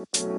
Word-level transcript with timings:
Kembali 0.00 0.32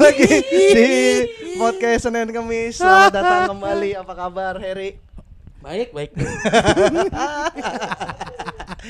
lagi 0.00 0.40
di 0.40 0.88
podcast 1.60 2.08
Senin 2.08 2.32
Kemis. 2.32 2.80
Selamat 2.80 3.12
datang 3.12 3.52
kembali. 3.52 3.92
Apa 3.92 4.12
kabar, 4.16 4.56
Heri? 4.56 4.96
Baik, 5.60 5.92
baik. 5.92 6.16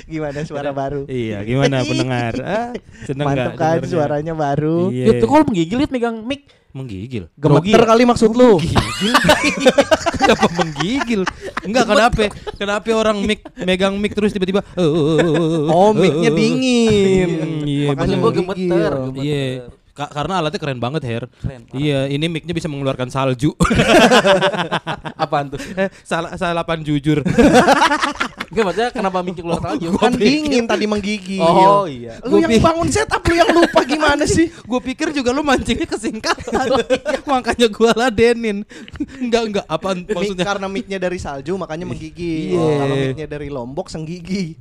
Gimana 0.05 0.39
suara 0.43 0.71
baru? 0.73 1.05
Iya, 1.05 1.45
gimana 1.45 1.85
pendengar? 1.89 2.33
Ah, 2.41 2.73
seneng 3.05 3.27
Mantap 3.29 3.55
kan 3.55 3.81
suaranya 3.85 4.33
baru. 4.33 4.89
Iya. 4.89 5.19
Itu 5.19 5.25
kalau 5.27 5.45
menggigil 5.45 5.79
It 5.81 5.93
megang 5.93 6.25
mic. 6.25 6.49
menggigil. 6.73 7.29
Gemeter 7.37 7.85
kali 7.85 8.09
maksud 8.09 8.33
lu. 8.33 8.57
Gigil. 8.57 9.13
Kenapa 10.25 10.47
menggigil? 10.57 11.21
Enggak 11.69 11.85
kenapa? 11.85 12.33
Kenapa 12.57 12.89
orang 12.97 13.21
mic 13.21 13.45
megang 13.61 14.01
mic 14.01 14.17
terus 14.17 14.33
tiba-tiba 14.33 14.65
Oh, 15.69 15.93
mic-nya 15.93 16.33
dingin. 16.33 17.61
Iya, 17.69 17.93
Makanya 17.93 18.17
gua 18.17 18.33
gemeter. 18.33 18.93
Iya. 19.21 19.69
Ka- 19.93 20.09
karena 20.09 20.41
alatnya 20.41 20.57
keren 20.57 20.81
banget, 20.81 21.05
Her. 21.05 21.29
Keren, 21.29 21.69
parah. 21.69 21.77
Iya, 21.77 22.01
ini 22.09 22.25
mic-nya 22.25 22.57
bisa 22.57 22.65
mengeluarkan 22.65 23.13
salju. 23.13 23.53
Apaan 25.23 25.53
tuh? 25.53 25.61
Eh, 25.77 25.93
salah 26.01 26.33
salapan 26.35 26.81
jujur. 26.81 27.21
Enggak 28.53 28.65
maksudnya 28.65 28.91
kenapa 28.93 29.21
mic 29.21 29.37
keluar 29.37 29.61
lagi? 29.61 29.89
Kan 29.97 30.13
dingin 30.17 30.65
tadi 30.65 30.85
menggigil. 30.85 31.41
Oh 31.41 31.85
iya. 31.85 32.21
Lu 32.25 32.37
Gua 32.37 32.45
yang 32.45 32.61
bangun 32.61 32.89
setup 32.89 33.21
lu 33.25 33.37
yang 33.37 33.49
lupa 33.49 33.81
gimana 33.85 34.25
sih? 34.25 34.49
gue 34.71 34.81
pikir 34.83 35.13
juga 35.13 35.33
lu 35.33 35.41
mancingnya 35.41 35.85
ke 35.85 35.97
singkatan. 35.97 36.69
Makanya 37.29 37.69
gua 37.69 37.93
ladenin. 37.93 38.65
Enggak, 39.21 39.43
enggak. 39.49 39.65
Apaan 39.69 40.05
Mic- 40.05 40.13
maksudnya? 40.13 40.45
karena 40.45 40.67
mic-nya 40.69 40.99
dari 41.01 41.17
salju 41.17 41.57
makanya 41.57 41.85
menggigil. 41.85 42.57
Iya. 42.57 42.77
Kalau 42.81 42.95
mic-nya 42.97 43.27
dari 43.29 43.49
Lombok 43.49 43.89
senggigi. 43.89 44.57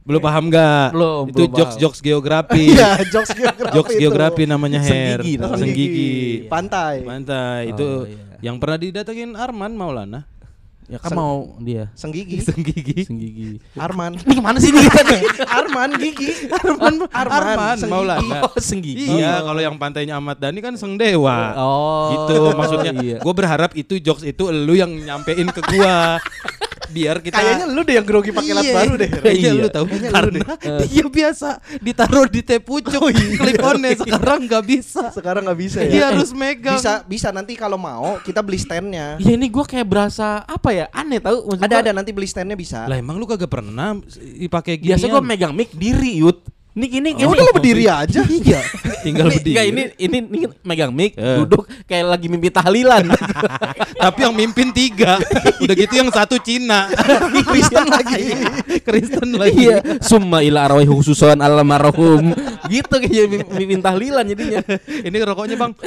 Belum 0.00 0.18
paham 0.18 0.44
nggak? 0.48 0.86
Belum, 0.90 1.24
Itu 1.26 1.34
belum 1.38 1.50
jokes 1.52 1.68
paham. 1.70 1.82
jokes 1.82 1.98
geografi. 2.00 2.64
Iya, 2.68 2.90
jokes 3.06 3.30
geografi. 3.30 3.74
jokes 3.74 3.94
geografi 3.94 4.42
namanya 4.44 4.80
Her. 4.80 5.20
Senggigi 5.20 5.32
namanya. 5.36 5.60
Senggigi. 5.60 6.12
Pantai. 6.46 6.94
Pantai 7.02 7.60
itu 7.68 7.86
Oh, 7.86 8.04
iya. 8.04 8.24
yang 8.40 8.56
pernah 8.56 8.76
didatengin 8.76 9.30
Arman 9.32 9.72
Maulana. 9.72 10.24
Ya 10.90 10.98
kan 10.98 11.14
Seng- 11.14 11.20
mau 11.20 11.54
dia. 11.62 11.86
Senggigi. 11.94 12.42
Senggigi. 12.48 13.06
Senggigi. 13.06 13.50
Arman. 13.76 14.18
Ini 14.26 14.34
ke 14.34 14.42
mana 14.42 14.58
sih 14.58 14.74
nih? 14.74 14.82
Arman 15.62 15.90
gigi. 15.94 16.30
Arman, 16.50 16.94
Arman, 17.06 17.30
Arman 17.30 17.76
Senggigi. 17.78 17.92
Maulana. 17.92 18.38
Oh, 18.42 18.58
senggigi. 18.58 19.06
Iya, 19.06 19.38
kalau 19.38 19.60
yang 19.60 19.78
pantainya 19.78 20.18
Ahmad 20.18 20.34
Dhani 20.34 20.58
kan 20.58 20.74
Seng 20.74 20.98
Dewa. 20.98 21.54
Oh. 21.54 22.08
Gitu 22.10 22.34
maksudnya. 22.52 22.92
Iya. 22.96 23.18
Gue 23.20 23.30
berharap 23.30 23.70
itu 23.74 24.00
jokes 24.00 24.24
itu 24.24 24.48
lu 24.48 24.74
yang 24.74 24.90
nyampein 24.90 25.46
ke 25.46 25.62
gua. 25.62 26.18
Biar 26.90 27.16
kita 27.18 27.36
Kayaknya 27.36 27.66
lu 27.66 27.80
deh 27.80 27.94
yang 27.94 28.04
grogi 28.04 28.30
pakai 28.30 28.52
lat 28.52 28.62
Iya, 28.62 28.74
baru 28.74 28.92
deh. 28.94 29.08
Kayaknya 29.08 29.40
Iya. 29.48 29.52
lu 29.56 29.68
tahu 29.68 29.84
Kayaknya 29.86 30.02
lu 30.02 30.12
karena 30.12 30.40
dia 30.84 31.04
biasa 31.06 31.48
ditaruh 31.78 32.26
di 32.26 32.40
teh 32.40 32.58
pucuk 32.58 33.02
clip 33.10 33.58
on-nya 33.60 33.90
sekarang 34.02 34.40
nggak 34.44 34.64
bisa. 34.64 35.02
Sekarang 35.10 35.42
nggak 35.44 35.58
bisa 35.58 35.78
Dia 35.82 35.94
ya. 35.96 36.04
harus 36.10 36.30
megang. 36.30 36.76
Bisa 36.76 36.92
bisa 37.02 37.28
nanti 37.30 37.54
kalau 37.54 37.76
mau 37.76 38.18
kita 38.20 38.40
beli 38.40 38.58
standnya. 38.58 39.16
Iya 39.16 39.32
ini 39.32 39.46
gua 39.46 39.62
kayak 39.62 39.86
berasa 39.86 40.42
apa 40.42 40.70
ya? 40.70 40.84
Aneh 40.90 41.18
tahu 41.18 41.46
maksud 41.48 41.62
Ada 41.62 41.70
gua- 41.70 41.82
ada 41.82 41.92
nanti 41.92 42.10
beli 42.10 42.26
standnya 42.26 42.54
bisa. 42.54 42.84
Lah 42.84 42.96
emang 42.96 43.14
lu 43.14 43.24
kagak 43.24 43.48
pernah 43.48 43.94
dipakai 44.34 44.76
gini? 44.76 44.90
Biasa 44.90 45.06
gua 45.06 45.20
megang 45.20 45.52
mic 45.52 45.70
diri, 45.72 46.18
Yud. 46.18 46.42
Ini 46.70 46.86
gini 46.86 47.08
Ya 47.14 47.26
udah 47.26 47.42
lu 47.42 47.52
berdiri 47.52 47.86
aja. 47.86 48.22
Iya. 48.22 48.62
tinggal 49.00 49.26
Ini- 49.26 49.34
berdiri. 49.36 49.56
Ini 49.66 49.82
ini 49.98 50.18
ini 50.22 50.46
megang 50.60 50.92
mic, 50.92 51.12
Eh. 51.14 51.42
duduk 51.42 51.64
kayak 51.84 52.06
lagi 52.08 52.26
mimpi 52.26 52.48
tahlilan. 52.48 53.08
Tapi 54.02 54.18
yang 54.22 54.34
mimpin 54.34 54.70
tiga. 54.70 55.20
Udah 55.58 55.74
gitu 55.74 55.94
yang 55.96 56.08
satu 56.08 56.38
Cina. 56.38 56.88
Kristen 57.48 57.86
lagi. 57.86 58.22
Kristen 58.80 59.28
lagi. 59.34 59.66
Iya, 59.66 59.76
summa 60.00 60.40
ila 60.40 60.66
arwah 60.66 60.82
khususan 60.82 61.40
almarhum. 61.40 62.32
gitu 62.68 62.94
kayak 62.96 63.26
mim- 63.26 63.50
mimpin 63.56 63.80
tahlilan 63.80 64.24
jadinya. 64.24 64.60
Ini 64.86 65.16
rokoknya 65.20 65.56
bang. 65.56 65.72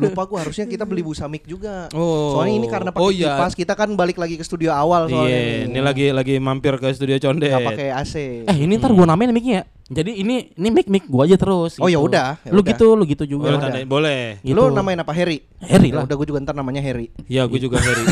Lupa 0.00 0.22
gua 0.24 0.38
harusnya 0.40 0.64
kita 0.64 0.82
beli 0.82 1.04
busa 1.08 1.24
mic 1.26 1.44
juga. 1.44 1.92
Oh. 1.92 2.34
Soalnya 2.34 2.54
ini 2.56 2.66
karena 2.66 2.90
pakai 2.90 3.04
Oh, 3.04 3.12
iya. 3.12 3.36
kipas 3.36 3.52
kita 3.52 3.72
kan 3.72 3.92
balik 3.92 4.16
lagi 4.16 4.34
ke 4.34 4.42
studio 4.42 4.72
awal 4.72 5.06
soalnya. 5.06 5.28
Iya, 5.30 5.68
ini 5.68 5.80
lagi 5.80 6.06
lagi 6.10 6.34
mampir 6.36 6.74
ke 6.76 6.88
studio 6.90 7.16
Condet. 7.16 7.52
Nggak 7.52 7.68
pakai 7.68 7.88
AC. 7.92 8.14
Eh 8.44 8.56
ini 8.58 8.74
ntar 8.76 8.90
gua 8.90 9.04
namain 9.04 9.28
mic-nya. 9.28 9.68
Jadi 9.90 10.22
ini 10.22 10.54
ini 10.54 10.68
mic 10.70 10.86
mic 10.86 11.04
gua 11.04 11.26
aja 11.26 11.34
terus. 11.34 11.74
Oh, 11.76 11.84
gitu. 11.84 11.94
ya 11.94 11.98
udah, 11.98 12.28
ya 12.40 12.50
Lu 12.50 12.62
gitu, 12.62 12.94
lu 12.94 13.02
gitu 13.04 13.26
Oh, 13.26 13.28
juga. 13.28 13.50
lu 13.50 13.58
udah. 13.58 13.64
tandain, 13.66 13.84
boleh. 13.84 14.38
Gitu. 14.40 14.54
Lu 14.54 14.70
namain 14.70 14.94
apa 14.96 15.10
Harry? 15.10 15.42
Harry 15.60 15.90
Ya 15.90 15.98
lah. 15.98 16.06
Udah 16.06 16.14
gua 16.14 16.26
juga 16.26 16.38
ntar 16.40 16.54
namanya 16.54 16.78
Harry. 16.78 17.10
Ya, 17.26 17.42
gue 17.44 17.58
juga 17.58 17.76
Harry. 17.76 18.06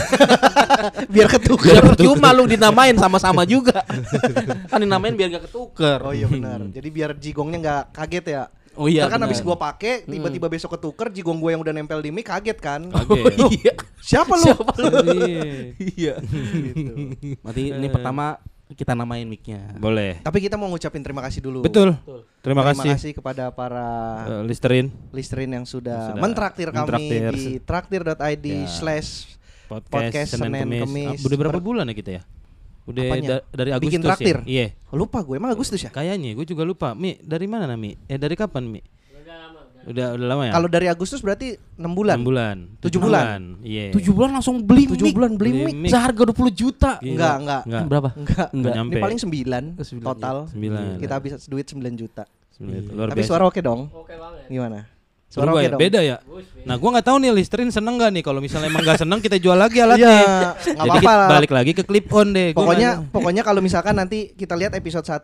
Biar 1.15 1.27
ketukar. 1.29 1.71
Biar 1.71 1.85
percuma 1.87 2.31
lu 2.31 2.45
dinamain 2.47 2.95
sama-sama 2.95 3.43
juga. 3.45 3.83
kan 4.71 4.79
dinamain 4.79 5.15
biar 5.15 5.29
gak 5.31 5.45
ketuker. 5.47 5.99
Oh 6.03 6.11
iya 6.11 6.27
benar. 6.27 6.67
Jadi 6.67 6.89
biar 6.89 7.11
jigongnya 7.15 7.59
nggak 7.59 7.83
kaget 7.95 8.25
ya. 8.29 8.43
Oh 8.79 8.87
iya, 8.87 9.05
Ntar 9.05 9.19
kan 9.19 9.27
abis 9.27 9.43
gua 9.43 9.59
pakai 9.59 10.07
tiba-tiba 10.07 10.47
besok 10.47 10.79
ketuker 10.79 11.11
jigong 11.11 11.37
gua 11.37 11.51
yang 11.51 11.61
udah 11.61 11.75
nempel 11.75 11.99
di 11.99 12.09
mic 12.09 12.25
kaget 12.25 12.57
kan. 12.57 12.87
Kaget. 12.87 13.35
Oh, 13.37 13.51
iya. 13.51 13.73
Siapa 14.09 14.33
lu? 14.33 14.45
Siapa 14.47 14.73
lu? 14.79 14.87
Iya. 15.19 15.43
Iya. 15.77 16.15
Berarti 17.43 17.63
ini 17.69 17.89
pertama 17.89 18.39
kita 18.69 18.93
namain 18.93 19.25
mic-nya. 19.25 19.75
Boleh. 19.75 20.21
Tapi 20.21 20.39
kita 20.39 20.55
mau 20.55 20.69
ngucapin 20.69 21.01
terima 21.01 21.25
kasih 21.25 21.41
dulu. 21.41 21.65
Betul. 21.65 21.97
Terima, 22.39 22.63
kasih. 22.63 23.13
kepada 23.13 23.51
para 23.51 23.89
Eh, 24.31 24.43
Listerin 24.45 24.93
listerin 25.11 25.51
yang 25.51 25.65
sudah, 25.65 26.13
Sudah 26.13 26.23
mentraktir 26.23 26.69
kami 26.71 26.87
mentraktir. 26.87 27.33
di 27.35 27.45
traktir.id 27.59 28.47
Ya. 28.47 28.69
slash 28.71 29.35
podcast, 29.67 29.91
Podcast 29.91 30.29
Senin, 30.37 30.53
Senin, 30.55 30.63
Kemis. 30.65 30.83
Kemis. 30.87 31.19
Ah, 31.19 31.27
Udah 31.27 31.37
berapa 31.37 31.59
Per- 31.59 31.67
bulan 31.67 31.85
ya 31.89 31.97
kita 31.97 32.11
ya? 32.15 32.23
Udah 32.89 33.03
Apanya? 33.05 33.29
da- 33.29 33.45
dari 33.53 33.71
Agustus 33.71 33.85
Bikin 33.87 34.01
traktir? 34.01 34.37
ya? 34.41 34.45
Iya. 34.49 34.67
lupa 34.91 35.21
gue 35.21 35.37
emang 35.37 35.53
Agustus 35.53 35.77
ya? 35.79 35.91
Kayaknya 35.91 36.33
gue 36.33 36.47
juga 36.49 36.65
lupa. 36.65 36.89
Mi, 36.93 37.21
dari 37.21 37.45
mana 37.45 37.77
Mi? 37.77 37.93
Eh 38.05 38.17
dari 38.17 38.33
kapan 38.33 38.65
Mi? 38.65 38.81
Udah 39.85 40.13
udah 40.13 40.27
lama 40.27 40.43
ya? 40.45 40.53
Kalau 40.53 40.69
dari 40.69 40.85
Agustus 40.85 41.21
berarti 41.21 41.57
6 41.75 41.85
bulan. 41.91 42.21
6 42.21 42.25
bulan. 42.27 42.57
Tujuh 42.79 43.01
bulan. 43.01 43.41
Iya. 43.63 43.89
Tujuh 43.91 44.13
bulan 44.13 44.31
langsung 44.35 44.61
beli 44.61 44.85
7 44.85 45.01
mic. 45.01 45.13
bulan 45.13 45.33
beli 45.33 45.51
Beli 45.55 45.65
mic. 45.65 45.75
mic. 45.81 45.91
Seharga 45.91 46.23
20 46.27 46.53
juta. 46.53 46.93
Gila. 46.99 47.09
Enggak, 47.09 47.35
enggak. 47.39 47.63
Enggak. 47.65 47.83
Berapa? 47.89 48.09
Enggak. 48.13 48.49
Enggak. 48.53 48.75
nyampe. 48.75 48.93
Ini 48.93 49.01
paling 49.01 49.19
9 49.19 49.65
Oh, 49.73 49.85
sembilan 49.87 50.07
total. 50.07 50.37
Sembilan. 50.49 50.83
Kita 50.99 51.13
habis 51.15 51.33
duit 51.47 51.67
9 51.67 51.95
juta. 51.95 52.25
Sembilan. 52.51 52.81
Luar 52.91 53.09
Tapi 53.09 53.21
biasa. 53.21 53.29
suara 53.29 53.45
oke 53.47 53.61
dong. 53.63 53.81
Oke 53.95 54.13
banget. 54.13 54.45
Gimana? 54.51 54.79
Suara 55.29 55.45
Berubah 55.47 55.61
ya? 55.61 55.69
dong. 55.69 55.81
Beda 55.81 56.01
ya? 56.01 56.17
Nah, 56.65 56.75
gua 56.75 56.91
nggak 56.91 57.07
tahu 57.07 57.17
nih 57.19 57.31
Listerin 57.31 57.69
seneng 57.69 57.97
gak 57.97 58.11
nih 58.11 58.23
kalau 58.23 58.41
misalnya 58.41 58.67
emang 58.67 58.81
gak 58.83 58.97
seneng 58.99 59.21
kita 59.21 59.37
jual 59.37 59.55
lagi 59.55 59.79
alatnya. 59.79 60.09
Iya, 60.11 60.25
nggak 60.73 60.77
Jadi 60.79 60.99
kita 60.99 61.13
lah. 61.15 61.29
balik 61.31 61.53
lagi 61.53 61.73
ke 61.73 61.83
clip 61.83 62.09
on 62.11 62.29
deh. 62.31 62.49
Gua 62.51 62.59
Pokoknya 62.59 62.91
nggak- 62.95 63.13
pokoknya 63.13 63.43
kalau 63.43 63.61
misalkan 63.61 63.95
nanti 63.95 64.33
kita 64.33 64.55
lihat 64.55 64.73
episode 64.73 65.05
1 65.05 65.21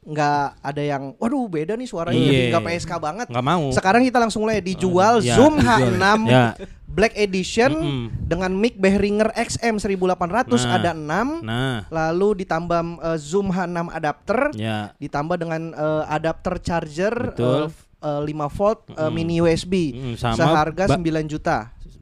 nggak 0.00 0.40
ada 0.62 0.82
yang 0.82 1.12
waduh 1.14 1.44
beda 1.46 1.74
nih 1.74 1.84
suaranya 1.84 2.16
Iya. 2.16 2.30
jadi 2.30 2.46
nggak 2.50 2.64
PSK 2.66 2.92
banget. 2.98 3.26
nggak 3.26 3.46
mau. 3.46 3.64
Sekarang 3.70 4.00
kita 4.02 4.18
langsung 4.18 4.40
mulai 4.42 4.60
dijual 4.60 5.20
Ya, 5.20 5.32
Zoom 5.34 5.56
dijual. 5.56 5.96
H6 5.96 6.04
Ya. 6.26 6.44
Black 6.88 7.14
Edition 7.14 7.70
Mm-mm. 7.74 8.04
dengan 8.22 8.50
mic 8.50 8.74
Behringer 8.74 9.30
XM 9.30 9.76
1800 9.76 10.16
Nah. 10.58 10.72
ada 10.74 10.90
6. 10.92 11.28
Nah, 11.42 11.84
Lalu 11.88 12.42
ditambah 12.42 12.80
eh, 13.02 13.18
Zoom 13.18 13.48
H6 13.48 13.88
adapter, 13.90 14.38
ya. 14.54 14.92
ditambah 14.94 15.36
dengan 15.36 15.62
eh, 15.70 16.04
adapter 16.06 16.56
charger 16.58 17.14
Betul. 17.30 17.60
eh, 17.64 17.87
eh, 17.98 18.20
5 18.24 18.30
volt 18.50 18.78
eh, 18.88 19.00
Mm. 19.00 19.10
mini 19.10 19.34
USB 19.38 19.72
Mm, 19.90 20.14
sama 20.14 20.36
seharga 20.36 20.84
ba- 20.86 20.96
9 20.96 21.26
juta. 21.26 21.58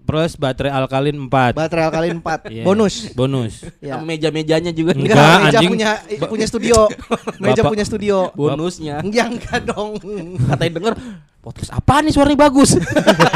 Plus 0.06 0.38
baterai 0.38 0.70
alkalin 0.70 1.18
4. 1.18 1.50
Baterai 1.52 1.84
alkalin 1.84 2.22
4 2.22 2.46
Iya. 2.52 2.62
bonus. 2.62 3.10
Bonus. 3.12 3.66
Ya. 3.80 3.98
Sama 3.98 4.06
meja-mejanya 4.06 4.70
juga 4.70 4.94
Enggak, 4.94 5.18
Enggak, 5.18 5.38
meja 5.42 5.58
anjing. 5.58 5.70
punya 5.72 5.90
punya 6.26 6.46
studio. 6.46 6.78
meja 7.42 7.58
Bapak- 7.58 7.72
punya 7.74 7.84
studio. 7.84 8.16
bonusnya. 8.32 9.02
Enggak, 9.02 9.26
enggak 9.32 9.60
dong. 9.66 9.98
Katanya 10.46 10.72
denger 10.78 10.94
podcast 11.42 11.70
apa 11.72 11.94
nih 12.00 12.12
suaranya 12.12 12.38
bagus. 12.40 12.70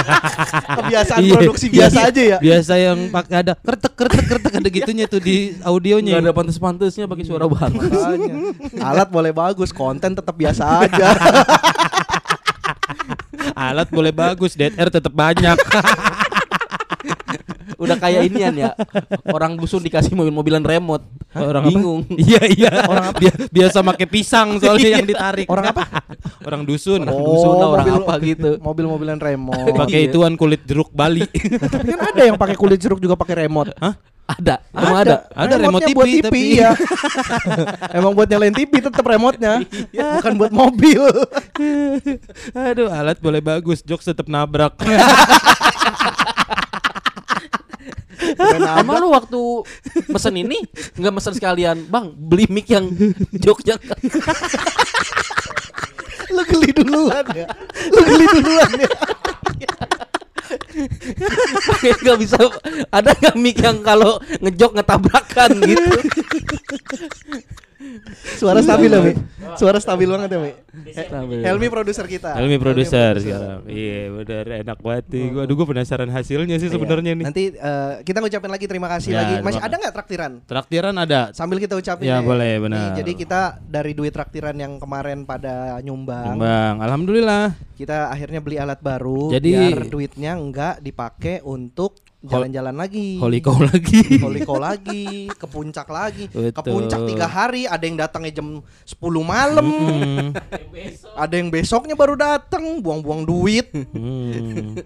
Kebiasaan 0.78 1.20
Iya, 1.20 1.34
produksi 1.36 1.66
biasa 1.68 1.98
aja 2.06 2.22
ya. 2.24 2.38
Biasa 2.38 2.72
yang 2.76 2.98
pakai 3.08 3.36
ada 3.40 3.52
kretek 3.56 3.92
kretek 3.92 4.24
kretek 4.26 4.52
ada 4.56 4.68
gitunya 4.68 5.04
tuh 5.06 5.18
di 5.18 5.36
audionya. 5.60 6.18
Enggak 6.18 6.24
ada 6.24 6.34
pantes-pantesnya 6.36 7.06
pakai 7.06 7.24
suara 7.24 7.46
bagus. 7.46 7.82
Makanya. 7.82 8.34
Alat 8.80 9.08
boleh 9.08 9.32
bagus, 9.32 9.70
konten 9.70 10.10
tetap 10.12 10.34
biasa 10.34 10.86
aja. 10.86 11.06
Alat 13.60 13.92
boleh 13.92 14.08
bagus, 14.10 14.56
dead 14.56 14.72
air 14.72 14.88
tetap 14.88 15.12
banyak. 15.12 15.52
Udah 17.76 17.96
kayak 17.96 18.28
inian 18.28 18.54
ya. 18.58 18.70
Orang 19.26 19.56
dusun 19.56 19.80
dikasih 19.80 20.12
mobil-mobilan 20.12 20.60
remote. 20.60 21.00
Orang 21.32 21.64
apa? 21.64 21.70
bingung. 21.70 22.00
Iya 22.20 22.42
iya. 22.46 22.72
Orang 22.84 23.16
biasa 23.48 23.80
pakai 23.82 24.04
pisang 24.04 24.56
soalnya 24.56 25.00
yang 25.00 25.06
ditarik. 25.06 25.44
Orang 25.44 25.72
apa? 25.72 25.88
Orang 26.48 26.64
dusun. 26.64 27.00
Orang 27.00 27.20
dusun 27.20 27.54
lah, 27.54 27.68
orang 27.70 27.86
mobil- 27.86 28.00
apa 28.02 28.14
gitu. 28.22 28.50
Mobil-mobilan 28.60 29.18
remote. 29.18 29.72
Pakai 29.72 30.00
Iya. 30.04 30.12
ituan 30.12 30.36
kulit 30.36 30.60
jeruk 30.64 30.88
Bali. 30.90 31.24
Tapi 31.56 31.90
kan 31.90 32.12
ada 32.12 32.22
yang 32.22 32.36
pakai 32.36 32.56
kulit 32.56 32.76
jeruk 32.76 32.96
juga 32.96 33.16
pakai 33.16 33.44
remote. 33.44 33.72
Hah? 33.76 33.96
Ada, 34.30 34.62
emang 34.70 34.96
ada. 35.02 35.16
Ada 35.34 35.54
remote 35.58 35.82
Remote-nya 35.82 35.96
buat 35.98 36.06
TV, 36.06 36.16
TV, 36.22 36.22
tapi- 36.22 36.62
ya. 36.62 36.70
Emang 37.98 38.12
buat 38.14 38.28
nyalain 38.30 38.54
TV 38.54 38.72
tetap 38.78 39.02
remote-nya. 39.02 39.54
Bukan 39.90 40.32
buat 40.38 40.52
mobil. 40.54 41.02
Aduh, 42.70 42.88
alat 42.94 43.18
boleh 43.18 43.42
bagus, 43.42 43.82
jokes 43.82 44.06
tetap 44.06 44.30
nabrak. 44.30 44.78
Emang 48.78 48.96
lu 49.02 49.10
waktu 49.10 49.40
mesen 50.06 50.34
ini 50.38 50.62
nggak 50.94 51.12
mesen 51.12 51.34
sekalian, 51.34 51.76
bang 51.90 52.14
beli 52.14 52.46
mic 52.46 52.70
yang 52.70 52.86
Jogja. 53.34 53.74
Lu 56.30 56.42
geli 56.46 56.70
duluan 56.70 57.26
ya. 57.34 57.46
Lu 57.90 58.00
geli 58.06 58.26
duluan 58.30 58.70
ya. 58.78 58.90
Gak 62.04 62.18
bisa 62.18 62.38
ada 62.90 63.10
nggak 63.14 63.36
mic 63.38 63.56
yang 63.62 63.78
kalau 63.86 64.18
ngejok 64.42 64.70
ngetabrakan 64.80 65.50
gitu. 65.62 65.90
Suara 68.36 68.60
stabil 68.60 68.86
ya, 68.86 69.00
Mi? 69.00 69.12
Suara 69.56 69.78
stabil 69.80 70.04
banget 70.04 70.28
ya, 70.30 70.38
Mi? 70.38 70.52
Stabil. 70.86 71.40
Helmi 71.40 71.68
produser 71.68 72.04
kita. 72.04 72.36
Helmi 72.36 72.56
produser 72.56 73.16
sekarang. 73.16 73.64
Iya, 73.64 74.00
bener 74.12 74.44
enak 74.60 74.78
banget 74.78 75.04
nih. 75.08 75.26
Gua 75.30 75.42
aduh 75.44 75.54
gua 75.56 75.66
penasaran 75.66 76.08
hasilnya 76.08 76.56
sih 76.56 76.68
Iya. 76.68 76.74
sebenarnya 76.76 77.12
nih. 77.14 77.24
Nanti 77.24 77.44
eh, 77.50 77.92
kita 78.04 78.20
ngucapin 78.20 78.50
lagi 78.50 78.66
terima 78.66 78.88
kasih 78.88 79.10
Ya, 79.10 79.18
lagi. 79.18 79.34
Masih 79.40 79.56
terima 79.56 79.66
ada 79.66 79.74
nggak 79.80 79.94
traktiran? 79.94 80.32
Traktiran 80.44 80.94
ada. 80.94 81.20
Sambil 81.32 81.56
kita 81.56 81.74
ucapin 81.74 82.04
Ya, 82.04 82.20
deh. 82.20 82.26
boleh, 82.26 82.52
Nih, 82.52 82.62
benar. 82.62 82.88
jadi 82.94 83.12
kita 83.16 83.40
dari 83.62 83.92
duit 83.92 84.12
traktiran 84.12 84.54
yang 84.54 84.76
kemarin 84.76 85.24
pada 85.24 85.80
nyumbang, 85.80 86.36
Bang, 86.36 86.76
alhamdulillah. 86.78 87.56
kita 87.74 88.08
akhirnya 88.08 88.38
beli 88.38 88.56
alat 88.56 88.76
baru 88.78 89.32
Jadi- 89.32 89.50
biar 89.50 89.80
duitnya 89.88 90.32
enggak 90.36 90.74
dipakai 90.80 91.40
untuk 91.40 91.96
jalan-jalan 92.20 92.76
lagi. 92.76 93.16
Holy 93.16 93.40
cow 93.40 93.56
lagi. 93.72 94.02
Holy 94.20 94.40
cow 94.44 94.58
lagi, 94.58 95.28
ke 95.28 95.46
puncak 95.48 95.88
lagi. 95.88 96.28
Ke 96.28 96.52
Betul. 96.52 96.70
puncak 96.70 97.00
tiga 97.08 97.26
hari, 97.26 97.64
ada 97.64 97.80
yang 97.80 97.96
datangnya 97.96 98.40
jam 98.40 98.60
10 98.60 98.96
malam. 99.24 99.66
Hmm. 99.66 100.26
Ada 101.16 101.34
yang 101.40 101.48
besoknya 101.48 101.96
baru 101.96 102.14
datang, 102.14 102.80
buang-buang 102.80 103.24
duit. 103.24 103.72
Hmm. 103.72 104.76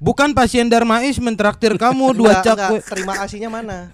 Bukan 0.00 0.32
pasien 0.32 0.64
Darmais 0.64 1.20
mentraktir 1.20 1.76
kamu 1.76 2.16
dua 2.16 2.40
cakwe. 2.40 2.80
terima 2.80 3.20
kasihnya 3.20 3.52
mana? 3.52 3.92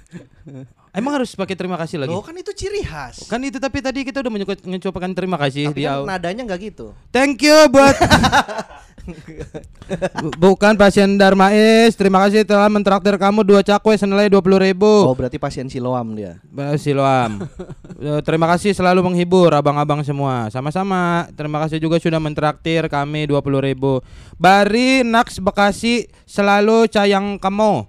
Emang 0.95 1.19
harus 1.19 1.35
pakai 1.35 1.59
terima 1.59 1.75
kasih 1.77 1.99
lagi? 1.99 2.15
Loh 2.15 2.23
kan 2.23 2.33
itu 2.33 2.55
ciri 2.55 2.81
khas. 2.81 3.27
Kan 3.27 3.43
itu 3.43 3.59
tapi 3.59 3.83
tadi 3.83 4.01
kita 4.01 4.23
udah 4.23 4.33
mengucapkan 4.65 5.11
terima 5.13 5.37
kasih 5.37 5.69
Tapi 5.69 5.77
di 5.77 5.85
kan 5.85 6.07
nadanya 6.07 6.47
enggak 6.47 6.73
gitu. 6.73 6.95
Thank 7.11 7.43
you 7.43 7.69
buat 7.69 7.93
Bu- 7.99 8.07
Bukan 10.43 10.75
pasien 10.75 11.15
Darmais 11.15 11.95
Terima 11.95 12.23
kasih 12.27 12.43
telah 12.43 12.67
mentraktir 12.67 13.15
kamu 13.17 13.47
dua 13.47 13.61
cakwe 13.63 13.95
senilai 13.95 14.27
20 14.27 14.67
ribu. 14.67 14.89
Oh, 15.07 15.15
berarti 15.15 15.39
pasien 15.39 15.71
siloam 15.71 16.17
dia. 16.19 16.39
Siloam. 16.79 17.43
Eh, 17.97 18.21
Terima 18.21 18.45
kasih 18.45 18.77
selalu 18.77 19.01
menghibur 19.01 19.49
abang-abang 19.57 20.05
semua. 20.05 20.53
Sama-sama. 20.53 21.25
Terima 21.33 21.57
kasih 21.65 21.81
juga 21.81 21.97
sudah 21.97 22.21
mentraktir 22.21 22.85
kami 22.93 23.25
20 23.25 23.41
ribu. 23.73 24.05
Bari 24.37 25.01
Naks 25.01 25.41
Bekasi 25.41 26.05
selalu 26.29 26.93
sayang 26.93 27.41
kamu 27.41 27.89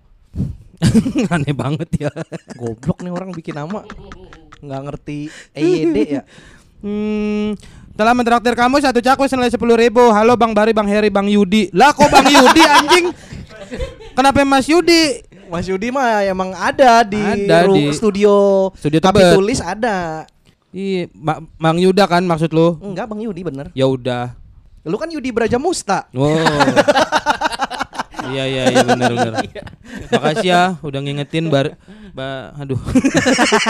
Aneh 1.34 1.54
banget 1.54 2.08
ya. 2.08 2.12
Goblok 2.56 3.02
nih 3.02 3.12
orang 3.14 3.34
bikin 3.34 3.58
nama. 3.58 3.81
Nggak 4.62 4.81
ngerti 4.90 5.19
EYD 5.54 5.98
ya. 6.22 6.24
Hmm, 6.78 7.58
telah 7.98 8.14
mentraktir 8.14 8.54
kamu 8.54 8.78
satu 8.78 9.02
cakwe 9.02 9.26
senilai 9.26 9.50
sepuluh 9.50 9.74
ribu. 9.74 10.14
Halo 10.14 10.38
Bang 10.38 10.54
Bari, 10.54 10.70
Bang 10.70 10.86
Heri, 10.86 11.10
Bang 11.10 11.26
Yudi. 11.26 11.74
Lah 11.74 11.90
kok 11.92 12.08
Bang 12.08 12.30
Yudi 12.30 12.62
anjing? 12.62 13.06
Kenapa 14.14 14.46
Mas 14.46 14.70
Yudi? 14.70 15.26
Mas 15.50 15.66
Yudi 15.66 15.90
mah 15.90 16.22
emang 16.22 16.54
ada 16.54 17.02
di, 17.02 17.18
Ada 17.18 17.66
di 17.72 17.90
studio 17.96 18.68
studio 18.76 19.00
tapi 19.00 19.24
Tebet. 19.24 19.34
tulis 19.34 19.60
ada. 19.64 20.28
Iya, 20.70 21.10
Ma- 21.16 21.42
Bang 21.58 21.82
Yuda 21.82 22.06
kan 22.06 22.22
maksud 22.22 22.54
lu? 22.54 22.78
Enggak 22.84 23.10
Bang 23.10 23.18
Yudi 23.18 23.42
bener. 23.42 23.74
Ya 23.74 23.90
udah. 23.90 24.38
Lu 24.86 24.96
kan 24.96 25.10
Yudi 25.10 25.34
Braja 25.34 25.58
Musta. 25.58 26.06
Wow. 26.14 26.38
iya 28.28 28.44
iya 28.44 28.64
iya 28.70 28.84
benar 28.84 29.10
benar. 29.10 29.34
Makasih 30.12 30.48
ya 30.48 30.62
udah 30.84 31.00
ngingetin 31.02 31.48
bar 31.50 31.80
ba 32.14 32.54
aduh. 32.60 32.78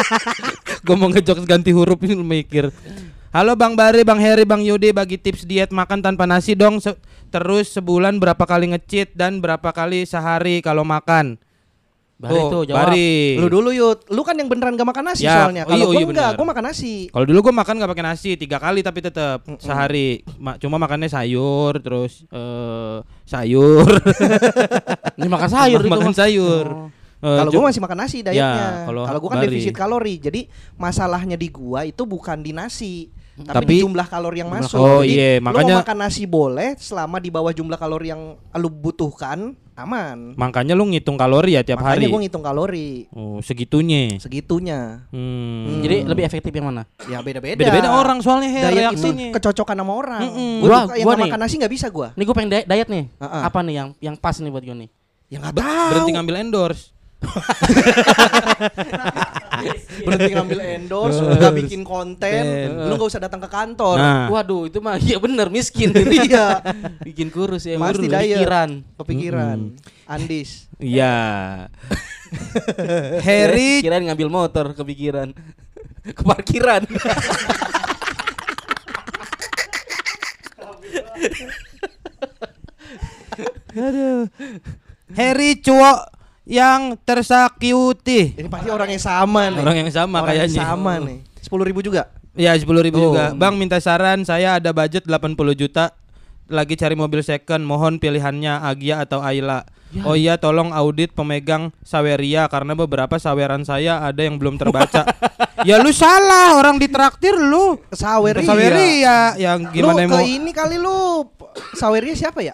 Gue 0.86 0.96
mau 0.98 1.08
ngejokes 1.08 1.46
ganti 1.46 1.72
huruf 1.72 2.02
ini 2.04 2.18
mikir. 2.18 2.74
Halo 3.38 3.54
Bang 3.54 3.78
Bari, 3.78 4.02
Bang 4.02 4.18
Heri, 4.18 4.50
Bang 4.50 4.66
Yudi 4.66 4.90
bagi 4.90 5.14
tips 5.14 5.46
diet 5.46 5.70
makan 5.70 6.02
tanpa 6.02 6.26
nasi 6.26 6.58
dong. 6.58 6.82
Se- 6.82 6.98
terus 7.30 7.70
sebulan 7.70 8.18
berapa 8.18 8.42
kali 8.42 8.74
ngecit 8.74 9.14
dan 9.14 9.38
berapa 9.38 9.70
kali 9.78 10.10
sehari 10.10 10.58
kalau 10.66 10.82
makan? 10.82 11.38
Bari 12.18 12.34
Tuh, 12.34 12.50
tuh 12.50 12.62
jawab. 12.66 12.90
Bari. 12.90 13.38
Lu 13.38 13.46
dulu 13.46 13.70
Yud, 13.70 14.10
lu 14.10 14.26
kan 14.26 14.34
yang 14.42 14.50
beneran 14.50 14.74
gak 14.74 14.90
makan 14.90 15.14
nasi 15.14 15.30
Ya, 15.30 15.46
soalnya. 15.46 15.70
oh 15.70 15.78
Kalau 15.78 15.86
iya, 15.86 15.86
gua 15.86 16.02
iya 16.02 16.08
enggak, 16.10 16.32
gua 16.34 16.46
makan 16.50 16.64
nasi. 16.66 16.94
Kalau 17.14 17.26
dulu 17.30 17.40
gue 17.46 17.54
makan 17.54 17.74
nggak 17.78 17.92
pakai 17.94 18.06
nasi 18.10 18.30
tiga 18.42 18.58
kali 18.58 18.82
tapi 18.82 19.00
tetap 19.06 19.46
sehari. 19.62 20.26
Ma- 20.42 20.58
cuma 20.58 20.82
makannya 20.82 21.06
sayur 21.06 21.78
terus 21.78 22.26
eh 22.34 22.98
sayur. 23.22 23.86
Ini 25.22 25.30
makan 25.30 25.50
sayur 25.54 25.86
itu 25.86 25.94
makan 25.94 26.14
sayur. 26.18 26.66
Oh. 26.74 26.90
Eh, 27.18 27.38
Kalau 27.38 27.50
gua 27.54 27.70
masih 27.70 27.82
makan 27.86 27.98
nasi 28.02 28.18
dietnya. 28.26 28.86
Ya, 28.86 28.90
kalau 28.90 29.20
gua 29.22 29.30
kan 29.30 29.46
Bari. 29.46 29.54
defisit 29.54 29.78
kalori. 29.78 30.18
Jadi 30.18 30.50
masalahnya 30.74 31.38
di 31.38 31.54
gua 31.54 31.86
itu 31.86 32.02
bukan 32.06 32.42
di 32.42 32.50
nasi, 32.50 33.14
tapi, 33.38 33.54
Tapi- 33.54 33.70
di 33.72 33.86
jumlah 33.86 34.08
kalori 34.08 34.38
yang 34.42 34.50
masuk. 34.50 34.78
Oh, 34.78 35.00
Jadi 35.00 35.14
iya, 35.14 35.30
lu 35.36 35.46
makanya- 35.46 35.76
mau 35.76 35.82
makan 35.86 35.98
nasi 36.00 36.24
boleh 36.26 36.74
selama 36.76 37.18
di 37.18 37.30
bawah 37.30 37.50
jumlah 37.50 37.78
kalori 37.78 38.10
yang 38.10 38.22
lu 38.34 38.70
butuhkan, 38.72 39.54
aman. 39.74 40.34
Makanya 40.34 40.74
lu 40.74 40.84
ngitung 40.86 41.14
kalori 41.16 41.54
ya 41.54 41.62
tiap 41.62 41.78
Makanya 41.78 42.02
hari. 42.02 42.10
gua 42.10 42.20
ngitung 42.20 42.42
kalori 42.42 42.90
Oh, 43.12 43.38
segitunya. 43.40 44.18
segitunya. 44.18 45.06
Hmm. 45.08 45.80
Jadi 45.80 46.02
lebih 46.04 46.24
efektif 46.24 46.50
yang 46.50 46.66
mana? 46.68 46.90
Ya 47.06 47.22
beda-beda. 47.22 47.62
Beda-beda 47.62 47.94
orang 47.94 48.18
soalnya 48.20 48.50
Her, 48.50 48.64
Diet 48.64 48.74
itu 48.74 48.82
reaksinya. 49.06 49.30
kecocokan 49.32 49.76
sama 49.76 49.94
orang. 49.94 50.22
Mm-mm. 50.24 50.54
Gua, 50.58 50.68
Gua- 50.68 50.82
tuh 50.84 50.96
yang 50.96 51.06
gua 51.06 51.16
makan 51.20 51.40
nasi 51.40 51.54
nggak 51.56 51.72
bisa 51.72 51.88
gua. 51.88 52.08
Nih 52.14 52.26
gue 52.26 52.34
pengen 52.34 52.50
diet, 52.52 52.66
diet 52.66 52.90
nih. 52.90 53.06
Heeh. 53.14 53.42
Apa 53.46 53.60
nih 53.62 53.74
yang 53.76 53.88
yang 54.02 54.16
pas 54.18 54.34
nih 54.34 54.50
buat 54.50 54.66
gue 54.66 54.74
nih? 54.76 54.90
Ya 55.30 55.38
nggak 55.38 55.56
tahu. 55.56 55.88
Berhenti 55.94 56.12
ngambil 56.16 56.36
endorse. 56.42 56.97
Berhenti 60.06 60.32
ngambil 60.38 60.60
endorse, 60.62 61.18
nggak 61.18 61.54
bikin 61.66 61.82
konten, 61.82 62.44
lu 62.88 62.94
nggak 62.94 63.10
usah 63.10 63.22
datang 63.22 63.42
ke 63.42 63.50
kantor. 63.50 63.98
Nah, 63.98 64.30
Waduh, 64.30 64.70
itu 64.70 64.78
mah 64.80 65.02
iya 65.02 65.18
bener 65.18 65.50
miskin. 65.50 65.92
Iya, 66.28 66.62
Bikin 67.04 67.30
kurus 67.32 67.64
ya. 67.66 67.78
Pasti 67.80 68.06
kurus. 68.10 68.14
diet. 68.20 68.38
Pikiran. 68.42 68.70
kepikiran. 69.00 69.58
Andis. 70.10 70.68
iya. 70.78 71.16
Harry 73.28 73.80
Kirain 73.80 74.04
ngambil 74.04 74.28
motor 74.28 74.76
kepikiran. 74.76 75.32
Ke 76.04 76.22
parkiran. 76.24 76.84
Aduh. 83.78 84.28
Harry 85.16 85.60
cowok 85.64 86.17
yang 86.48 86.96
tersakiti. 86.98 88.40
Ini 88.40 88.48
pasti 88.48 88.72
orang 88.72 88.90
yang 88.90 89.04
sama 89.04 89.52
nih. 89.52 89.60
Orang 89.60 89.76
yang 89.78 89.92
sama 89.92 90.18
Orang 90.18 90.32
yang 90.32 90.48
kayaknya. 90.48 90.64
sama 90.64 90.94
nih. 91.04 91.18
Sepuluh 91.38 91.68
ribu 91.68 91.84
juga. 91.84 92.08
Ya 92.38 92.54
10 92.54 92.70
ribu 92.86 93.02
Oh. 93.02 93.04
juga 93.10 93.34
Bang 93.34 93.58
minta 93.58 93.82
saran 93.82 94.22
Saya 94.22 94.62
ada 94.62 94.70
budget 94.70 95.10
80 95.10 95.34
juta 95.58 95.90
Lagi 96.46 96.78
cari 96.78 96.94
mobil 96.94 97.26
second 97.26 97.66
Mohon 97.66 97.98
pilihannya 97.98 98.62
Agia 98.62 99.02
atau 99.02 99.26
Ayla 99.26 99.66
Oh 100.06 100.14
iya 100.14 100.38
tolong 100.38 100.70
audit 100.70 101.18
pemegang 101.18 101.74
Saweria 101.82 102.46
Karena 102.46 102.78
beberapa 102.78 103.18
saweran 103.18 103.66
saya 103.66 104.06
Ada 104.06 104.30
yang 104.30 104.38
belum 104.38 104.62
terbaca 104.62 105.02
Ya 105.66 105.82
lu 105.82 105.90
salah 105.90 106.62
Orang 106.62 106.78
ditraktir 106.78 107.34
lu 107.34 107.82
Saweria. 107.90 108.46
Saweria 108.46 109.18
Yang 109.34 109.74
gimana 109.74 109.98
lu 109.98 110.06
mau 110.06 110.22
ke 110.22 110.30
ini 110.30 110.52
kali 110.54 110.78
lu 110.78 111.26
Saweria 111.74 112.14
siapa 112.14 112.46
ya? 112.46 112.54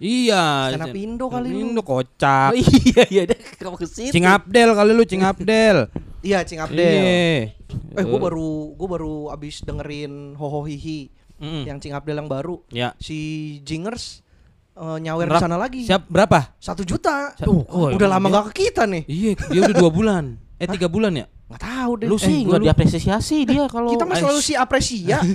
Iya 0.00 0.72
Sana 0.72 0.88
Pindo 0.88 1.28
kali 1.28 1.48
lu. 1.50 1.70
Indo 1.70 1.82
kocak 1.82 2.50
Oh, 2.50 2.56
iya 2.88 3.04
iya 3.06 3.22
deh 3.24 3.36
kamu 3.54 3.76
ke 3.76 3.84
situ. 3.84 4.10
Cing 4.10 4.24
Abdel 4.24 4.72
kali 4.72 4.90
lu 4.90 5.04
Cing 5.04 5.20
Abdel 5.20 5.92
Iya, 6.20 6.40
Cing 6.42 6.56
Abdel. 6.58 6.80
Iya 6.80 7.52
Eh, 7.92 8.02
gua 8.02 8.18
baru 8.22 8.72
gua 8.74 8.88
baru 8.90 9.14
abis 9.28 9.60
dengerin 9.60 10.34
Hoho 10.34 10.64
Hihi 10.64 11.12
Mm-mm. 11.36 11.64
yang 11.64 11.76
Cing 11.76 11.92
Abdel 11.92 12.16
yang 12.16 12.28
baru. 12.28 12.64
Ya 12.68 12.96
Si 12.96 13.16
Jingers 13.60 14.24
eh, 14.72 14.96
nyawer 14.98 15.24
di 15.26 15.36
sana 15.38 15.56
lagi. 15.56 15.84
Siap 15.84 16.04
berapa? 16.06 16.56
Satu 16.56 16.80
juta. 16.80 17.32
Sa- 17.32 17.44
oh, 17.44 17.64
udah 17.90 17.96
emang 18.00 18.10
lama 18.10 18.26
dia- 18.26 18.34
gak 18.34 18.44
ke 18.46 18.54
kita 18.62 18.82
nih. 18.84 19.02
Iya 19.04 19.30
dia 19.46 19.60
udah 19.62 19.76
dua 19.76 19.90
bulan 19.98 20.24
Eh 20.56 20.64
tiga 20.66 20.88
bulan 20.88 21.12
ya 21.14 21.24
Nggak 21.50 21.60
tahu 21.60 21.92
deh. 21.98 22.06
Lu 22.06 22.14
Eh, 22.14 22.22
sih 22.22 22.38
gua 22.46 22.56
nggak 22.56 22.62
diapresiasi 22.70 23.36
dia 23.42 23.66
kalau 23.66 23.90
kita 23.90 24.06
mah 24.06 24.14
Aish. 24.14 24.22
selalu 24.22 24.38
si 24.40 24.54
apresia. 24.54 25.18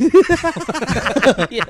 Iya. 1.51 1.65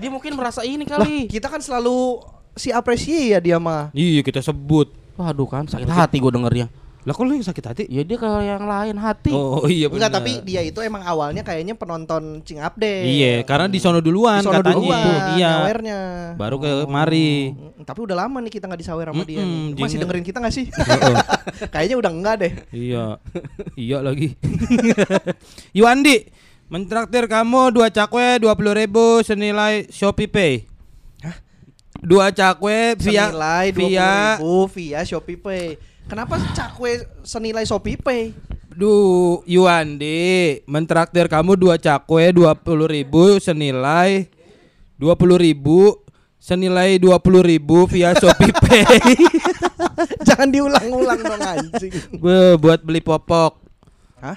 dia 0.00 0.10
mungkin 0.10 0.32
merasa 0.34 0.64
ini 0.64 0.82
lah, 0.82 1.04
kali. 1.04 1.28
kita 1.28 1.52
kan 1.52 1.60
selalu 1.60 2.24
si 2.56 2.72
apresia 2.72 3.36
ya 3.36 3.38
dia 3.38 3.56
mah. 3.60 3.92
Iya 3.92 4.24
kita 4.24 4.40
sebut 4.40 4.88
Waduh 5.14 5.46
kan 5.46 5.62
sakit 5.68 5.86
hati 5.86 6.18
gue 6.18 6.32
dengernya. 6.32 6.66
Lah 7.04 7.12
kok 7.12 7.20
lu 7.20 7.36
yang 7.36 7.44
sakit 7.44 7.64
hati? 7.64 7.82
Ya 7.86 8.00
dia 8.00 8.16
kalau 8.16 8.40
yang 8.40 8.64
lain 8.64 8.96
hati. 8.96 9.28
Oh 9.28 9.68
iya 9.68 9.92
Enggak, 9.92 10.08
benar. 10.08 10.24
tapi 10.24 10.40
dia 10.40 10.64
itu 10.64 10.80
emang 10.80 11.04
awalnya 11.04 11.44
kayaknya 11.44 11.76
penonton 11.76 12.40
Cing 12.40 12.56
Abdel. 12.58 13.04
Iya, 13.04 13.44
karena 13.44 13.68
di 13.68 13.76
sono 13.76 14.00
duluan 14.00 14.40
Di 14.40 14.48
sono 14.48 14.56
katanya. 14.56 14.72
duluan, 14.72 15.04
Iya. 15.36 15.50
nyawernya. 15.60 15.98
Baru 16.34 16.56
ke 16.56 16.70
mari. 16.88 17.52
Mm, 17.52 17.84
Tapi 17.84 17.98
udah 18.00 18.16
lama 18.18 18.40
nih 18.40 18.48
kita 18.50 18.64
nggak 18.64 18.80
disawer 18.80 19.04
sama 19.06 19.20
dia. 19.22 19.36
Mm-mm, 19.36 19.76
nih. 19.76 19.84
Masih 19.84 19.98
dengerin 20.00 20.24
kita 20.24 20.40
nggak 20.40 20.54
sih? 20.54 20.66
Heeh. 20.72 21.14
Kayaknya 21.76 21.96
udah 22.00 22.10
enggak 22.10 22.34
deh. 22.40 22.52
iya. 22.72 23.04
iya 23.76 23.98
lagi. 24.00 24.32
Yuandi, 25.76 26.16
mentraktir 26.66 27.28
kamu 27.28 27.68
dua 27.68 27.92
cakwe 27.92 28.40
20.000 28.40 28.80
ribu 28.80 29.20
senilai 29.20 29.86
Shopee 29.88 30.24
Pay. 30.24 30.54
Dua 32.00 32.28
cakwe 32.28 32.96
via 32.96 33.28
senilai 33.28 33.66
via 33.72 34.36
20.000 34.40 34.72
via 34.72 35.00
Shopee 35.04 35.36
Pay. 35.36 35.68
Kenapa 36.04 36.36
cakwe 36.52 37.08
senilai 37.24 37.64
Shopee 37.64 37.96
Pay? 37.96 38.36
Du 38.74 38.90
Yuandi 39.46 40.60
mentraktir 40.66 41.30
kamu 41.30 41.54
dua 41.54 41.78
cakwe 41.78 42.34
dua 42.34 42.52
puluh 42.58 42.90
ribu 42.90 43.38
senilai 43.38 44.26
dua 44.98 45.14
puluh 45.14 45.38
ribu 45.38 45.94
senilai 46.36 46.98
dua 47.00 47.16
puluh 47.22 47.40
ribu 47.40 47.86
via 47.88 48.12
Shopee 48.18 48.52
Pay 48.62 48.84
Jangan 50.28 50.48
diulang-ulang 50.50 51.20
dong 51.22 51.40
anjing. 51.40 51.92
Be, 52.18 52.58
buat 52.58 52.82
beli 52.82 53.00
popok. 53.00 53.62
Hah? 54.18 54.36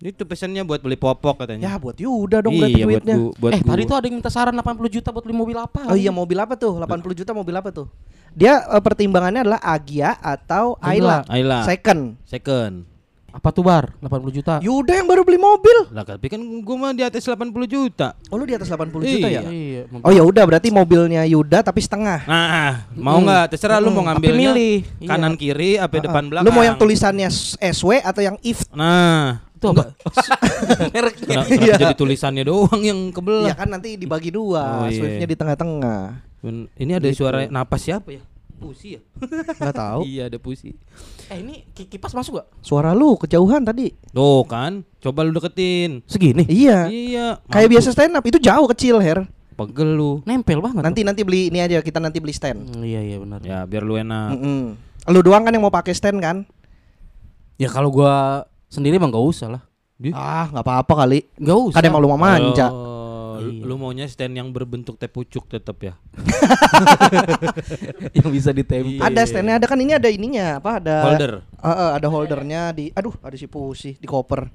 Itu 0.00 0.24
pesannya 0.24 0.64
buat 0.64 0.80
beli 0.80 0.96
popok 0.96 1.44
katanya. 1.44 1.60
Ya 1.68 1.74
buat 1.76 1.98
Yuda 1.98 2.40
dong 2.40 2.56
berarti 2.56 2.72
iya 2.80 2.86
buat 2.88 3.02
duitnya. 3.04 3.16
gua, 3.18 3.32
buat 3.36 3.52
eh 3.52 3.60
tadi 3.60 3.82
gua. 3.84 3.90
tuh 3.90 3.96
ada 4.00 4.06
yang 4.08 4.16
minta 4.16 4.30
saran 4.32 4.54
80 4.56 4.96
juta 4.96 5.08
buat 5.12 5.24
beli 5.26 5.36
mobil 5.36 5.56
apa? 5.60 5.92
Oh 5.92 5.98
iya 5.98 6.08
mobil 6.08 6.38
apa 6.40 6.54
tuh? 6.56 6.80
80 6.80 7.18
juta 7.20 7.32
mobil 7.36 7.52
apa 7.52 7.68
tuh? 7.68 7.86
Dia 8.32 8.62
eh, 8.62 8.82
pertimbangannya 8.82 9.42
adalah 9.42 9.60
Agia 9.60 10.16
atau 10.16 10.78
Ayla. 10.78 11.22
Ayla. 11.26 11.62
Second. 11.62 12.16
Second. 12.24 12.86
Apa 13.30 13.54
tuh 13.54 13.62
bar? 13.62 13.94
80 14.02 14.26
juta. 14.34 14.54
Yuda 14.58 14.90
yang 14.92 15.06
baru 15.06 15.22
beli 15.22 15.38
mobil. 15.38 15.86
Lah 15.94 16.02
tapi 16.02 16.26
kan 16.26 16.42
gua 16.66 16.76
mah 16.76 16.90
di 16.90 17.06
atas 17.06 17.22
80 17.22 17.46
juta. 17.64 18.18
Oh 18.26 18.34
lu 18.34 18.42
di 18.42 18.58
atas 18.58 18.66
80 18.66 18.90
juta 18.98 19.28
ya? 19.30 19.46
Iya. 19.46 19.86
Oh 20.02 20.10
ya 20.10 20.26
udah 20.26 20.42
berarti 20.42 20.74
mobilnya 20.74 21.22
Yuda 21.22 21.62
tapi 21.62 21.78
setengah. 21.78 22.26
Nah, 22.26 22.90
mau 22.90 23.22
nggak? 23.22 23.54
Terserah 23.54 23.78
lu 23.78 23.94
mau 23.94 24.02
Tapi 24.02 24.18
ngambilnya 24.18 24.50
milih. 24.50 24.76
kanan 25.06 25.34
kiri 25.38 25.78
apa 25.78 26.02
depan 26.02 26.26
belakang. 26.26 26.42
Lu 26.42 26.50
mau 26.50 26.66
yang 26.66 26.74
tulisannya 26.74 27.30
S- 27.30 27.54
SW 27.54 28.02
atau 28.02 28.18
yang 28.18 28.34
if? 28.42 28.66
Nah, 28.74 29.38
itu 29.60 29.66
apa? 29.68 29.84
Mereknya. 30.94 31.26
Kenapa, 31.28 31.46
kenapa 31.46 31.62
Iya. 31.62 31.74
jadi 31.78 31.94
tulisannya 31.94 32.44
doang 32.44 32.80
yang 32.80 33.12
kebelah? 33.12 33.52
kan 33.52 33.68
nanti 33.68 33.94
dibagi 33.94 34.32
dua, 34.32 34.64
Oh, 34.80 34.88
iya. 34.88 34.96
Swiftnya 34.96 35.28
di 35.28 35.36
tengah-tengah. 35.36 36.02
Ini 36.74 36.92
ada 36.96 37.08
suara 37.12 37.44
napas 37.46 37.84
siapa 37.84 38.08
ya? 38.10 38.24
Pusi 38.56 38.96
ya? 38.96 39.00
Nggak 39.56 39.72
tahu. 39.74 40.00
Iya 40.10 40.22
ada 40.26 40.36
pusi. 40.36 40.72
Eh 41.28 41.38
ini 41.38 41.64
ki- 41.70 41.88
kipas 41.88 42.12
masuk 42.12 42.40
gak? 42.40 42.48
Suara 42.60 42.92
lu 42.92 43.16
kejauhan 43.16 43.60
tadi. 43.62 43.92
Tuh 44.10 44.44
kan, 44.44 44.80
coba 44.98 45.20
lu 45.22 45.32
deketin. 45.32 46.00
Segini. 46.04 46.44
Iya. 46.44 46.88
Iya. 46.88 47.26
Kayak 47.46 47.68
biasa 47.72 47.88
stand 47.90 48.12
up 48.12 48.24
itu 48.24 48.36
jauh 48.36 48.64
kecil 48.66 48.96
Her. 48.98 49.24
Pegel 49.56 49.92
lu. 49.92 50.20
Nempel 50.24 50.60
banget. 50.60 50.80
Nanti 50.80 51.00
nanti 51.02 51.20
beli 51.20 51.48
ini 51.48 51.60
aja 51.60 51.80
kita 51.80 52.00
nanti 52.00 52.16
beli 52.16 52.32
stand. 52.32 52.64
Hmm, 52.66 52.80
iya 52.80 53.00
iya 53.00 53.16
benar. 53.16 53.40
Ya 53.40 53.64
biar 53.64 53.80
lu 53.80 53.96
enak. 53.96 54.28
Mm-mm. 54.34 54.60
Lu 55.06 55.20
doang 55.20 55.40
kan 55.40 55.52
yang 55.52 55.60
mau 55.60 55.72
pakai 55.72 55.92
stand 55.92 56.16
kan? 56.18 56.44
Ya 57.56 57.68
kalau 57.68 57.88
gua 57.88 58.44
sendiri 58.70 58.96
emang 58.96 59.10
gak 59.10 59.26
usah 59.26 59.48
lah. 59.50 59.62
Ih. 60.00 60.14
Ah 60.14 60.48
nggak 60.48 60.64
apa-apa 60.64 61.04
kali. 61.04 61.28
Gak 61.36 61.58
usah. 61.60 61.76
Kan 61.76 61.84
emang 61.84 62.00
lu 62.00 62.08
mau 62.08 62.16
manja. 62.16 62.70
Oh, 62.70 62.96
Iya. 63.40 63.64
lu 63.64 63.80
maunya 63.80 64.04
stand 64.04 64.36
yang 64.36 64.52
berbentuk 64.52 65.00
teh 65.00 65.08
pucuk 65.08 65.48
tetap 65.48 65.80
ya. 65.80 65.96
yang 68.16 68.28
bisa 68.28 68.52
ditempel. 68.52 69.00
Iya. 69.00 69.08
Ada 69.08 69.22
standnya 69.24 69.56
ada 69.56 69.64
kan 69.64 69.80
ini 69.80 69.96
ada 69.96 70.12
ininya 70.12 70.60
apa 70.60 70.76
ada 70.76 70.96
Holder. 71.08 71.32
Eh, 71.40 71.66
eh, 71.66 71.90
ada 71.96 72.06
holdernya 72.08 72.62
di 72.70 72.92
aduh 72.92 73.16
ada 73.18 73.34
si 73.34 73.48
pusi 73.48 73.96
di 73.96 74.04
koper. 74.04 74.44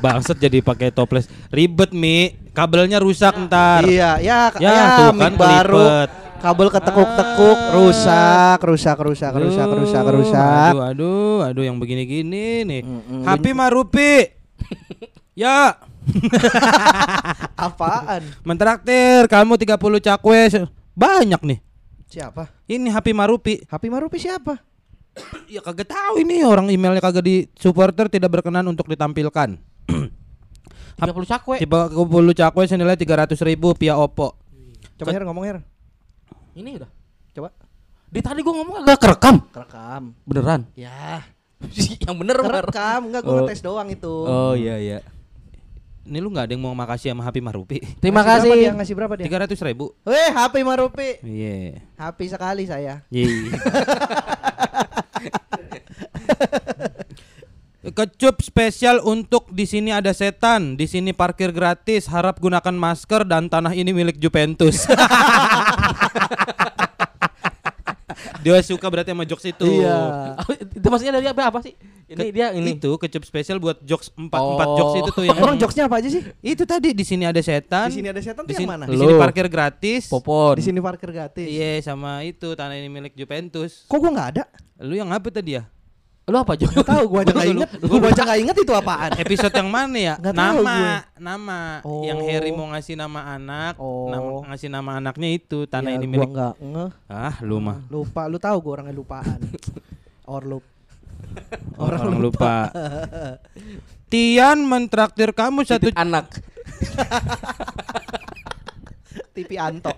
Bangsat 0.00 0.36
jadi 0.36 0.60
pakai 0.60 0.92
toples. 0.92 1.28
Ribet 1.48 1.92
Mi, 1.92 2.36
kabelnya 2.52 3.00
rusak 3.00 3.36
ntar. 3.48 3.84
Iya, 3.84 4.20
ya, 4.20 4.38
Ya, 4.56 4.70
ya, 4.70 4.84
tuh 4.96 5.12
kan 5.16 5.32
baru. 5.36 5.76
kelipet. 5.76 6.10
Kabel 6.40 6.72
ketekuk-tekuk, 6.72 7.58
Ah. 7.60 7.72
rusak, 7.76 8.58
rusak, 8.64 8.96
rusak, 8.96 9.32
rusak, 9.36 9.66
Aduh, 9.68 9.78
rusak, 9.84 10.04
rusak. 10.08 10.72
Aduh, 10.72 10.84
aduh, 10.88 11.38
aduh 11.44 11.64
yang 11.64 11.76
begini-gini 11.76 12.64
nih. 12.64 12.80
Mm-mm. 12.80 13.28
Happy 13.28 13.52
Marupi. 13.52 14.24
ya, 15.36 15.76
Apaan? 17.68 18.24
mentraktir 18.40 19.28
kamu 19.28 19.60
30 19.60 20.00
cakwe. 20.00 20.40
Banyak 20.96 21.40
nih. 21.44 21.58
Siapa? 22.08 22.48
Ini 22.64 22.88
Happy 22.88 23.12
Marupi. 23.12 23.60
Happy 23.68 23.92
Marupi 23.92 24.16
siapa? 24.16 24.56
Ya 25.52 25.60
kagak 25.60 25.90
tahu 25.90 26.22
ini 26.22 26.46
orang 26.46 26.70
emailnya 26.70 27.02
kagak 27.02 27.26
di 27.26 27.50
supporter 27.58 28.06
tidak 28.08 28.30
berkenan 28.32 28.64
untuk 28.64 28.88
ditampilkan. 28.88 29.60
30 30.96 31.12
cakwe. 31.26 31.56
Tipe 31.60 31.76
30 31.76 32.00
cakwe 32.32 32.62
senilai 32.64 32.96
300 32.96 33.36
ribu 33.44 33.76
via 33.76 34.00
Oppo. 34.00 34.40
Coba 34.96 35.10
Her 35.12 35.24
ngomong 35.28 35.44
Her. 35.44 35.58
Ini 36.52 36.70
udah. 36.76 36.90
Coba. 37.30 37.48
Di 38.06 38.20
tadi 38.20 38.40
gua 38.40 38.54
ngomong 38.56 38.76
agak 38.82 38.98
kerekam. 38.98 39.36
Kerekam. 39.48 40.02
Beneran. 40.24 40.60
Ya. 40.74 41.22
yang 42.04 42.16
bener. 42.16 42.36
Kerekam, 42.36 43.00
enggak 43.06 43.22
gua 43.22 43.32
Oh. 43.32 43.36
ngetes 43.42 43.60
doang 43.60 43.88
itu. 43.88 44.14
Oh 44.26 44.54
iya 44.54 44.76
iya. 44.76 44.98
Ini 46.00 46.18
lu 46.18 46.32
nggak 46.32 46.48
ada 46.48 46.52
yang 46.52 46.64
mau 46.64 46.74
makasih 46.74 47.12
sama 47.12 47.22
Happy 47.22 47.38
Marupi? 47.38 47.78
Terima 48.00 48.24
Ngasih 48.24 48.26
berapa 48.26 48.42
dia? 48.42 48.50
kasih. 48.50 48.74
Ngasih 48.74 48.94
berapa 48.96 49.14
dia? 49.14 49.24
300 49.46 49.68
ribu. 49.68 49.86
Weh, 50.02 50.30
Happy 50.32 50.60
Marupi. 50.64 51.10
Iya. 51.22 51.86
Happy 51.94 52.26
sekali 52.26 52.64
saya. 52.66 53.04
Iya. 53.06 53.30
Kecup 57.80 58.44
spesial 58.44 59.00
untuk 59.00 59.48
di 59.48 59.64
sini 59.64 59.88
ada 59.88 60.12
setan, 60.12 60.76
di 60.76 60.84
sini 60.84 61.10
parkir 61.10 61.48
gratis, 61.48 62.04
harap 62.06 62.36
gunakan 62.36 62.72
masker 62.72 63.24
dan 63.24 63.48
tanah 63.48 63.72
ini 63.72 63.90
milik 63.90 64.16
Juventus. 64.16 64.84
Dia 68.40 68.56
suka 68.60 68.86
berarti 68.88 69.12
sama 69.12 69.24
jokes 69.24 69.44
itu. 69.46 69.64
Iya. 69.80 70.34
itu 70.72 70.86
maksudnya 70.88 71.12
dari 71.14 71.26
apa, 71.28 71.46
apa 71.46 71.58
sih? 71.60 71.76
Ini 72.08 72.18
Ke- 72.18 72.32
dia 72.32 72.46
ini. 72.50 72.74
itu 72.74 72.90
kecup 72.96 73.22
spesial 73.22 73.60
buat 73.60 73.78
jokes 73.80 74.10
empat 74.10 74.40
empat 74.40 74.66
Oh. 74.66 74.76
jokes 74.76 74.94
itu 74.98 75.10
tuh 75.12 75.24
yang 75.24 75.36
Emang 75.36 75.56
jokesnya 75.56 75.84
apa 75.86 76.00
aja 76.00 76.08
sih? 76.10 76.22
itu 76.42 76.62
tadi 76.64 76.90
di 76.90 77.04
sini 77.04 77.22
ada 77.22 77.38
setan. 77.38 77.86
Di 77.86 77.96
sini 77.96 78.08
ada 78.08 78.18
setan 78.18 78.42
tuh 78.42 78.48
di 78.48 78.54
yang 78.56 78.64
sini, 78.64 78.72
mana? 78.72 78.84
Di 78.84 78.96
sini 78.96 79.12
parkir 79.14 79.46
gratis. 79.46 80.02
Popon. 80.08 80.56
Di 80.56 80.62
sini 80.64 80.78
parkir 80.80 81.08
gratis. 81.12 81.46
Iya 81.46 81.80
sama 81.84 82.24
itu 82.24 82.48
tanah 82.50 82.74
ini 82.74 82.88
milik 82.88 83.12
Juventus. 83.14 83.84
Kok 83.86 83.98
gua 83.98 84.10
nggak 84.10 84.28
ada? 84.34 84.44
Lu 84.80 84.92
yang 84.92 85.08
apa 85.12 85.28
tadi 85.28 85.60
ya? 85.60 85.68
Lu 86.30 86.38
apa 86.38 86.54
Jo? 86.54 86.70
Gak 86.70 86.86
tahu 86.86 87.04
gua 87.10 87.20
aja 87.20 87.34
nggak 87.34 87.50
inget. 87.50 87.68
Gua 87.82 88.06
aja 88.06 88.22
nggak 88.22 88.38
inget 88.38 88.56
itu 88.56 88.70
apaan. 88.70 89.10
Episode 89.18 89.50
yang 89.52 89.66
mana 89.66 89.98
ya? 89.98 90.14
Tahu 90.14 90.32
nama, 90.32 90.74
gue. 90.78 90.94
nama. 91.18 91.60
Oh. 91.82 92.06
Yang 92.06 92.18
Harry 92.24 92.50
mau 92.54 92.70
ngasih 92.70 92.94
nama 92.94 93.34
anak, 93.34 93.74
Oh. 93.76 94.08
nama- 94.08 94.46
ngasih 94.46 94.68
nama 94.70 94.90
anaknya 94.96 95.28
itu 95.28 95.66
tanah 95.66 95.90
Ya, 95.90 95.98
ini 95.98 96.06
gua 96.06 96.14
milik. 96.14 96.30
ngeh. 96.56 96.90
Ah, 97.10 97.34
lu 97.42 97.58
mah. 97.58 97.82
Lupa, 97.90 98.24
lu 98.24 98.38
tahu 98.38 98.56
gua 98.62 98.72
orangnya 98.78 98.94
lupaan. 98.94 99.42
Orlup. 100.24 100.62
Orang, 101.74 102.16
lupa. 102.16 102.70
Tian 104.06 104.62
mentraktir 104.62 105.30
kamu 105.30 105.62
satu 105.62 105.90
Titip 105.90 105.98
anak. 105.98 106.26
TV 109.34 109.56
Anto. 109.56 109.90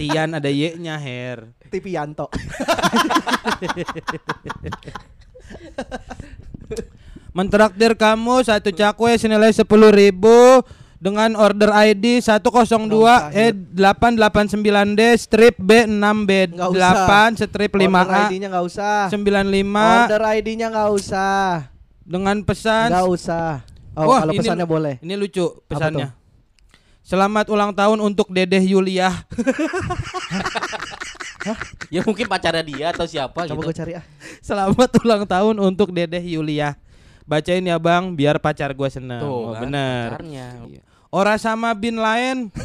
Tian 0.00 0.34
ada 0.36 0.50
Y-nya, 0.50 0.98
Her. 0.98 1.50
TV 1.70 1.98
Yanto. 1.98 2.30
Mentraktir 7.36 7.92
kamu 8.00 8.40
satu 8.48 8.72
cakwe 8.72 9.20
senilai 9.20 9.52
sepuluh 9.52 9.92
ribu 9.92 10.64
dengan 10.96 11.36
order 11.36 11.68
ID 11.68 12.24
102 12.24 12.48
usah, 12.88 13.28
E 13.28 13.52
889D 13.52 15.00
strip 15.20 15.54
B 15.60 15.84
6B 15.84 16.56
Nggak 16.56 16.70
usah. 16.72 17.28
8 17.36 17.36
strip 17.44 17.70
Order 17.76 17.92
5A 17.92 18.20
ID-nya 18.32 18.48
nggak 18.48 18.64
usah. 18.64 18.96
95 19.12 19.20
Order 19.76 20.22
ID-nya 20.40 20.66
nggak 20.72 20.90
usah. 20.96 21.68
dengan 22.06 22.36
pesan 22.40 22.88
Nggak 22.88 23.06
usah. 23.12 23.48
Oh, 23.96 24.12
Wah, 24.12 24.24
kalau 24.24 24.32
ini- 24.32 24.40
pesannya 24.44 24.66
boleh. 24.68 24.94
Ini 25.00 25.14
lucu 25.16 25.44
pesannya. 25.68 26.25
Selamat 27.06 27.46
ulang 27.54 27.70
tahun 27.70 28.02
untuk 28.02 28.34
Dedeh 28.34 28.66
Yulia. 28.66 29.14
Ya 31.94 32.02
mungkin 32.02 32.26
pacarnya 32.26 32.66
dia 32.66 32.90
atau 32.90 33.06
siapa 33.06 33.46
Coba 33.46 33.62
gitu. 33.62 33.70
gua 33.70 33.70
cari 33.70 33.94
ah. 33.94 34.02
Selamat 34.42 34.90
ulang 34.98 35.22
tahun 35.22 35.54
untuk 35.62 35.94
Dedeh 35.94 36.18
Yulia. 36.18 36.74
Bacain 37.22 37.62
ya 37.62 37.78
Bang, 37.78 38.18
biar 38.18 38.42
pacar 38.42 38.74
gua 38.74 38.90
seneng. 38.90 39.22
oh, 39.22 39.54
kan, 39.54 39.62
bener. 39.62 40.18
pacarnya. 40.18 40.58
Ora 41.14 41.38
sama 41.38 41.70
bin 41.78 42.02
lain. 42.02 42.50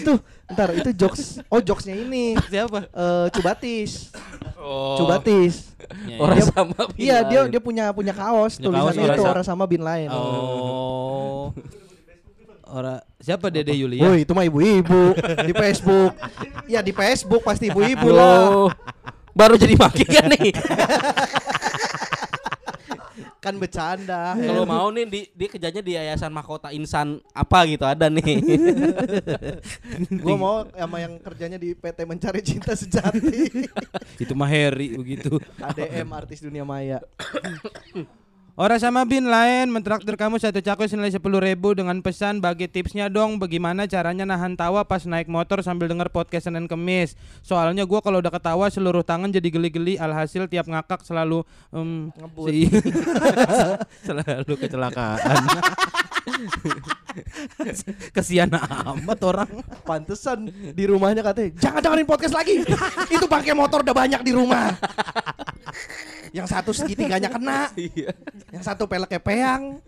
Itu 0.00 0.16
ntar 0.52 0.68
itu 0.72 0.90
jokes. 0.92 1.40
Oh, 1.46 1.58
jokesnya 1.58 1.96
ini. 1.96 2.36
Siapa? 2.44 2.86
Eh 2.86 3.26
Cubatis. 3.30 4.12
Oh. 4.56 4.96
Cubatis. 4.96 5.72
Ya, 6.06 6.16
Orang 6.16 6.38
ya. 6.38 6.44
sama 6.46 6.78
Iya, 6.94 7.16
bin 7.18 7.28
dia 7.28 7.40
lain. 7.40 7.50
dia 7.50 7.60
punya 7.60 7.84
punya 7.90 8.12
kaos 8.12 8.56
Punya 8.56 8.70
tulisannya 8.70 8.86
kaos, 9.02 9.10
itu 9.10 9.20
orang- 9.20 9.34
orang 9.34 9.44
sama 9.44 9.64
bin 9.66 9.82
lain. 9.82 10.08
Oh. 10.08 11.50
Ora 12.64 13.04
siapa 13.18 13.52
Dedeh 13.52 13.76
Yulia? 13.76 14.00
Woi, 14.02 14.24
itu 14.24 14.32
mah 14.32 14.42
ibu-ibu 14.42 15.12
di 15.44 15.52
Facebook. 15.52 16.16
Ya 16.64 16.80
di 16.80 16.88
Facebook 16.90 17.42
pasti 17.42 17.68
ibu-ibu 17.68 18.08
lah. 18.08 18.48
Loh, 18.48 18.68
Baru 19.32 19.56
jadi 19.56 19.76
makin 19.76 20.06
kan 20.06 20.26
nih. 20.30 20.52
Kan 23.42 23.58
bercanda. 23.58 24.38
Kalau 24.38 24.62
mau 24.62 24.86
nih 24.94 25.02
di, 25.02 25.20
dia 25.34 25.48
kerjanya 25.50 25.82
di 25.82 25.98
Yayasan 25.98 26.30
Mahkota 26.30 26.70
Insan 26.70 27.18
apa 27.34 27.66
gitu 27.66 27.82
ada 27.82 28.06
nih. 28.06 28.38
Gua 30.22 30.36
mau 30.38 30.56
sama 30.70 31.02
yang 31.02 31.18
kerjanya 31.18 31.58
di 31.58 31.74
PT 31.74 32.06
Mencari 32.06 32.38
Cinta 32.46 32.78
Sejati. 32.78 33.66
Itu 34.22 34.38
mah 34.38 34.46
Harry 34.46 34.94
begitu. 34.94 35.42
KDM 35.58 36.06
artis 36.14 36.38
dunia 36.38 36.62
maya. 36.62 37.02
Ora 38.52 38.76
sama 38.76 39.08
bin 39.08 39.32
lain 39.32 39.72
mentraktir 39.72 40.12
kamu 40.12 40.36
satu 40.36 40.60
cakwe 40.60 40.84
senilai 40.84 41.08
sepuluh 41.08 41.40
ribu 41.40 41.72
dengan 41.72 41.96
pesan 42.04 42.36
bagi 42.36 42.68
tipsnya 42.68 43.08
dong 43.08 43.40
bagaimana 43.40 43.88
caranya 43.88 44.28
nahan 44.28 44.52
tawa 44.52 44.84
pas 44.84 45.08
naik 45.08 45.24
motor 45.24 45.64
sambil 45.64 45.88
denger 45.88 46.12
podcast 46.12 46.52
Senin 46.52 46.68
Kemis. 46.68 47.16
Soalnya 47.40 47.88
gua 47.88 48.04
kalau 48.04 48.20
udah 48.20 48.28
ketawa 48.28 48.68
seluruh 48.68 49.00
tangan 49.00 49.32
jadi 49.32 49.48
geli-geli 49.48 49.96
alhasil 49.96 50.52
tiap 50.52 50.68
ngakak 50.68 51.00
selalu 51.00 51.48
em, 51.72 52.12
Ngebut. 52.12 52.46
si- 52.52 52.68
selalu 54.12 54.52
kecelakaan. 54.60 55.36
Kesian 58.12 58.52
amat 58.52 59.20
orang. 59.24 59.48
Pantesan 59.80 60.44
di 60.76 60.84
rumahnya 60.84 61.24
katanya 61.24 61.56
jangan 61.56 61.80
dengerin 61.80 62.04
podcast 62.04 62.36
lagi. 62.36 62.60
Itu 63.16 63.24
pakai 63.24 63.56
motor 63.56 63.80
udah 63.80 63.96
banyak 63.96 64.20
di 64.20 64.32
rumah. 64.36 64.76
Yang 66.32 66.48
satu 66.48 66.70
segitiganya 66.72 67.28
kena, 67.28 67.68
yang 68.56 68.64
satu 68.64 68.88
peleknya 68.88 69.20
peang, 69.20 69.84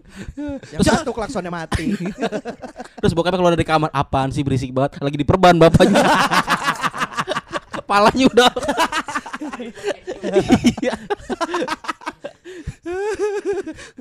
yang 0.69 0.83
satu 0.85 1.11
klaksonnya 1.17 1.49
mati. 1.49 1.97
Terus 3.01 3.17
bokapnya 3.17 3.41
keluar 3.41 3.57
dari 3.57 3.65
kamar, 3.65 3.89
apaan 3.89 4.29
sih 4.29 4.45
berisik 4.45 4.69
banget? 4.77 5.01
Lagi 5.01 5.17
diperban 5.17 5.57
bapaknya. 5.57 6.05
Kepalanya 7.81 8.25
udah. 8.29 8.53
Iya. 10.85 10.95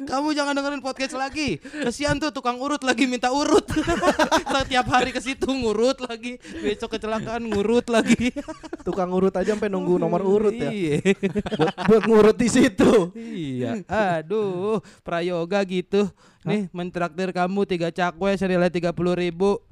Kamu 0.03 0.35
jangan 0.35 0.53
dengerin 0.53 0.83
podcast 0.83 1.15
lagi. 1.17 1.57
Kesian 1.59 2.19
tuh 2.19 2.29
tukang 2.29 2.59
urut 2.59 2.81
lagi 2.83 3.07
minta 3.07 3.31
urut. 3.31 3.65
Setiap 4.53 4.85
hari 4.91 5.09
ke 5.15 5.21
situ 5.23 5.47
ngurut 5.47 6.03
lagi. 6.05 6.37
Besok 6.61 6.97
kecelakaan 6.99 7.47
ngurut 7.49 7.87
lagi. 7.89 8.29
Tukang 8.87 9.09
urut 9.15 9.33
aja 9.33 9.55
sampai 9.55 9.71
nunggu 9.71 9.97
nomor 9.97 10.21
urut 10.21 10.53
ya. 10.53 10.69
Iya. 10.69 11.15
Buat, 11.55 11.75
buat 11.87 12.03
ngurut 12.05 12.37
di 12.37 12.49
situ. 12.51 12.91
Iya. 13.15 13.83
Aduh, 13.87 14.83
prayoga 15.01 15.63
gitu. 15.63 16.09
Nih 16.43 16.67
mentraktir 16.75 17.31
kamu 17.31 17.63
tiga 17.63 17.89
cakwe 17.89 18.35
senilai 18.35 18.67
tiga 18.67 18.91
puluh 18.91 19.15
ribu. 19.15 19.63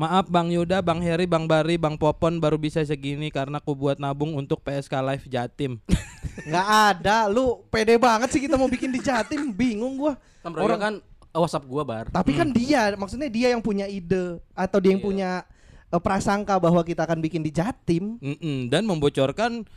Maaf 0.00 0.32
Bang 0.32 0.48
Yuda, 0.48 0.80
Bang 0.80 1.04
Heri, 1.04 1.28
Bang 1.28 1.44
Bari, 1.44 1.76
Bang 1.76 2.00
Popon 2.00 2.40
baru 2.40 2.56
bisa 2.56 2.80
segini 2.80 3.28
karena 3.28 3.60
aku 3.60 3.76
buat 3.76 4.00
nabung 4.00 4.32
untuk 4.32 4.64
PSK 4.64 4.96
Live 4.96 5.28
Jatim. 5.28 5.76
Nggak 6.48 6.68
ada, 6.96 7.28
lu 7.28 7.60
pede 7.68 8.00
banget 8.00 8.32
sih 8.32 8.40
kita 8.40 8.56
mau 8.56 8.64
bikin 8.64 8.88
di 8.88 9.04
Jatim, 9.04 9.52
bingung 9.52 10.00
gua. 10.00 10.16
Kan 10.40 10.56
Orang 10.56 10.80
kan 10.80 10.94
WhatsApp 11.36 11.68
gua 11.68 11.84
bar. 11.84 12.08
Tapi 12.08 12.32
kan 12.32 12.48
dia, 12.48 12.96
maksudnya 12.96 13.28
dia 13.28 13.52
yang 13.52 13.60
punya 13.60 13.84
ide 13.84 14.40
atau 14.56 14.80
dia 14.80 14.96
yang 14.96 15.04
punya 15.04 15.44
eh, 15.92 16.00
prasangka 16.00 16.56
bahwa 16.56 16.80
kita 16.80 17.04
akan 17.04 17.20
bikin 17.20 17.44
di 17.44 17.52
Jatim. 17.52 18.16
Mm-mm, 18.24 18.72
dan 18.72 18.88
membocorkan 18.88 19.68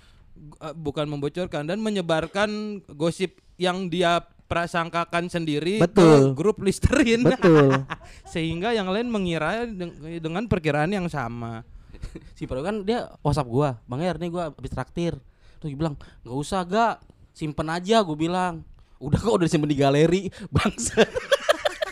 uh, 0.64 0.72
bukan 0.72 1.04
membocorkan 1.04 1.68
dan 1.68 1.84
menyebarkan 1.84 2.80
gosip 2.96 3.44
yang 3.60 3.92
dia 3.92 4.24
prasangkakan 4.54 5.34
sendiri 5.34 5.82
Betul. 5.82 6.30
ke 6.30 6.38
grup 6.38 6.62
Listerin 6.62 7.26
Betul. 7.26 7.74
sehingga 8.34 8.70
yang 8.70 8.86
lain 8.94 9.10
mengira 9.10 9.66
deng- 9.66 9.98
dengan 10.22 10.46
perkiraan 10.46 10.94
yang 10.94 11.10
sama. 11.10 11.66
Si 12.38 12.46
Pro 12.46 12.62
kan 12.62 12.86
dia 12.86 13.10
WhatsApp 13.26 13.50
gua, 13.50 13.82
Bang 13.90 14.06
Her 14.06 14.22
nih 14.22 14.30
gua 14.30 14.54
habis 14.54 14.70
traktir. 14.70 15.18
Terus 15.58 15.74
dia 15.74 15.80
bilang, 15.80 15.98
"Enggak 16.22 16.38
usah, 16.38 16.62
gak. 16.62 16.96
Simpen 17.34 17.66
aja," 17.74 18.06
gua 18.06 18.14
bilang. 18.14 18.54
Udah 19.02 19.18
kok 19.18 19.34
udah 19.42 19.48
disimpan 19.50 19.70
di 19.74 19.78
galeri, 19.80 20.22
bangsa. 20.56 21.02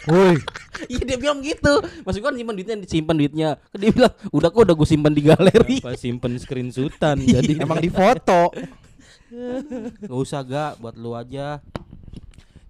Woi, 0.06 0.38
Iya 0.92 1.02
dia 1.06 1.18
bilang 1.18 1.42
gitu. 1.42 1.82
Maksud 2.06 2.20
gua 2.22 2.30
kan 2.30 2.38
simpan 2.38 2.54
duitnya, 2.54 2.76
disimpan 2.78 3.16
duitnya. 3.18 3.50
Kan 3.58 3.78
Dia 3.82 3.90
bilang, 3.90 4.14
"Udah 4.30 4.50
kok 4.54 4.62
udah 4.70 4.76
gua 4.78 4.88
simpan 4.88 5.14
di 5.18 5.24
galeri." 5.26 5.78
Apa 5.82 5.98
simpen 5.98 6.38
screenshotan 6.38 7.18
jadi 7.26 7.66
emang 7.66 7.82
di 7.82 7.90
foto. 7.90 8.54
Enggak 9.32 10.20
usah, 10.22 10.44
gak. 10.44 10.72
Buat 10.78 10.96
lu 11.00 11.16
aja. 11.16 11.64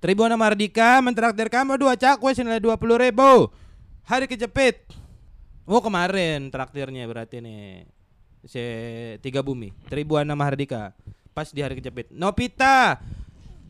Tribuana 0.01 0.33
Mardika 0.33 0.97
mentraktir 0.97 1.45
kamu 1.45 1.77
dua 1.77 1.93
cakwe 1.93 2.33
senilai 2.33 2.57
dua 2.57 2.73
puluh 2.73 2.97
ribu. 2.97 3.53
Hari 4.09 4.25
kejepit. 4.25 4.89
Oh 5.69 5.77
kemarin 5.77 6.49
traktirnya 6.49 7.05
berarti 7.05 7.37
nih. 7.37 7.85
Se 8.49 8.65
tiga 9.21 9.45
bumi. 9.45 9.69
Tribuana 9.85 10.33
Mahardika. 10.33 10.97
Pas 11.37 11.53
di 11.53 11.61
hari 11.61 11.77
kejepit. 11.77 12.09
Nopita 12.09 12.97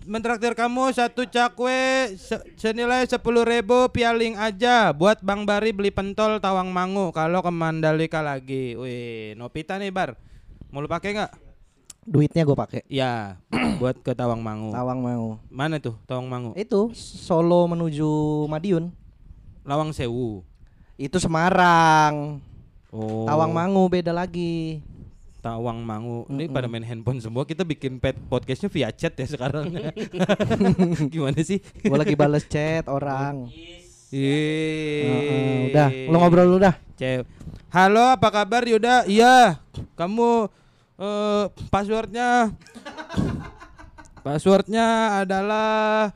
mentraktir 0.07 0.55
kamu 0.55 0.95
satu 0.95 1.27
cakwe 1.27 2.15
se- 2.15 2.47
senilai 2.55 3.03
sepuluh 3.11 3.43
ribu 3.43 3.91
pialing 3.91 4.39
aja 4.39 4.95
buat 4.95 5.19
Bang 5.19 5.43
Bari 5.43 5.75
beli 5.75 5.91
pentol 5.91 6.39
Tawang 6.39 6.71
Mangu 6.71 7.11
kalau 7.11 7.43
ke 7.43 7.51
Mandalika 7.51 8.23
lagi. 8.23 8.79
Wih, 8.79 9.35
Nopita 9.35 9.75
nih 9.75 9.91
Bar. 9.91 10.15
Mau 10.71 10.79
lu 10.79 10.87
pakai 10.87 11.11
nggak? 11.11 11.50
Duitnya 12.01 12.41
gue 12.41 12.57
pakai. 12.57 12.81
Ya, 12.89 13.37
buat 13.81 13.93
ke 14.01 14.17
Tawang 14.17 14.41
Mangu. 14.41 14.73
Tawang 14.73 15.05
mau. 15.05 15.37
Mana 15.53 15.77
tuh 15.77 15.93
Tawang 16.09 16.25
Mangu? 16.25 16.51
Itu 16.57 16.89
Solo 16.97 17.69
menuju 17.69 18.09
Madiun. 18.49 18.89
Lawang 19.61 19.93
Sewu. 19.93 20.41
Itu 20.97 21.21
Semarang. 21.21 22.41
Oh. 22.89 23.29
Tawang 23.29 23.53
Mangu 23.53 23.85
beda 23.85 24.09
lagi. 24.09 24.81
Tawang 25.45 25.85
Mangu. 25.85 26.25
Ini 26.25 26.49
pada 26.49 26.65
main 26.65 26.81
handphone 26.81 27.21
semua. 27.21 27.45
Kita 27.45 27.61
bikin 27.61 28.01
pet 28.01 28.17
podcastnya 28.17 28.73
via 28.73 28.89
chat 28.89 29.13
ya 29.13 29.27
sekarang. 29.29 29.69
Gimana 31.13 31.37
sih? 31.45 31.61
Gue 31.85 31.97
lagi 32.01 32.17
bales 32.17 32.49
chat 32.49 32.89
orang. 32.89 33.45
Ih. 34.09 35.05
Heeh, 35.05 35.53
udah, 35.69 35.89
lo 36.09 36.17
ngobrol 36.17 36.49
dulu 36.49 36.65
dah. 36.65 36.75
Halo, 37.69 38.17
apa 38.17 38.27
kabar 38.33 38.65
Yuda? 38.65 39.05
Iya. 39.05 39.61
Kamu 39.95 40.49
eh 41.01 41.43
passwordnya 41.67 42.53
Passwordnya 44.21 44.85
adalah 45.19 46.13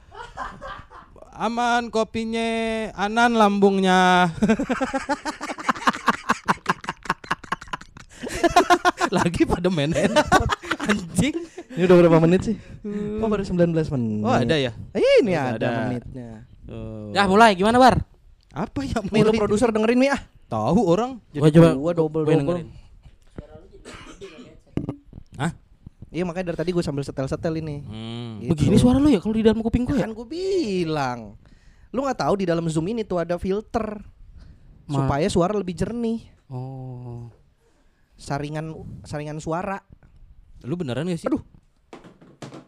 aman 1.33 1.89
kopinya 1.89 2.45
anan 2.93 3.33
lambungnya 3.33 4.29
lagi 9.09 9.41
pada 9.43 9.67
main 9.67 9.89
handphone 9.89 10.49
anjing 10.85 11.35
Ini 11.75 11.83
udah 11.83 11.97
berapa 11.97 12.17
menit 12.21 12.41
sih? 12.45 12.55
Oh 13.19 13.27
baru 13.27 13.43
19 13.43 13.73
menit. 13.73 14.21
oh 14.21 14.31
ada 14.31 14.55
ya 14.55 14.71
Eh, 14.93 15.01
ini 15.19 15.33
ada, 15.33 15.57
ada. 15.57 15.69
menitnya. 15.89 16.29
Oh. 16.65 17.11
Ya, 17.11 17.25
mulai 17.25 17.53
gimana, 17.53 17.77
Bar? 17.77 18.05
apa 18.55 18.79
ya 18.81 19.03
mulai? 19.03 19.35
produser 19.35 19.67
dengerin 19.67 19.99
nih 19.99 20.11
ah. 20.15 20.21
tahu 20.47 20.79
orang 20.87 21.19
Gua 21.35 21.51
coba 21.51 21.69
Gua 21.75 21.91
double 21.91 22.23
double. 22.23 22.39
dengerin. 22.39 22.67
Hah? 25.35 25.51
Iya 26.15 26.23
makanya 26.23 26.56
dari 26.56 26.60
tadi 26.63 26.71
gue 26.71 26.80
sambil 26.80 27.04
setel-setel 27.04 27.60
ini. 27.60 27.84
Hmm. 27.84 28.39
Gitu. 28.39 28.56
Begini 28.56 28.80
suara 28.80 29.04
lu 29.04 29.12
ya 29.12 29.19
kalau 29.19 29.36
di 29.36 29.43
dalam 29.43 29.60
kuping 29.60 29.84
gua 29.84 29.99
ya? 29.99 30.08
Kan 30.08 30.15
gue 30.15 30.23
bilang. 30.23 31.36
Lu 31.91 31.99
nggak 32.08 32.23
tahu 32.23 32.39
di 32.39 32.47
dalam 32.47 32.63
Zoom 32.71 32.88
ini 32.88 33.04
tuh 33.04 33.19
ada 33.19 33.36
filter 33.36 33.99
Ma- 34.88 35.04
supaya 35.04 35.28
suara 35.28 35.51
lebih 35.60 35.75
jernih. 35.75 36.23
Oh. 36.47 37.28
Saringan 38.15 38.71
saringan 39.04 39.43
suara. 39.43 39.84
Lu 40.63 40.80
beneran 40.80 41.04
gak 41.12 41.19
sih? 41.19 41.28
Aduh. 41.28 41.43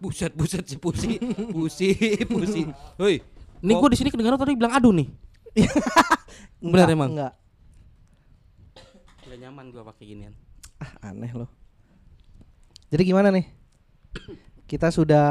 Buset, 0.04 0.36
buset 0.36 0.68
si 0.68 0.76
pusi, 0.76 1.16
pusi, 1.56 1.96
pusi. 2.28 2.68
Hoi. 3.00 3.24
Ini 3.64 3.74
gua 3.80 3.90
di 3.90 3.98
sini 3.98 4.12
kedengaran 4.12 4.38
tadi 4.38 4.60
bilang 4.60 4.76
aduh 4.76 4.92
nih. 4.92 5.08
Bener 6.62 6.84
Enggak, 6.84 6.98
emang? 7.00 7.10
Enggak. 7.16 7.34
Gak 9.24 9.38
nyaman 9.40 9.66
gua 9.72 9.88
pakai 9.88 10.04
ginian. 10.04 10.36
Ah, 10.84 11.16
aneh 11.16 11.32
loh. 11.32 11.50
Jadi 12.88 13.04
gimana 13.04 13.28
nih? 13.32 13.46
Kita 14.68 14.92
sudah 14.92 15.28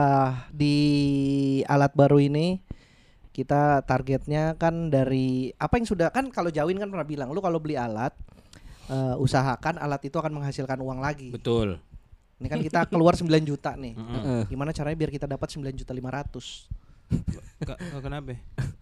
di 0.52 0.76
alat 1.64 1.92
baru 1.96 2.20
ini. 2.20 2.60
Kita 3.32 3.84
targetnya 3.84 4.56
kan 4.56 4.88
dari 4.88 5.52
apa 5.60 5.76
yang 5.76 5.84
sudah 5.84 6.08
kan 6.08 6.32
kalau 6.32 6.48
Jawin 6.48 6.80
kan 6.80 6.88
pernah 6.88 7.04
bilang 7.04 7.28
lu 7.36 7.44
kalau 7.44 7.60
beli 7.60 7.76
alat 7.76 8.16
eh, 8.88 9.16
usahakan 9.20 9.76
alat 9.76 10.00
itu 10.08 10.16
akan 10.16 10.40
menghasilkan 10.40 10.80
uang 10.80 11.04
lagi. 11.04 11.28
Betul. 11.28 11.76
Ini 12.40 12.48
kan 12.48 12.60
kita 12.60 12.88
keluar 12.88 13.12
9 13.20 13.28
juta 13.44 13.76
nih. 13.76 13.92
Heeh. 13.92 14.42
Gimana 14.48 14.72
caranya 14.72 14.96
biar 14.96 15.12
kita 15.12 15.28
dapat 15.28 15.48
9 15.52 15.68
juta 15.76 15.92
500? 15.92 16.72
Ka- 17.62 17.78
oh, 17.96 18.00
kenapa? 18.00 18.36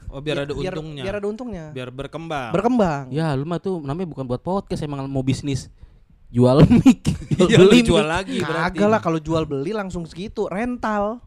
Oh 0.09 0.23
biar 0.23 0.47
ada 0.47 0.55
biar, 0.55 0.75
untungnya. 0.75 1.03
Biar 1.03 1.15
ada 1.19 1.27
untungnya. 1.27 1.65
Biar 1.75 1.91
berkembang. 1.91 2.51
Berkembang. 2.55 3.11
Ya, 3.11 3.35
lu 3.35 3.43
mah 3.47 3.59
tuh 3.59 3.83
namanya 3.83 4.07
bukan 4.07 4.23
buat 4.23 4.39
podcast, 4.39 4.87
emang 4.87 5.03
mau 5.11 5.23
bisnis. 5.27 5.67
Jual 6.29 6.65
mic. 6.77 7.03
Iya, 7.31 7.57
beli 7.59 7.81
jual 7.81 8.01
mic. 8.01 8.11
lagi 8.11 8.37
berarti. 8.39 8.77
Kagak 8.77 8.89
lah 8.89 9.01
kalau 9.01 9.19
jual 9.19 9.45
beli 9.45 9.71
langsung 9.71 10.05
segitu, 10.05 10.47
rental. 10.47 11.21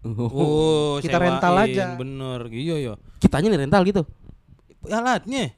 Oh, 0.00 0.96
Kita 0.98 1.18
rental 1.18 1.52
sewain, 1.52 1.74
aja. 1.74 1.84
Bener, 1.94 2.40
iya 2.48 2.76
ya. 2.78 2.94
Kitanya 3.18 3.50
nih 3.50 3.60
rental 3.60 3.82
gitu. 3.84 4.02
Alatnya. 4.84 5.52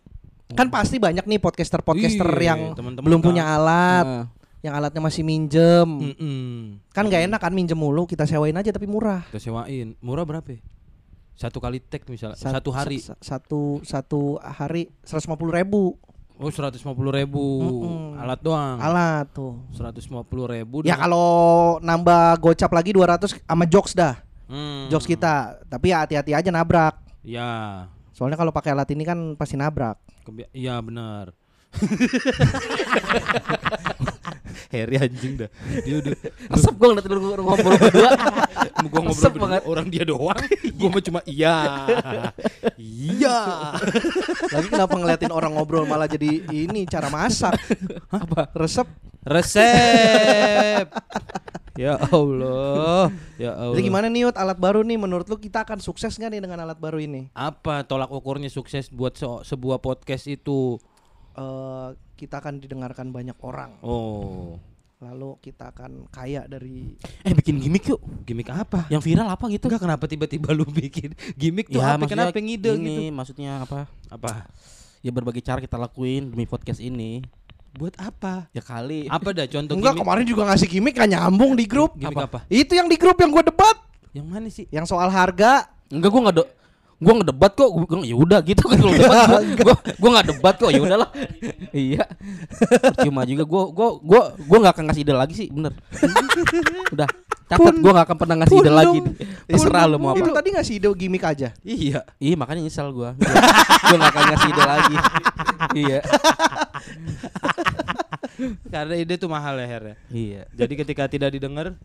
Kan 0.50 0.66
pasti 0.66 0.98
banyak 0.98 1.22
nih 1.22 1.38
podcaster-podcaster 1.38 2.26
Iya, 2.32 2.46
yang 2.48 2.60
teman-teman 2.72 3.06
belum 3.06 3.20
tahu. 3.20 3.28
punya 3.30 3.44
alat, 3.46 4.02
Nah, 4.02 4.24
yang 4.60 4.74
alatnya 4.74 4.98
masih 4.98 5.22
minjem. 5.22 5.86
Mm-mm. 5.86 6.82
Kan 6.88 7.06
nggak 7.06 7.30
enak 7.30 7.38
kan 7.38 7.52
minjem 7.52 7.76
mulu, 7.76 8.02
kita 8.04 8.26
sewain 8.26 8.52
aja 8.52 8.68
tapi 8.68 8.84
murah. 8.84 9.22
Kita 9.28 9.38
sewain. 9.40 9.94
Murah 10.00 10.24
berapa? 10.24 10.48
ya? 10.48 10.58
Satu 11.32 11.56
kali 11.56 11.78
tag 11.78 12.02
misalnya. 12.04 12.34
Sat- 12.34 12.50
satu 12.50 12.70
hari. 12.70 12.98
sa- 12.98 13.14
sa- 13.14 13.38
satu 13.38 13.78
satu 13.80 14.20
hari 14.36 14.90
150 15.02 15.30
ribu 15.54 15.94
Oh, 16.40 16.48
150 16.48 16.80
ribu 17.12 17.44
Mm-mm. 17.60 18.16
alat 18.16 18.40
doang. 18.40 18.80
alat 18.80 19.28
tuh. 19.28 19.60
150 19.76 20.24
ribu. 20.48 20.80
Ya 20.82 20.96
kalau 20.96 21.76
nambah 21.84 22.40
gocap 22.40 22.72
lagi 22.72 22.96
200 22.96 23.44
sama 23.44 23.68
jokes 23.68 23.92
dah. 23.92 24.16
Hmm. 24.48 24.88
jokes 24.88 25.04
kita. 25.04 25.60
Tapi 25.68 25.92
ya 25.92 26.02
hati-hati 26.02 26.32
aja 26.32 26.48
nabrak. 26.48 26.96
Ya. 27.20 27.86
Soalnya 28.16 28.40
kalau 28.40 28.50
pakai 28.50 28.72
alat 28.72 28.88
ini 28.90 29.04
kan 29.04 29.36
pasti 29.36 29.60
nabrak. 29.60 30.00
Iya 30.56 30.80
benar. 30.80 31.36
Harry 34.70 35.02
anjing 35.02 35.34
dah. 35.34 35.50
Dia 35.82 35.98
udah 35.98 36.14
Resep 36.54 36.74
gue 36.78 36.86
ngeliat 36.86 37.06
lu 37.10 37.42
ngobrol 37.42 37.74
berdua. 37.74 38.10
gua 38.90 39.00
ngobrol 39.02 39.30
berdua, 39.34 39.44
banget. 39.50 39.62
orang 39.66 39.86
dia 39.90 40.04
doang. 40.06 40.38
gua 40.78 40.88
mah 40.94 41.02
cuma 41.02 41.20
iya. 41.26 41.56
iya. 42.78 43.38
Lagi 44.54 44.68
kenapa 44.70 44.94
ngeliatin 44.94 45.32
orang 45.34 45.52
ngobrol 45.58 45.86
malah 45.90 46.06
jadi 46.06 46.46
ini 46.50 46.86
cara 46.86 47.10
masak? 47.10 47.58
Apa? 48.14 48.46
Resep. 48.54 48.86
Resep. 49.26 50.86
ya 51.74 51.98
Allah. 51.98 53.10
Ya 53.42 53.52
Allah. 53.56 53.74
Jadi 53.74 53.82
gimana 53.90 54.06
nih 54.06 54.28
Yud, 54.28 54.36
alat 54.38 54.58
baru 54.60 54.86
nih 54.86 55.00
menurut 55.00 55.26
lu 55.26 55.36
kita 55.36 55.66
akan 55.66 55.82
sukses 55.82 56.14
nggak 56.14 56.30
nih 56.30 56.40
dengan 56.46 56.62
alat 56.62 56.78
baru 56.78 57.02
ini? 57.02 57.26
Apa 57.34 57.82
tolak 57.82 58.12
ukurnya 58.12 58.52
sukses 58.52 58.86
buat 58.86 59.18
se- 59.18 59.42
sebuah 59.50 59.82
podcast 59.82 60.30
itu? 60.30 60.78
Eh 61.40 61.88
kita 62.20 62.44
akan 62.44 62.60
didengarkan 62.60 63.08
banyak 63.08 63.36
orang. 63.40 63.80
Oh. 63.80 64.60
Lalu 65.00 65.40
kita 65.40 65.72
akan 65.72 66.12
kaya 66.12 66.44
dari 66.44 66.92
Eh 67.24 67.32
bikin 67.32 67.56
gimmick 67.56 67.88
yuk. 67.88 68.00
Gimik 68.28 68.52
apa? 68.52 68.84
Yang 68.92 69.08
viral 69.08 69.32
apa 69.32 69.48
gitu? 69.48 69.72
Enggak 69.72 69.80
kenapa 69.80 70.04
tiba-tiba 70.04 70.52
lu 70.52 70.68
bikin 70.68 71.16
gimik 71.40 71.72
tuh 71.72 71.80
Ya, 71.80 71.96
apa 71.96 72.04
maksudnya 72.04 72.28
kenapa 72.28 72.40
ngide 72.44 72.70
ini, 72.76 72.84
gitu? 72.84 73.16
Maksudnya 73.16 73.52
apa? 73.64 73.88
Apa? 74.12 74.44
Ya 75.00 75.08
berbagai 75.08 75.40
cara 75.40 75.64
kita 75.64 75.80
lakuin 75.80 76.28
demi 76.28 76.44
podcast 76.44 76.84
ini. 76.84 77.24
Buat 77.72 77.96
apa? 77.96 78.52
Ya 78.52 78.60
kali. 78.60 79.08
Apa 79.08 79.32
dah 79.32 79.48
contoh 79.48 79.72
Enggak 79.80 79.96
gimik? 79.96 80.04
kemarin 80.04 80.24
juga 80.28 80.42
ngasih 80.52 80.68
gimmick 80.68 80.94
kan 81.00 81.08
nyambung 81.08 81.56
di 81.56 81.64
grup. 81.64 81.96
Gimik 81.96 82.20
apa? 82.20 82.44
Itu 82.52 82.76
yang 82.76 82.84
di 82.84 83.00
grup 83.00 83.16
yang 83.16 83.32
gue 83.32 83.48
debat, 83.48 83.76
Yang 84.12 84.26
mana 84.28 84.48
sih? 84.52 84.68
yang 84.68 84.84
soal 84.84 85.08
harga. 85.08 85.64
Enggak 85.88 86.12
gua 86.12 86.20
enggak 86.28 86.36
do 86.36 86.44
gua 87.00 87.12
ngedebat 87.16 87.52
kok 87.56 87.68
gua 87.72 88.04
ya 88.04 88.12
udah 88.14 88.40
gitu 88.44 88.62
kan. 88.68 88.76
Kalau 88.76 88.92
debat 88.92 89.18
gua 89.24 89.40
gua, 89.64 89.74
gua 89.96 90.10
nggak 90.14 90.26
debat 90.36 90.54
kok 90.54 90.70
ya 90.70 90.80
udahlah. 90.84 91.10
Iya. 91.72 92.04
Cuma 93.00 93.24
juga 93.24 93.44
gua 93.48 93.62
gua 93.72 93.88
gua 93.98 94.22
gua 94.36 94.58
nggak 94.60 94.74
akan 94.76 94.84
ngasih 94.92 95.02
ide 95.02 95.14
lagi 95.16 95.34
sih 95.34 95.48
bener. 95.48 95.72
Udah 96.92 97.08
catat 97.50 97.74
gua 97.82 97.90
nggak 97.98 98.06
akan 98.06 98.16
pernah 98.20 98.36
ngasih 98.44 98.56
ide 98.60 98.70
lagi. 98.70 98.98
terserah 99.48 99.84
lu 99.88 99.98
mau 99.98 100.14
Itu 100.14 100.30
apa. 100.30 100.38
tadi 100.38 100.48
ngasih 100.54 100.74
ide 100.76 100.88
gimmick 100.94 101.24
aja. 101.24 101.48
Iya. 101.64 102.04
iya 102.20 102.34
makanya 102.36 102.62
nyesal 102.62 102.92
gua. 102.92 103.16
Gua 103.16 103.96
nggak 103.96 104.12
akan 104.12 104.24
ngasih 104.30 104.48
ide 104.52 104.62
lagi. 104.62 104.96
Iya. 105.74 106.00
Karena 108.70 108.94
ide 108.96 109.14
tuh 109.16 109.28
mahal 109.28 109.56
ya 109.56 109.66
Her. 109.68 109.82
ya. 109.84 109.96
iya. 110.12 110.42
Jadi 110.56 110.72
ketika 110.78 111.04
tidak 111.06 111.32
didengar, 111.34 111.76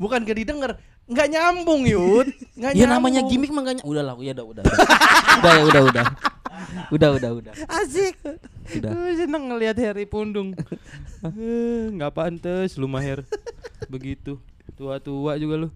Bukan 0.00 0.24
gak 0.24 0.38
didengar, 0.40 0.80
nggak 1.04 1.28
nyambung 1.28 1.84
Yud. 1.84 2.28
Nggak 2.56 2.72
ya 2.72 2.86
namanya 2.88 3.20
nyambung. 3.20 3.30
gimmick 3.30 3.52
makanya 3.52 3.82
udahlah 3.84 4.14
ya 4.20 4.32
udah 4.32 4.46
udah 4.46 4.62
udah 4.64 4.82
udah 5.38 5.52
ya 5.52 5.64
udah 5.64 5.82
udah 5.84 6.04
udah 6.90 7.08
udah 7.20 7.30
udah 7.40 7.52
asik. 7.82 8.16
Udah. 8.80 8.90
Seneng 9.12 9.52
ngelihat 9.52 9.76
Harry 9.80 10.08
pundung. 10.08 10.56
Eh, 11.24 11.92
Nggak 11.92 12.12
pantes 12.16 12.80
lu 12.80 12.88
mah 12.88 13.04
Her. 13.04 13.24
Begitu. 13.92 14.40
Tua-tua 14.74 15.38
juga 15.38 15.54
lu. 15.66 15.68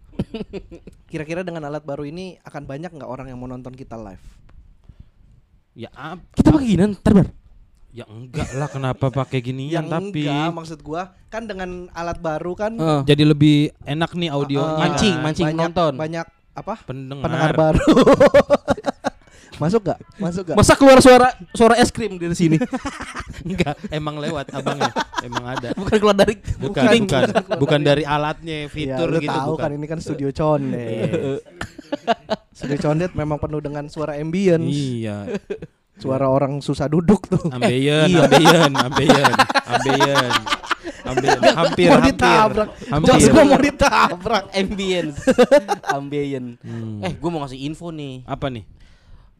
Kira-kira 1.07 1.47
dengan 1.47 1.69
alat 1.69 1.85
baru 1.87 2.03
ini 2.09 2.41
akan 2.43 2.67
banyak 2.67 2.91
nggak 2.97 3.07
orang 3.07 3.31
yang 3.31 3.39
mau 3.39 3.47
nonton 3.47 3.71
kita 3.77 3.95
live? 3.95 4.25
Ya 5.79 5.93
kita 6.35 6.51
pakai 6.51 6.67
gini 6.67 6.85
ntar 6.99 7.15
bar 7.15 7.29
ya 7.91 8.05
enggak 8.05 8.53
lah 8.53 8.69
kenapa 8.69 9.09
pakai 9.09 9.41
ginian 9.41 9.81
yang 9.81 9.87
tapi 9.87 10.23
enggak, 10.23 10.53
maksud 10.53 10.79
gua 10.81 11.03
kan 11.27 11.43
dengan 11.43 11.89
alat 11.91 12.19
baru 12.19 12.53
kan 12.53 12.73
Heeh. 12.73 13.01
jadi 13.03 13.25
lebih 13.27 13.57
enak 13.83 14.13
nih 14.13 14.29
audionya. 14.29 14.69
eh, 14.69 14.79
Mancing, 14.79 15.15
kan? 15.15 15.25
mancing. 15.25 15.47
banyak, 15.47 15.57
penonton. 15.65 15.93
Banyak 15.97 16.27
apa? 16.55 16.75
Pendengar. 16.83 17.25
Pendengar 17.25 17.53
baru. 17.55 17.87
Masuk 19.59 19.81
gak? 19.85 19.99
Masuk 20.17 20.43
gak? 20.45 20.55
masa 20.55 20.73
keluar 20.73 20.99
suara 20.99 21.29
suara 21.51 21.75
es 21.75 21.91
krim 21.91 22.15
dari 22.15 22.31
sini 22.33 22.63
Enggak, 23.49 23.75
emang 23.89 24.15
lewat 24.17 24.51
abangnya. 24.53 24.95
Emang 25.19 25.45
ada. 25.49 25.75
bukan 25.75 25.97
keluar 25.97 26.15
dari 26.15 26.35
Bukan, 26.55 26.83
kuping. 26.85 27.05
bukan, 27.05 27.27
bukan 27.59 27.81
dari 27.81 28.03
alatnya, 28.03 28.57
Ya, 28.61 28.69
fitur 28.69 29.09
lu 29.09 29.19
gitu 29.19 29.31
tahu 29.33 29.53
bukan. 29.53 29.63
kan 29.65 29.71
ini 29.73 29.87
kan 29.87 29.99
studio 29.99 30.31
condet. 30.31 30.79
Iya. 30.79 31.35
studio 32.51 32.79
condet 32.81 33.11
memang 33.13 33.35
penuh 33.37 33.59
dengan 33.59 33.85
suara 33.87 34.15
ambience. 34.15 34.67
Iya. 34.69 35.17
Suara 35.99 36.27
orang 36.27 36.59
susah 36.59 36.87
duduk 36.87 37.27
tuh. 37.27 37.43
Ambeien, 37.51 38.07
Iya. 38.07 38.23
ambeien, 38.25 38.73
ambeien, 38.73 39.35
ambeien. 39.67 40.33
Ambeien. 41.05 41.37
Hampir, 41.49 41.89
mau 41.89 41.97
hampir. 41.97 42.07
ditabrak. 42.07 42.69
Hampir. 42.87 43.07
Jokes 43.09 43.27
gua 43.29 43.45
mau 43.45 43.59
ditabrak. 43.59 44.45
ambience 44.53 45.17
ambient 45.87 46.49
Hmm. 46.61 47.01
eh 47.01 47.13
gue 47.13 47.29
mau 47.29 47.41
ngasih 47.41 47.61
info 47.63 47.89
nih 47.89 48.25
Apa 48.25 48.47
nih? 48.47 48.65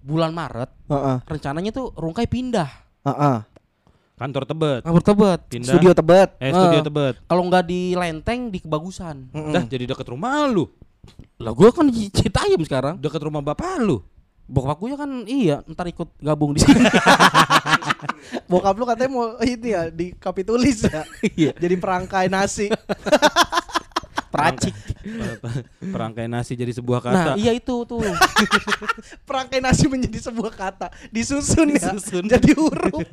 bulan 0.01 0.33
Maret 0.33 0.71
Heeh. 0.87 1.17
rencananya 1.27 1.71
tuh 1.71 1.93
Rungkai 1.93 2.25
pindah 2.25 2.69
Heeh. 3.05 3.39
Kantor 4.15 4.45
Tebet. 4.45 4.81
kabur 4.83 5.05
tebet 5.05 5.41
Pindah. 5.47 5.69
Studio 5.69 5.91
Tebet. 5.93 6.29
Eh, 6.39 6.51
studio 6.51 6.81
Eh. 6.81 6.85
Tebet. 6.85 7.15
kalau 7.23 7.43
nggak 7.45 7.65
di 7.65 7.93
Lenteng 7.93 8.49
di 8.49 8.59
Kebagusan 8.59 9.29
Mm-mm. 9.31 9.53
Dah 9.53 9.63
jadi 9.63 9.85
dekat 9.87 10.09
rumah 10.09 10.45
lu. 10.45 10.67
lah 11.37 11.53
gue 11.53 11.69
kan 11.71 11.87
di 11.87 12.09
Citayam 12.11 12.61
sekarang 12.61 12.97
Dekat 12.97 13.21
rumah 13.21 13.41
bapak 13.41 13.79
lu. 13.79 14.01
Bokap 14.49 14.81
gue 14.81 14.97
kan 14.97 15.11
iya 15.29 15.61
ntar 15.69 15.93
ikut 15.93 16.09
gabung 16.19 16.57
di 16.57 16.65
sini 16.65 16.81
Bokap 18.49 18.75
lu 18.77 18.85
katanya 18.89 19.11
mau 19.13 19.37
ini 19.45 19.69
ya 19.73 19.83
di 19.93 20.13
kapitulis 20.17 20.85
ya. 20.85 21.05
Iya. 21.37 21.53
Jadi 21.57 21.75
perangkai 21.77 22.29
nasi. 22.33 22.69
peracik 24.29 24.77
Perangkai 25.81 26.29
nasi 26.29 26.53
jadi 26.53 26.69
sebuah 26.69 27.01
nah 27.01 27.33
kata. 27.33 27.41
iya 27.41 27.57
itu 27.57 27.73
tuh 27.89 28.05
perangkai 29.29 29.57
nasi 29.65 29.89
menjadi 29.89 30.29
sebuah 30.29 30.53
kata. 30.53 30.93
Disusun 31.09 31.73
ya. 31.73 31.97
Disusun. 31.97 32.25
Jadi 32.29 32.53
huruf 32.53 33.05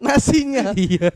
nasinya. 0.00 0.72
Iya. 0.72 1.12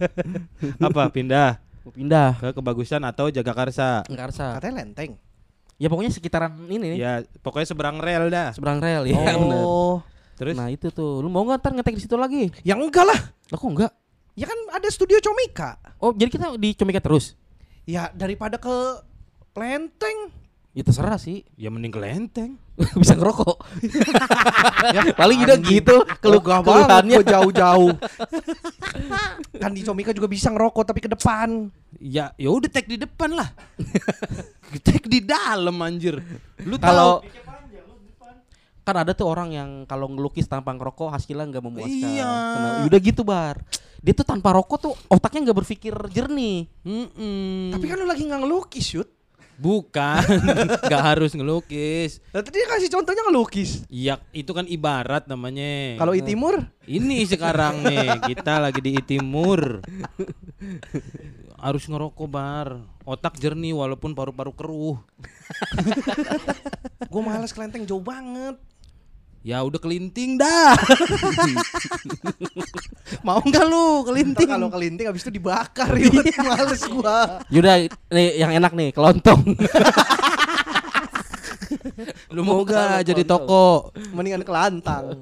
Apa 0.76 1.08
pindah 1.08 1.56
mau 1.84 1.92
pindah 1.96 2.36
ke 2.36 2.48
kebagusan 2.52 3.00
atau 3.08 3.32
Jagakarsa? 3.32 4.04
Ngarsa 4.12 4.60
Katanya 4.60 4.84
lenteng. 4.84 5.16
Ya 5.78 5.86
pokoknya 5.86 6.10
sekitaran 6.10 6.52
ini 6.66 6.76
nih 6.88 6.98
Ya, 6.98 7.12
pokoknya 7.38 7.66
seberang 7.66 7.96
rel 7.96 8.28
dah. 8.28 8.50
seberang 8.50 8.78
rel 8.78 9.06
ya 9.06 9.14
bener. 9.32 9.62
oh. 9.62 10.02
Terus 10.34 10.54
nah 10.54 10.66
itu 10.66 10.86
tuh 10.88 11.18
lu 11.18 11.26
mau 11.26 11.42
nggak 11.42 11.58
ntar 11.58 11.72
ngetek 11.72 11.94
di 11.94 12.02
situ 12.04 12.14
lagi 12.14 12.50
Ya 12.60 12.74
enggak 12.74 13.02
lah. 13.02 13.20
lah 13.44 13.56
kok 13.56 13.66
enggak 13.68 13.92
Ya 14.34 14.44
kan 14.44 14.54
ada 14.70 14.86
studio 14.88 15.18
Comika. 15.18 15.78
oh 15.96 16.10
jadi 16.12 16.28
kita 16.28 16.46
di 16.54 16.70
Comika 16.72 17.00
terus 17.00 17.34
Ya 17.82 18.10
daripada 18.12 18.54
ke 18.54 18.74
lenteng. 19.52 20.30
ya 20.70 20.82
terserah 20.82 21.16
sih 21.16 21.42
ya 21.54 21.66
mending 21.68 21.90
ke 21.90 21.98
Lenteng. 21.98 22.54
bisa 23.02 23.14
ngerokok 23.18 23.56
paling 25.20 25.38
udah 25.42 25.58
gitu 25.58 25.96
Kalau 26.22 26.38
kalau 26.38 26.62
gak 26.62 26.86
banget 26.86 27.26
jauh-jauh. 27.26 27.92
kan 29.62 29.70
di 29.74 29.82
Comika 29.82 30.14
juga 30.14 30.30
bisa 30.30 30.48
ngerokok 30.54 30.84
tapi 30.86 31.00
ke 31.02 31.10
depan. 31.10 31.70
Ya, 31.98 32.30
ya 32.38 32.48
udah 32.50 32.70
tag 32.70 32.86
di 32.86 32.98
depan 32.98 33.34
lah. 33.34 33.50
tag 34.82 35.04
di 35.06 35.20
dalam 35.22 35.74
anjir. 35.82 36.22
Lu 36.62 36.78
kalau 36.78 37.22
kan 38.86 39.04
ada 39.04 39.12
tuh 39.12 39.28
orang 39.28 39.52
yang 39.52 39.70
kalau 39.84 40.08
ngelukis 40.08 40.48
tanpa 40.48 40.72
ngerokok 40.72 41.12
hasilnya 41.12 41.44
nggak 41.44 41.64
memuaskan 41.64 42.08
Iya. 42.08 42.24
Nah, 42.24 42.74
udah 42.88 43.00
gitu 43.04 43.20
bar 43.20 43.60
dia 43.98 44.14
tuh 44.14 44.24
tanpa 44.24 44.54
rokok 44.54 44.78
tuh 44.78 44.94
otaknya 45.12 45.50
nggak 45.50 45.58
berpikir 45.60 45.92
jernih 46.08 46.70
Mm-mm. 46.86 47.74
Tapi 47.74 47.84
kan 47.84 47.96
lu 47.98 48.06
lagi 48.06 48.24
nggak 48.24 48.40
ngelukis, 48.46 48.86
shoot. 48.86 49.08
Bukan, 49.58 50.22
nggak 50.86 51.02
harus 51.02 51.34
ngelukis. 51.34 52.22
Nah, 52.30 52.40
tadi 52.40 52.62
kasih 52.62 52.88
contohnya 52.94 53.26
ngelukis. 53.26 53.84
Iya, 53.90 54.22
itu 54.30 54.54
kan 54.54 54.64
ibarat 54.70 55.26
namanya. 55.26 55.98
Kalau 55.98 56.14
i 56.14 56.22
timur, 56.22 56.62
ini 56.86 57.26
sekarang 57.26 57.82
nih, 57.82 58.22
kita 58.30 58.62
lagi 58.62 58.78
di 58.78 58.94
Timur. 59.02 59.82
Harus 61.58 61.90
ngerokok 61.90 62.28
bar, 62.30 62.86
otak 63.02 63.34
jernih 63.42 63.74
walaupun 63.74 64.14
paru-paru 64.14 64.54
keruh. 64.54 64.96
gue 67.12 67.22
males 67.22 67.50
ke 67.50 67.58
lenteng 67.58 67.82
jauh 67.82 68.00
banget. 68.00 68.54
Ya 69.40 69.62
udah 69.62 69.76
kelinting 69.76 70.36
dah. 70.36 70.74
mau 73.26 73.38
nggak 73.38 73.64
lu 73.64 74.02
kelinting 74.04 74.46
kalau 74.46 74.68
kelinting 74.68 75.06
habis 75.06 75.22
itu 75.22 75.30
dibakar 75.30 75.88
ya. 75.94 76.10
males 76.42 76.82
gua. 76.84 77.40
Yaudah 77.48 77.86
nih 78.08 78.26
yang 78.36 78.52
enak 78.52 78.72
nih 78.72 78.88
kelontong 78.90 79.40
Lu 82.28 82.42
mau 82.42 82.62
gak 82.62 83.02
jadi 83.02 83.24
toko 83.24 83.90
Mendingan 84.12 84.40
ke 84.40 84.48
lantang, 84.48 85.20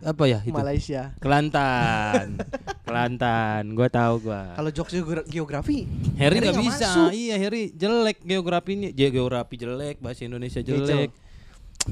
apa 0.00 0.22
ya 0.24 0.38
itu? 0.40 0.54
Malaysia. 0.54 1.10
Kelantan. 1.18 2.38
Kelantan, 2.82 3.62
gua 3.72 3.88
tahu 3.88 4.14
gua. 4.24 4.54
Kalau 4.54 4.70
jokes 4.70 4.92
geogra- 4.94 5.26
geografi, 5.26 5.84
Harry 6.16 6.38
nggak 6.38 6.54
nggak 6.54 6.64
bisa. 6.64 6.86
masuk. 6.88 7.08
Iya, 7.12 7.34
Harry 7.38 7.62
jelek 7.70 8.18
geografinya. 8.20 8.88
Ge- 8.90 9.10
Geografi 9.10 9.54
jelek, 9.56 9.96
bahasa 10.00 10.22
Indonesia 10.22 10.60
jelek. 10.60 11.10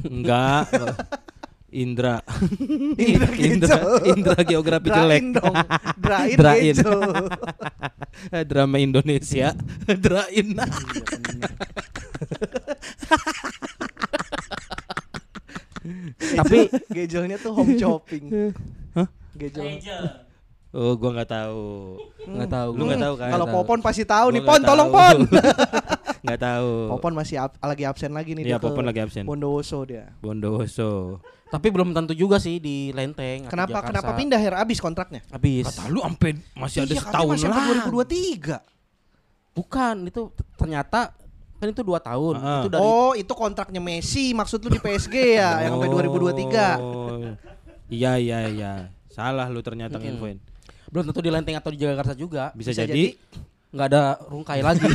Enggak. 0.04 0.68
Indra. 1.68 2.24
Indra 2.96 3.28
Indra. 3.36 3.76
Indra 4.08 4.40
geografi 4.40 4.88
jelek. 4.88 5.36
dong. 5.36 5.56
Drain, 6.00 6.36
Drain. 6.40 6.64
Gejel. 6.72 7.00
Drama 8.50 8.76
Indonesia, 8.80 9.52
Drain. 10.04 10.56
Tapi 16.16 16.58
Gejelnya 16.88 17.36
tuh 17.36 17.52
home 17.52 17.76
shopping. 17.76 18.56
Hah? 18.96 19.08
Gejel. 19.36 20.27
Oh, 20.68 20.92
gua 20.94 21.10
nggak 21.16 21.30
tahu. 21.30 21.64
nggak 22.28 22.50
tahu. 22.50 22.70
Lu 22.76 22.82
nggak 22.84 23.00
tahu 23.00 23.14
kan? 23.16 23.30
Kalau. 23.32 23.46
Popon 23.48 23.78
pasti 23.80 24.04
tahu 24.04 24.26
nih, 24.30 24.40
Gua 24.40 24.48
Pon 24.48 24.58
nggak 24.58 24.68
tolong. 24.68 24.88
Pon. 24.90 25.18
Nggak 26.18 26.40
tahu. 26.42 26.70
Popon 26.90 27.12
masih 27.14 27.36
ab- 27.38 27.56
lagi 27.56 27.86
absen 27.86 28.10
lagi 28.10 28.34
nih 28.34 28.42
Iya, 28.44 28.58
Popon 28.58 28.82
lagi 28.82 28.98
absen. 28.98 29.22
Bondowoso 29.22 29.86
dia. 29.86 30.12
Bondowoso. 30.18 31.22
Tapi 31.46 31.70
belum 31.70 31.94
tentu 31.94 32.12
juga 32.12 32.36
sih 32.36 32.58
di 32.58 32.90
Lenteng. 32.90 33.46
Kenapa 33.46 33.80
Jakarta. 33.80 33.88
kenapa 33.88 34.10
pindah 34.12 34.36
Her 34.36 34.54
abis 34.58 34.76
kontraknya? 34.76 35.22
Habis. 35.30 35.70
Kata 35.70 35.88
lu 35.88 36.02
sampai 36.02 36.36
masih 36.52 36.78
ada 36.82 36.92
Iya, 36.92 37.00
setahun 37.00 37.32
masih 37.32 37.46
lah. 37.46 37.54
sampai 37.54 37.72
2023. 37.86 38.60
Bukan, 39.54 39.94
itu 40.04 40.20
ternyata 40.54 41.00
kan 41.56 41.66
itu 41.66 41.82
dua 41.82 41.98
tahun. 41.98 42.34
Ah. 42.36 42.60
Itu 42.60 42.68
dari 42.68 42.82
Oh, 42.82 43.12
itu 43.14 43.32
kontraknya 43.32 43.80
Messi, 43.80 44.30
maksud 44.30 44.58
lu 44.60 44.68
di 44.68 44.78
PSG 44.78 45.14
ya, 45.34 45.64
yang 45.64 45.74
sampai 45.74 45.88
2023. 45.88 46.78
Oh. 46.78 47.30
Iya, 47.88 48.12
iya, 48.16 48.38
iya. 48.44 48.72
Salah 49.08 49.46
lu 49.46 49.58
ternyata 49.60 49.96
nginfoin. 49.96 50.38
Belum 50.88 51.04
tentu 51.06 51.20
di 51.20 51.30
Lenteng 51.30 51.54
atau 51.54 51.70
di 51.70 51.78
Jakarta 51.78 52.12
juga. 52.12 52.50
Bisa, 52.52 52.72
Bisa 52.72 52.82
jadi, 52.84 53.14
nggak 53.70 53.86
ada 53.86 54.02
rungkai 54.24 54.60
lagi. 54.60 54.84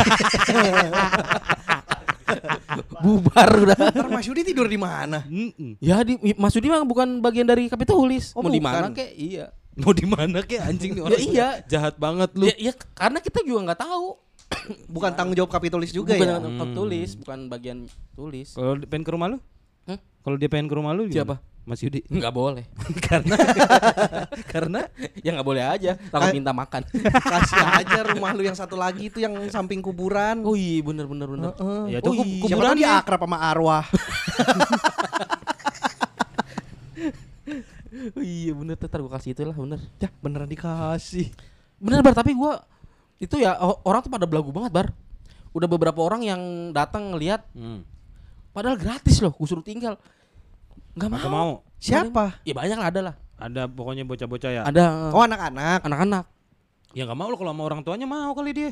Bubar 2.99 3.49
udah. 3.59 3.77
Ntar 3.91 4.07
Mas 4.09 4.25
Yudi 4.25 4.41
tidur 4.43 4.65
di 4.65 4.79
mana? 4.79 5.21
Mm-mm. 5.23 5.77
Ya 5.77 6.01
di 6.01 6.17
Mas 6.33 6.53
Yudi 6.53 6.67
mah 6.67 6.81
bukan 6.81 7.19
bagian 7.19 7.45
dari 7.45 7.67
Kapitulis. 7.67 8.31
Oh, 8.33 8.41
Mau 8.41 8.49
di 8.49 8.57
bukan. 8.57 8.73
mana 8.73 8.87
kek? 8.89 9.11
Iya. 9.13 9.47
mau 9.73 9.89
di 9.89 10.05
mana 10.05 10.37
kek 10.39 10.61
anjing 10.61 10.93
nih 10.93 11.01
Ya 11.01 11.03
orang. 11.03 11.19
iya. 11.19 11.47
Jahat 11.65 11.95
banget 11.97 12.29
lu. 12.33 12.45
Ya, 12.45 12.55
ya 12.59 12.73
karena 12.93 13.19
kita 13.19 13.41
juga 13.41 13.59
nggak 13.67 13.81
tahu. 13.81 14.05
Bukan 14.93 15.11
tanggung 15.13 15.33
jawab 15.33 15.49
kapitulis 15.49 15.89
juga 15.89 16.13
bukan 16.13 16.25
ya. 16.25 16.37
yang 16.37 16.57
Kapitulis, 16.57 17.09
bukan 17.17 17.39
bagian 17.49 17.77
tulis. 18.13 18.53
Kalau 18.53 18.77
dia 18.77 18.85
pengen 18.85 19.01
ke 19.01 19.11
rumah 19.11 19.27
lu? 19.27 19.37
Hmm? 19.83 19.97
Kalau 19.97 20.37
dia 20.37 20.45
pengen 20.47 20.67
ke 20.69 20.75
rumah 20.77 20.91
lu 20.93 21.03
Siapa? 21.05 21.41
gimana? 21.41 21.52
Mas 21.63 21.79
Yudi. 21.79 22.03
Nggak 22.11 22.33
boleh. 22.35 22.65
karena 23.07 23.35
karena 24.53 24.79
ya 25.23 25.29
nggak 25.31 25.47
boleh 25.47 25.63
aja. 25.63 25.91
Takut 25.95 26.29
Ka- 26.31 26.35
minta 26.35 26.51
makan. 26.51 26.83
Kasih 27.33 27.63
aja 27.63 27.99
rumah 28.11 28.35
lu 28.35 28.43
yang 28.43 28.57
satu 28.57 28.75
lagi 28.75 29.07
itu 29.07 29.23
yang 29.23 29.31
samping 29.47 29.79
kuburan. 29.79 30.43
Oh 30.43 30.59
iya 30.59 30.83
bener 30.83 31.07
bener 31.07 31.27
bener. 31.31 31.51
Heeh. 31.55 31.83
Ya, 31.95 31.99
itu 32.03 32.11
Oh 32.11 32.15
iya. 32.19 32.43
Kuburan 32.43 32.75
dia 32.75 32.89
akrab 32.99 33.23
sama 33.23 33.37
arwah. 33.39 33.87
Oh 37.93 38.23
iya 38.25 38.51
bener 38.51 38.75
tuh, 38.75 38.89
ntar 38.89 38.99
gue 38.99 39.11
kasih 39.15 39.31
itulah 39.31 39.55
bener. 39.55 39.79
ya, 40.01 40.09
beneran 40.19 40.49
dikasih. 40.49 41.31
Bener 41.79 42.03
bar 42.03 42.11
tapi 42.11 42.35
gua 42.35 42.59
itu 43.21 43.39
ya 43.39 43.55
orang 43.87 44.03
tuh 44.03 44.11
pada 44.11 44.27
belagu 44.27 44.51
banget 44.51 44.71
bar. 44.75 44.87
Udah 45.55 45.69
beberapa 45.69 46.01
orang 46.03 46.25
yang 46.25 46.41
datang 46.75 47.13
ngelihat 47.13 47.45
hmm. 47.53 47.85
padahal 48.51 48.75
gratis 48.75 49.21
loh, 49.23 49.31
gue 49.31 49.47
suruh 49.47 49.63
tinggal. 49.63 49.95
Nggak 50.93 51.09
mau. 51.09 51.27
Mau. 51.27 51.51
Siapa? 51.77 52.39
Ya 52.41 52.53
banyak 52.53 52.77
lah 52.77 52.87
ada 52.87 53.01
lah. 53.03 53.15
Ada 53.35 53.61
pokoknya 53.65 54.03
bocah-bocah 54.03 54.49
ya. 54.49 54.61
Ada 54.63 55.11
Oh, 55.11 55.19
anak-anak. 55.19 55.83
anak-anak. 55.83 56.23
Ya 56.93 57.03
nggak 57.03 57.17
mau 57.17 57.27
lu 57.27 57.35
kalau 57.35 57.51
sama 57.51 57.63
orang 57.63 57.81
tuanya 57.81 58.05
mau 58.05 58.31
kali 58.31 58.51
dia. 58.51 58.71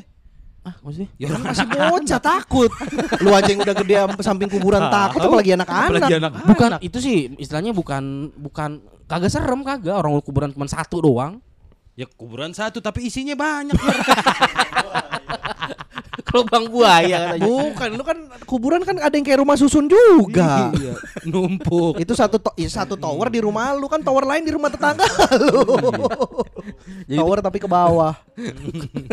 Ah 0.62 0.78
maksudnya? 0.78 1.10
Ya 1.18 1.26
Kan 1.28 1.42
masih 1.42 1.66
bocah 1.74 2.20
takut. 2.22 2.70
Lu 3.18 3.34
aja 3.34 3.50
yang 3.50 3.60
udah 3.60 3.74
gede 3.76 3.94
am- 3.98 4.22
samping 4.22 4.46
kuburan 4.46 4.86
takut 4.88 5.18
apalagi 5.18 5.52
anak-anak. 5.52 5.90
Apalagi 5.90 6.14
anak 6.16 6.32
Bukan 6.46 6.70
itu 6.80 6.98
sih 7.02 7.16
istilahnya 7.36 7.74
bukan 7.74 8.30
bukan 8.32 8.78
kagak 9.04 9.28
serem 9.28 9.60
kagak 9.60 9.92
orang 9.92 10.22
kuburan 10.22 10.54
cuma 10.54 10.64
satu 10.64 11.02
doang. 11.02 11.42
Ya 11.92 12.06
kuburan 12.06 12.54
satu 12.54 12.78
tapi 12.78 13.04
isinya 13.04 13.34
banyak. 13.34 13.74
Kalau 16.28 16.44
bang 16.44 16.64
buaya 16.68 17.16
katanya. 17.28 17.44
Bukan, 17.44 17.88
lu 17.92 18.04
kan 18.04 18.18
kuburan 18.44 18.80
kan 18.84 18.96
ada 18.96 19.12
yang 19.12 19.24
kayak 19.24 19.40
rumah 19.40 19.56
susun 19.56 19.84
juga. 19.84 20.72
Iya, 20.72 20.94
numpuk. 21.24 22.00
Itu 22.00 22.12
satu 22.12 22.36
to- 22.36 22.56
ya, 22.56 22.68
satu 22.68 22.96
tower 22.96 23.28
di 23.28 23.40
rumah 23.40 23.72
lu 23.72 23.84
kan 23.84 24.00
tower 24.00 24.24
lain 24.24 24.44
di 24.44 24.52
rumah 24.52 24.68
tetangga 24.68 25.04
lu. 25.40 25.60
Jadi- 27.08 27.18
tower 27.18 27.38
tapi 27.40 27.58
ke 27.60 27.68
bawah. 27.68 28.16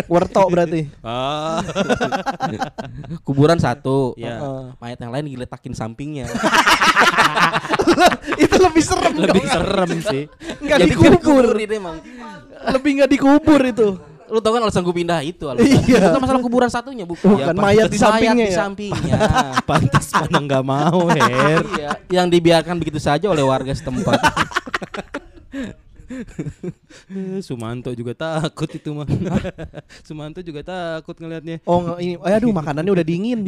Werto 0.08 0.44
berarti. 0.48 0.88
Ah. 1.04 1.60
Kuburan 3.28 3.60
satu. 3.60 4.16
Ya. 4.16 4.40
Heeh. 4.40 4.64
Mayat 4.80 5.00
yang 5.00 5.12
lain 5.12 5.26
diletakin 5.28 5.74
sampingnya. 5.76 6.28
itu 8.40 8.56
lebih 8.56 8.84
serem 8.84 9.14
Lebih 9.18 9.44
dong. 9.44 9.52
serem 9.52 9.92
sih. 10.04 10.24
Nggak 10.64 10.78
Jadi 10.80 10.90
dikubur. 10.94 11.46
emang. 11.60 11.96
Lebih 12.70 12.92
nggak 13.02 13.12
dikubur 13.12 13.62
itu. 13.64 13.88
Lu 14.30 14.40
tau 14.40 14.54
kan 14.54 14.62
alasan 14.62 14.82
gue 14.82 14.94
pindah 14.94 15.20
itu 15.22 15.46
alasan. 15.46 15.82
Iya. 15.84 16.14
Bukan 16.14 16.22
masalah 16.22 16.42
kuburan 16.42 16.70
satunya 16.70 17.04
bukan. 17.04 17.26
Bukan, 17.34 17.50
Ya, 17.50 17.54
mayat 17.54 17.90
di 17.90 17.98
mayat 17.98 18.06
sampingnya 18.06 18.46
di 18.46 18.54
ya? 18.54 18.58
sampingnya. 18.58 19.18
Pantas 19.70 20.08
mana 20.14 20.38
nggak 20.40 20.64
mau, 20.64 21.00
Her. 21.14 21.62
iya, 21.76 21.90
yang 22.10 22.28
dibiarkan 22.28 22.78
begitu 22.78 23.02
saja 23.02 23.26
oleh 23.28 23.42
warga 23.42 23.74
setempat. 23.74 24.20
Eh, 27.10 27.38
Sumanto 27.48 27.94
juga 27.94 28.14
takut 28.14 28.70
itu 28.70 28.90
mah. 28.94 29.06
Sumanto 30.02 30.42
juga 30.42 30.62
takut 30.62 31.14
ngelihatnya. 31.18 31.62
Oh 31.66 31.98
ini, 31.98 32.18
eh, 32.18 32.34
aduh 32.34 32.50
makanannya 32.50 32.92
udah 32.94 33.06
dingin. 33.06 33.46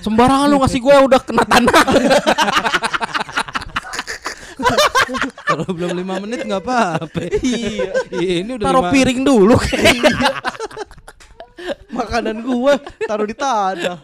Sembarangan 0.00 0.46
lu 0.46 0.58
ngasih 0.58 0.80
gue 0.80 0.96
udah 1.06 1.20
kena 1.22 1.44
tanah. 1.46 1.84
Kalau 5.48 5.66
belum 5.70 5.96
lima 5.96 6.20
menit 6.22 6.44
nggak 6.46 6.62
apa-apa. 6.62 7.20
Iya. 7.40 7.90
Ini 8.44 8.50
udah 8.60 8.66
Taruh 8.66 8.84
piring 8.92 9.20
dulu. 9.24 9.56
Makanan 11.96 12.36
gua 12.40 12.80
taruh 13.04 13.26
di 13.28 13.36
tanah. 13.36 14.00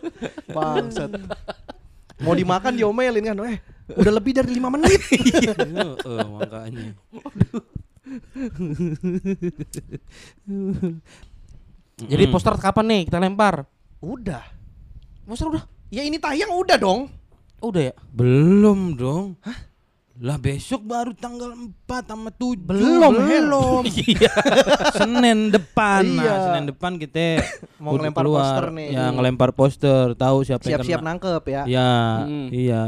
Bangsat. 0.50 1.10
Mau 2.20 2.32
dimakan 2.32 2.76
diomelin 2.76 3.24
kan, 3.32 3.36
eh 3.46 3.60
udah 3.92 4.12
lebih 4.18 4.32
dari 4.36 4.50
lima 4.56 4.68
menit. 4.72 5.00
Eh, 6.06 6.26
makanya. 6.26 6.94
Jadi 11.96 12.24
poster 12.30 12.54
kapan 12.58 12.86
nih 12.86 13.00
kita 13.10 13.18
lempar? 13.18 13.66
Udah. 13.98 14.44
Poster 15.26 15.50
udah. 15.50 15.64
Ya 15.90 16.02
ini 16.06 16.18
tayang 16.18 16.54
udah 16.54 16.78
dong. 16.78 17.10
Udah 17.62 17.90
ya? 17.90 17.94
Belum 18.14 18.94
dong. 18.94 19.38
Hah? 19.42 19.58
Lah 20.16 20.36
besok 20.36 20.80
baru 20.82 21.12
tanggal 21.12 21.52
4 21.52 21.76
sama 22.06 22.30
7 22.30 22.56
Belum, 22.58 23.12
belum. 23.12 23.84
Iya. 24.06 24.32
Senin 24.94 25.50
depan. 25.50 26.02
Iya. 26.02 26.24
Nah, 26.26 26.38
Senin 26.46 26.64
depan 26.66 26.92
kita 26.96 27.44
Mau 27.84 27.92
ngelempar 27.94 28.22
keluar. 28.22 28.40
poster 28.42 28.66
nih. 28.72 28.88
Ya, 28.90 29.04
ngelempar 29.10 29.50
poster, 29.52 30.06
tahu 30.14 30.40
siapa 30.42 30.64
yang 30.64 30.80
Siap-siap 30.80 31.00
kena. 31.00 31.08
nangkep 31.12 31.42
ya. 31.46 31.62
Ya, 31.66 31.90
Hmm. 32.22 32.48
iya. 32.48 32.82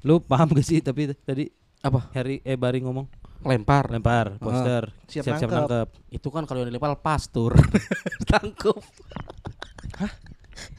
Lu 0.00 0.16
paham 0.18 0.48
gak 0.50 0.62
sih 0.62 0.80
tapi 0.80 1.12
tadi 1.14 1.52
Apa? 1.78 2.08
Harry 2.10 2.40
eh 2.40 2.56
Bari 2.56 2.80
ngomong 2.80 3.04
Lempar. 3.40 3.88
lempar 3.88 4.36
poster 4.36 4.92
Siap 5.06 5.24
siap-siap 5.26 5.44
nangkep. 5.46 5.60
nangkep. 5.62 5.88
Itu 6.10 6.28
kan 6.28 6.44
kalau 6.44 6.60
yang 6.60 6.68
dilempar 6.68 6.96
pastur. 6.96 7.52
Tangkup. 8.30 8.80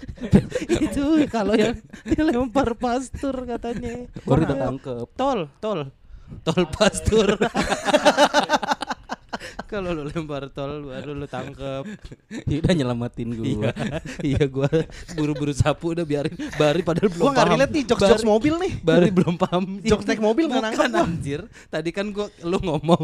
itu 0.85 1.05
kalau 1.29 1.53
yang 1.55 1.77
dilempar 2.05 2.75
pastur 2.77 3.45
katanya. 3.45 4.07
Baru 4.25 4.41
udah 4.45 4.57
tangkep. 4.57 5.07
Tol, 5.17 5.39
tol. 5.61 5.79
Tol 6.43 6.63
pastur. 6.71 7.35
kalau 9.71 9.89
lu 9.91 10.03
lempar 10.05 10.49
tol 10.49 10.85
baru 10.85 11.11
lu 11.11 11.25
tangkep. 11.25 11.83
Ya 12.47 12.57
udah 12.59 12.73
nyelamatin 12.73 13.29
gue. 13.31 13.45
Iya, 13.51 13.69
iya 14.35 14.43
gua 14.45 14.69
buru-buru 15.13 15.51
sapu 15.51 15.91
udah 15.91 16.03
biarin 16.03 16.33
Bari 16.55 16.81
padahal 16.81 17.09
belum 17.09 17.21
Gua 17.21 17.31
nggak 17.31 17.45
paham. 17.45 17.55
relate 17.57 17.73
nih 17.73 17.83
Bari- 17.87 18.27
mobil 18.27 18.53
nih. 18.57 18.71
Bari 18.81 19.09
belum 19.09 19.35
paham. 19.35 19.63
Jokes 19.89 20.05
naik 20.05 20.21
mobil 20.21 20.45
nggak 20.47 20.61
Bukan 20.61 20.71
nangkep 20.71 20.91
gua. 20.91 21.03
anjir. 21.03 21.41
Tadi 21.67 21.89
kan 21.91 22.05
gua 22.09 22.27
lu 22.41 22.57
ngomong 22.59 23.03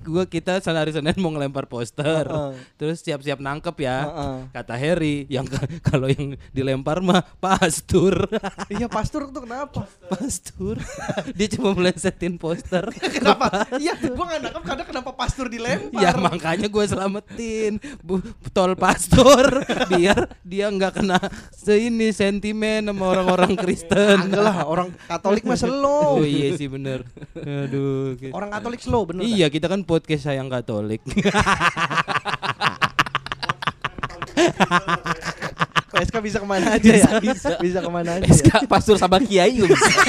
gua 0.00 0.24
kita 0.24 0.58
hari 0.60 0.92
Senin 0.92 1.16
mau 1.18 1.30
ngelempar 1.30 1.66
poster. 1.66 2.24
Heeh. 2.24 2.52
Terus 2.76 3.02
siap-siap 3.02 3.38
nangkep 3.38 3.76
ya. 3.78 3.96
Heeh. 4.04 4.36
Kata 4.52 4.74
Harry 4.74 5.26
yang 5.26 5.44
ka- 5.44 5.66
kalau 5.82 6.06
yang 6.06 6.34
dilempar 6.50 7.00
mah 7.00 7.22
pastur. 7.38 8.14
Iya 8.68 8.86
pastur 8.86 9.26
tuh 9.28 9.42
kenapa? 9.42 9.84
pastur. 10.08 10.78
Dia 11.34 11.48
cuma 11.52 11.74
melesetin 11.74 12.36
poster. 12.36 12.86
Kenapa? 12.94 13.66
Iya, 13.76 13.94
gua 14.08 14.24
nggak 14.26 14.40
nangkep 14.44 14.62
karena 14.64 14.84
kenapa 14.86 15.07
pastur 15.12 15.46
dilempar. 15.46 16.00
Ya 16.00 16.12
makanya 16.16 16.66
gue 16.66 16.84
selamatin 16.84 17.76
Bu, 18.00 18.20
tol 18.50 18.74
pastor 18.74 19.62
biar 19.86 20.28
dia 20.42 20.68
nggak 20.68 21.00
kena 21.00 21.18
seini 21.52 22.10
sentimen 22.10 22.88
sama 22.88 23.04
orang-orang 23.12 23.52
Kristen. 23.54 24.28
Enggak 24.28 24.42
lah, 24.42 24.56
orang 24.64 24.88
Katolik 25.06 25.44
mah 25.44 25.54
Oh 25.54 25.62
slow. 25.62 26.12
iya 26.20 26.56
sih 26.56 26.68
bener. 26.68 27.04
Aduh. 27.36 28.16
gitu. 28.16 28.32
Orang 28.32 28.50
Katolik 28.50 28.80
slow 28.80 29.06
bener. 29.06 29.22
Iya 29.22 29.46
kita 29.48 29.68
kan 29.68 29.84
podcast 29.84 30.26
sayang 30.26 30.48
Katolik. 30.48 31.00
PSK 35.88 36.16
bisa 36.22 36.38
ke 36.38 36.46
mana 36.46 36.78
aja 36.78 36.90
ya? 36.94 37.10
Bisa. 37.18 37.48
Bisa 37.58 37.78
ke 37.82 37.90
mana 37.90 38.20
aja. 38.20 38.28
SK 38.30 38.70
pastur 38.70 38.94
sama 38.94 39.18
kiai 39.18 39.56
juga 39.56 39.74
bisa. 39.78 40.02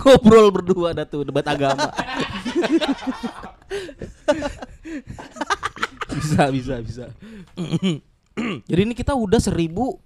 Ngobrol 0.00 0.48
berdua 0.50 0.96
ada 0.96 1.04
tuh 1.04 1.28
debat 1.28 1.44
agama. 1.46 1.92
bisa 6.16 6.50
bisa 6.50 6.74
bisa. 6.82 7.04
Jadi 8.68 8.80
ini 8.80 8.94
kita 8.96 9.12
udah 9.14 9.38
seribu 9.38 10.00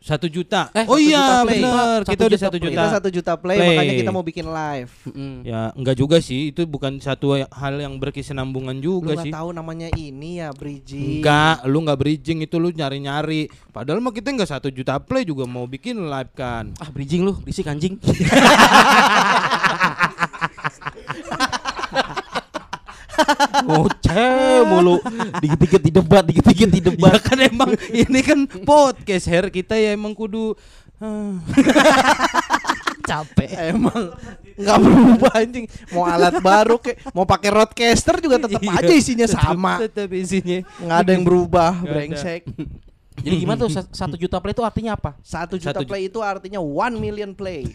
Satu 0.00 0.26
juta. 0.26 0.72
Eh, 0.72 0.88
oh 0.88 0.96
iya. 0.96 1.44
Satu 1.44 2.08
Kita 2.08 2.22
udah 2.24 2.40
satu 2.40 2.56
juta. 2.56 2.72
Kita 2.72 2.88
satu 2.88 3.08
juta 3.12 3.32
play, 3.36 3.60
Play. 3.60 3.68
makanya 3.68 3.94
kita 4.00 4.10
mau 4.10 4.24
bikin 4.24 4.48
live. 4.48 4.88
Mm-mm. 5.06 5.32
Ya 5.44 5.68
enggak 5.76 5.96
juga 5.96 6.16
sih. 6.18 6.48
Itu 6.48 6.64
bukan 6.64 6.96
satu 6.98 7.36
hal 7.36 7.74
yang 7.76 8.00
berkesinambungan 8.00 8.80
Lu 8.80 9.04
juga 9.04 9.12
nggak 9.12 9.28
sih. 9.28 9.32
tahu 9.32 9.48
namanya 9.52 9.92
ini 9.92 10.40
ya 10.40 10.56
bridging. 10.56 11.20
Enggak, 11.20 11.68
lu 11.68 11.84
nggak 11.84 11.98
bridging 12.00 12.40
itu 12.40 12.56
lu 12.56 12.72
nyari-nyari. 12.72 13.52
Padahal 13.68 14.00
mah 14.00 14.10
kita 14.10 14.32
nggak 14.32 14.48
satu 14.48 14.72
juta 14.72 14.96
play 14.96 15.28
juga 15.28 15.44
mau 15.44 15.68
bikin 15.68 16.00
live 16.00 16.32
kan. 16.32 16.72
Ah 16.80 16.88
bridging 16.88 17.20
lu, 17.20 17.36
risik 17.44 17.68
anjing. 17.68 18.00
Ngoceh 23.66 24.64
mulu 24.66 24.96
Dikit-dikit 25.40 25.80
di 25.82 25.90
debat 25.90 26.22
Dikit-dikit 26.24 26.68
di 26.70 26.80
Ya 26.80 26.86
debat 26.92 27.20
kan 27.22 27.38
emang 27.40 27.70
ini 27.90 28.20
kan 28.20 28.44
podcast 28.64 29.26
hair 29.30 29.48
kita 29.48 29.76
ya 29.76 29.94
emang 29.94 30.12
kudu 30.16 30.54
ah, 31.00 31.36
Capek 33.08 33.74
Emang 33.74 34.14
nggak 34.60 34.78
berubah 34.78 35.32
anjing. 35.40 35.66
Mau 35.96 36.04
alat 36.04 36.36
baru 36.38 36.76
kek, 36.76 37.00
mau 37.16 37.24
pakai 37.24 37.48
roadcaster 37.48 38.20
juga 38.20 38.36
tetap 38.36 38.60
iya, 38.60 38.76
aja 38.76 38.92
isinya 38.92 39.26
tetep- 39.26 39.40
sama. 39.40 39.80
Tetep 39.80 40.10
isinya. 40.12 40.58
Nggak 40.84 40.98
ada 41.00 41.10
yang 41.10 41.24
berubah, 41.24 41.72
brengsek. 41.80 42.44
Jadi 43.20 43.34
gimana 43.36 43.58
tuh 43.58 43.70
sa- 43.76 43.88
Satu 43.88 44.14
juta 44.14 44.36
play 44.36 44.50
itu 44.50 44.60
artinya 44.60 44.92
apa? 44.92 45.14
Satu 45.20 45.54
juta 45.54 45.72
Satu 45.72 45.84
ju- 45.84 45.88
play 45.88 46.06
itu 46.06 46.18
artinya 46.18 46.58
one 46.58 46.96
million 46.96 47.30
play. 47.30 47.68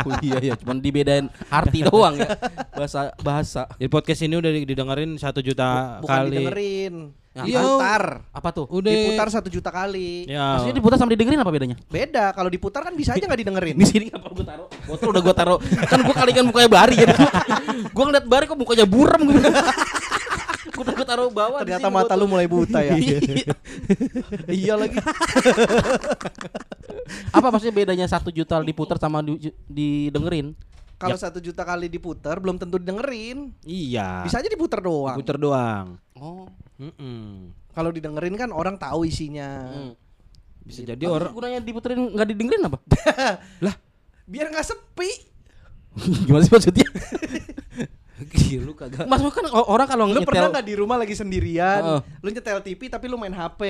Oh 0.00 0.16
iya 0.20 0.38
iya 0.40 0.54
Cuman 0.56 0.78
dibedain 0.78 1.28
arti 1.46 1.84
doang 1.86 2.16
ya 2.16 2.32
Bahasa 2.72 3.12
Bahasa 3.18 3.62
Jadi 3.72 3.88
podcast 3.88 4.20
ini 4.22 4.34
udah 4.34 4.50
di- 4.50 4.64
didengerin 4.64 5.10
satu 5.14 5.40
juta 5.40 6.00
Bukan 6.00 6.08
kali. 6.10 6.30
didengerin. 6.32 6.94
Ya, 7.30 7.46
diputar. 7.46 8.26
Apa 8.28 8.50
tuh? 8.50 8.66
Udah 8.66 8.90
Diputar 8.90 9.30
satu 9.30 9.46
juta 9.46 9.70
kali. 9.70 10.26
Ya. 10.26 10.58
Maksudnya 10.58 10.74
diputar 10.74 10.96
sama 10.98 11.10
didengerin 11.10 11.38
apa 11.38 11.48
bedanya? 11.48 11.76
Beda, 11.86 12.34
kalau 12.34 12.50
diputar 12.50 12.82
kan 12.82 12.90
bisa 12.92 13.14
aja 13.14 13.22
nggak 13.22 13.40
didengerin. 13.40 13.76
Di 13.76 13.86
sini 13.86 14.06
apa 14.10 14.26
gue 14.28 14.42
taruh? 14.42 14.66
Botol 14.82 15.08
udah 15.14 15.22
gue 15.22 15.34
taruh. 15.36 15.58
Kan 15.86 16.02
gue 16.02 16.10
kali 16.12 16.30
kan 16.32 16.42
mukanya 16.42 16.66
Bari 16.68 16.94
jadi 16.98 17.14
gue 17.86 18.04
ngeliat 18.04 18.26
Bari 18.26 18.44
kok 18.44 18.58
mukanya 18.58 18.82
buram 18.84 19.22
udah 20.82 20.94
gue 20.96 21.06
taruh 21.06 21.30
bawah. 21.30 21.60
Ternyata 21.62 21.88
sini 21.88 21.96
mata 21.96 22.14
lu 22.16 22.26
mulai 22.26 22.48
buta 22.48 22.80
ya. 22.80 22.96
Iya. 22.96 23.18
iya 24.48 24.74
lagi. 24.76 24.96
apa 27.36 27.46
maksudnya 27.50 27.74
bedanya 27.74 28.06
satu 28.08 28.32
juta 28.32 28.60
diputar 28.64 28.96
sama 28.96 29.20
di, 29.20 29.52
didengerin? 29.68 30.56
Kalau 31.00 31.16
satu 31.16 31.40
juta 31.40 31.64
kali 31.64 31.88
diputar 31.88 32.36
belum 32.40 32.60
tentu 32.60 32.76
didengerin. 32.76 33.56
Iya. 33.64 34.28
Bisa 34.28 34.44
aja 34.44 34.48
diputar 34.52 34.84
doang. 34.84 35.16
Puter 35.16 35.40
doang. 35.40 35.96
Oh. 36.20 36.44
Mm-mm. 36.76 37.56
Kalau 37.72 37.88
didengerin 37.88 38.36
kan 38.36 38.52
orang 38.52 38.76
tahu 38.76 39.08
isinya. 39.08 39.68
Hmm. 39.68 39.92
Bisa 40.60 40.84
jadi 40.84 41.00
Apa 41.08 41.16
orang 41.16 41.32
gunanya 41.32 41.60
diputerin 41.64 42.12
nggak 42.12 42.28
didengerin 42.28 42.68
apa? 42.68 42.78
Biar 44.30 44.52
nggak 44.52 44.66
sepi. 44.68 45.10
Gimana 46.28 46.44
sih 46.44 46.52
maksudnya? 46.52 46.88
Gila, 48.22 48.62
lu 48.68 48.72
kagak. 48.72 49.04
Maksudnya 49.04 49.32
kan 49.32 49.44
orang 49.64 49.86
kalau 49.86 50.04
Lu 50.06 50.20
pernah 50.22 50.48
nggak 50.50 50.62
di 50.62 50.74
rumah 50.74 50.96
lagi 50.96 51.12
sendirian, 51.12 51.80
Heeh. 51.80 52.00
lu 52.18 52.28
nyetel 52.28 52.60
TV 52.60 52.80
tapi 52.86 53.06
lu 53.06 53.16
main 53.16 53.32
HP. 53.32 53.62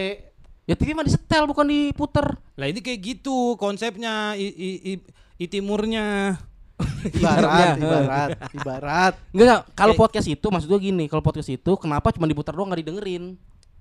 ya 0.63 0.75
TV 0.75 0.93
mah 0.93 1.03
disetel 1.03 1.45
bukan 1.45 1.67
diputer. 1.67 2.27
Lah 2.55 2.67
ini 2.67 2.79
kayak 2.79 3.01
gitu 3.01 3.55
konsepnya 3.57 4.33
i, 4.33 4.47
i, 4.47 4.69
i, 4.85 4.93
i 5.37 5.47
timurnya. 5.47 6.39
Ibarat, 7.11 7.51
Iya. 7.51 7.73
ibarat, 7.77 8.29
ibarat. 8.53 9.13
Enggak, 9.31 9.45
enggak. 9.45 9.63
kalau 9.75 9.93
Kayak- 9.93 10.03
podcast 10.03 10.29
itu 10.29 10.47
maksud 10.47 10.67
gua 10.67 10.79
gini, 10.79 11.05
kalau 11.07 11.21
podcast 11.21 11.49
itu 11.49 11.73
kenapa 11.77 12.09
cuma 12.11 12.25
diputar 12.25 12.53
doang 12.53 12.69
nggak 12.69 12.81
didengerin? 12.81 13.37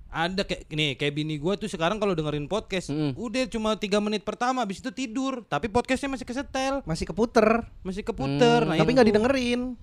Ada 0.06 0.42
kayak 0.42 0.66
nih 0.68 0.90
kayak 0.96 1.14
bini 1.14 1.38
gua 1.38 1.54
tuh 1.54 1.64
sekarang 1.64 1.96
kalau 1.96 2.12
dengerin 2.12 2.44
podcast 2.44 2.90
Mm. 2.90 3.14
udah 3.14 3.46
cuma 3.46 3.70
tiga 3.74 3.98
menit 3.98 4.20
pertama 4.20 4.58
habis 4.58 4.82
itu 4.82 4.90
tidur 4.90 5.46
tapi 5.46 5.70
podcastnya 5.70 6.10
masih 6.10 6.26
kesetel 6.26 6.82
Masih 6.82 7.06
keputer, 7.06 7.62
masih 7.80 8.02
keputer 8.02 8.60
Hmm, 8.60 8.68
nah 8.68 8.76
tapi 8.76 8.90
nggak 8.90 9.06
didengerin. 9.06 9.78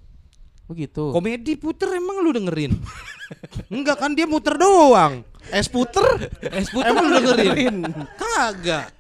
Begitu. 0.67 1.15
komedi 1.15 1.55
puter 1.55 1.95
emang 1.95 2.19
lu 2.21 2.35
dengerin 2.35 2.75
enggak 3.73 3.97
kan 3.99 4.11
dia 4.11 4.27
muter 4.27 4.55
doang 4.59 5.23
Es 5.47 5.71
puter, 5.71 6.03
es 6.51 6.67
puter 6.67 6.91
Emang 6.91 7.07
lu 7.07 7.23
dengerin 7.23 7.87
kagak 8.19 8.91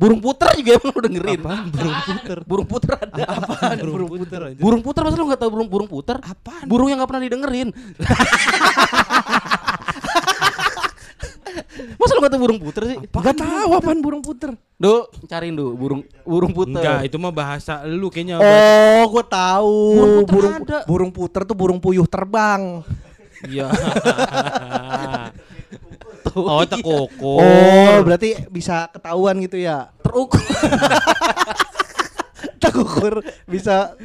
Burung 0.00 0.20
puter 0.24 0.48
juga 0.56 0.80
emang 0.80 0.92
lu 0.96 1.00
dengerin. 1.04 1.40
Apaan? 1.44 1.64
Burung 1.68 2.00
puter. 2.08 2.38
burung 2.44 2.68
puter 2.68 2.92
ada. 2.96 3.24
apaan 3.28 3.76
burung 3.84 4.08
puter 4.08 4.40
aja 4.48 4.56
Burung 4.56 4.82
puter 4.84 5.00
masa 5.04 5.16
lu 5.20 5.24
enggak 5.28 5.40
tahu 5.44 5.50
burung 5.52 5.68
burung 5.68 5.88
puter? 5.88 6.16
Apaan? 6.20 6.64
Burung 6.64 6.88
yang 6.88 6.98
enggak 7.00 7.10
pernah 7.12 7.24
didengerin. 7.28 7.68
masa 11.96 12.12
lu 12.12 12.22
tahu 12.22 12.40
burung 12.40 12.58
puter 12.58 12.82
sih? 12.86 12.96
Gak 13.00 13.36
tahu 13.36 13.68
apaan 13.72 13.98
burung 13.98 14.20
puter. 14.20 14.50
Do, 14.74 15.06
cariin 15.24 15.52
du 15.52 15.72
burung 15.72 16.00
burung 16.22 16.50
puter. 16.50 16.76
enggak 16.76 17.00
itu 17.04 17.16
mah 17.16 17.30
bahasa 17.30 17.84
lu 17.84 18.08
kayaknya 18.08 18.36
Oh, 18.36 19.04
gue 19.08 19.24
tahu. 19.24 19.76
Burung 19.92 20.14
puter 20.16 20.32
burung, 20.32 20.54
ada. 20.56 20.78
burung 20.84 21.10
puter 21.10 21.42
tuh 21.42 21.54
burung 21.54 21.78
puyuh 21.78 22.04
terbang. 22.04 22.80
iya 23.42 23.72
oh 26.30 26.60
tekoko 26.62 27.40
Oh, 27.40 27.96
berarti 28.02 28.36
bisa 28.48 28.86
ketahuan 28.88 29.40
gitu 29.40 29.56
ya. 29.56 29.88
terukur. 30.00 30.40
Tekukur 32.60 33.14
bisa 33.46 33.96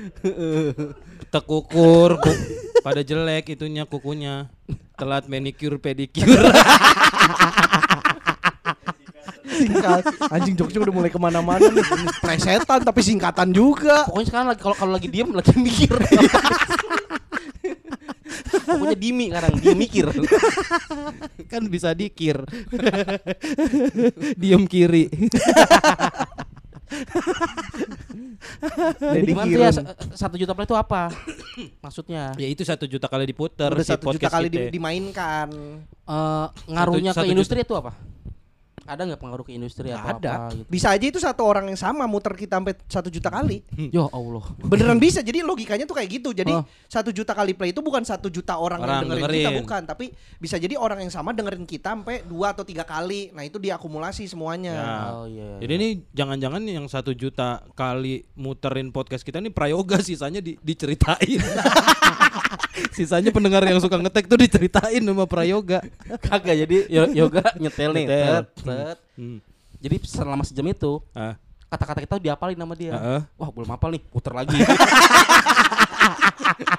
tekukur 1.28 2.16
ku- 2.18 2.42
pada 2.80 3.00
jelek 3.00 3.52
itunya 3.52 3.84
kukunya 3.84 4.48
telat 4.96 5.28
manicure 5.28 5.78
pedicure 5.78 6.40
singkat. 9.56 10.04
Anjing 10.32 10.56
joknya 10.60 10.80
udah 10.84 10.94
mulai 10.94 11.12
ke 11.12 11.20
mana-mana 11.20 11.68
nih. 11.72 11.86
Plesetan 12.20 12.84
tapi 12.84 13.02
singkatan 13.02 13.56
juga. 13.56 14.04
Pokoknya 14.10 14.28
sekarang 14.28 14.48
lagi 14.52 14.62
kalau 14.62 14.76
kalau 14.76 14.92
lagi 14.96 15.08
diem 15.08 15.32
lagi 15.32 15.56
mikir. 15.56 15.96
Pokoknya 18.66 18.98
dimi 18.98 19.30
sekarang, 19.30 19.54
dia 19.62 19.76
mikir. 19.78 20.10
kan 21.46 21.64
bisa 21.72 21.94
dikir 21.96 22.42
diem 24.36 24.66
kiri 24.68 25.08
Jadi 29.16 29.32
ya 29.52 29.70
satu 30.14 30.36
juta 30.38 30.52
play 30.54 30.66
itu 30.66 30.76
apa? 30.76 31.10
Maksudnya 31.84 32.34
ya 32.36 32.48
itu 32.48 32.62
satu 32.62 32.86
juta 32.86 33.06
kali 33.06 33.24
diputer 33.26 33.70
Udah 33.70 33.82
si 33.82 33.90
satu 33.92 34.12
juta 34.12 34.30
kali 34.30 34.48
kita. 34.48 34.70
di- 34.70 34.74
dimainkan. 34.74 35.48
eh, 36.06 36.46
ngaruhnya 36.68 37.12
Satu- 37.12 37.22
satu 37.22 37.26
ke 37.26 37.34
industri 37.34 37.58
itu 37.62 37.74
apa? 37.74 37.92
Ada 38.86 39.02
nggak 39.04 39.18
pengaruh 39.18 39.42
ke 39.42 39.52
industri 39.52 39.90
atau 39.90 40.22
Ada. 40.22 40.30
apa 40.46 40.54
gitu? 40.54 40.70
Bisa 40.70 40.94
aja 40.94 41.06
itu 41.06 41.18
satu 41.18 41.42
orang 41.42 41.66
yang 41.66 41.76
sama 41.76 42.06
muter 42.06 42.32
kita 42.32 42.56
sampai 42.56 42.74
satu 42.86 43.10
juta 43.10 43.28
kali. 43.28 43.66
Ya 43.90 44.06
Allah. 44.06 44.46
Beneran 44.62 44.96
bisa. 44.96 45.20
Jadi 45.20 45.42
logikanya 45.42 45.84
tuh 45.84 45.98
kayak 45.98 46.10
gitu. 46.14 46.30
Jadi 46.32 46.54
Oh. 46.54 46.62
satu 46.86 47.10
juta 47.10 47.34
kali 47.34 47.52
play 47.52 47.70
itu 47.70 47.82
bukan 47.82 48.02
satu 48.02 48.30
juta 48.30 48.56
orang, 48.56 48.80
Orang 48.80 49.02
yang 49.02 49.10
dengerin, 49.12 49.26
kita 49.26 49.42
dengerin. 49.50 49.58
bukan, 49.60 49.82
tapi 49.84 50.06
bisa 50.38 50.56
jadi 50.56 50.76
orang 50.76 51.02
yang 51.02 51.10
sama 51.10 51.32
dengerin 51.32 51.66
kita 51.66 51.92
sampai 51.92 52.22
dua 52.24 52.54
atau 52.54 52.62
tiga 52.62 52.82
kali. 52.82 53.30
Nah 53.32 53.42
itu 53.42 53.58
diakumulasi 53.58 54.24
semuanya. 54.26 54.72
Ya. 54.72 54.94
Oh 55.10 55.26
iya. 55.26 55.50
Jadi 55.60 55.72
ini 55.74 55.88
jangan-jangan 56.12 56.62
yang 56.62 56.86
satu 56.86 57.10
juta 57.12 57.66
kali 57.74 58.06
muterin 58.34 58.90
podcast 58.90 59.22
kita 59.22 59.38
ini 59.38 59.50
prayoga 59.50 59.98
sisanya 60.00 60.40
di- 60.40 60.62
diceritain. 60.62 61.42
sisanya 62.92 63.32
pendengar 63.32 63.64
yang 63.64 63.80
suka 63.80 63.96
ngetek 63.98 64.28
tuh 64.28 64.38
diceritain 64.38 65.00
sama 65.00 65.26
prayoga. 65.26 65.80
kagak 66.22 66.56
jadi 66.60 66.78
yo- 66.88 67.12
yoga 67.18 67.44
nyetel 67.58 67.92
nih. 67.92 68.06
Nyetel. 68.06 68.44
Tet. 68.78 68.98
Hmm. 69.16 69.40
Jadi 69.76 69.96
selama 70.04 70.42
sejam 70.42 70.66
itu 70.66 71.00
Ah, 71.12 71.36
kata-kata 71.68 72.00
kita 72.02 72.16
diapalin 72.18 72.56
sama 72.56 72.74
dia. 72.74 72.94
Heeh. 72.94 73.22
Wah 73.36 73.50
belum 73.50 73.70
hafal 73.70 73.90
nih, 73.92 74.04
puter 74.06 74.32
lagi. 74.32 74.56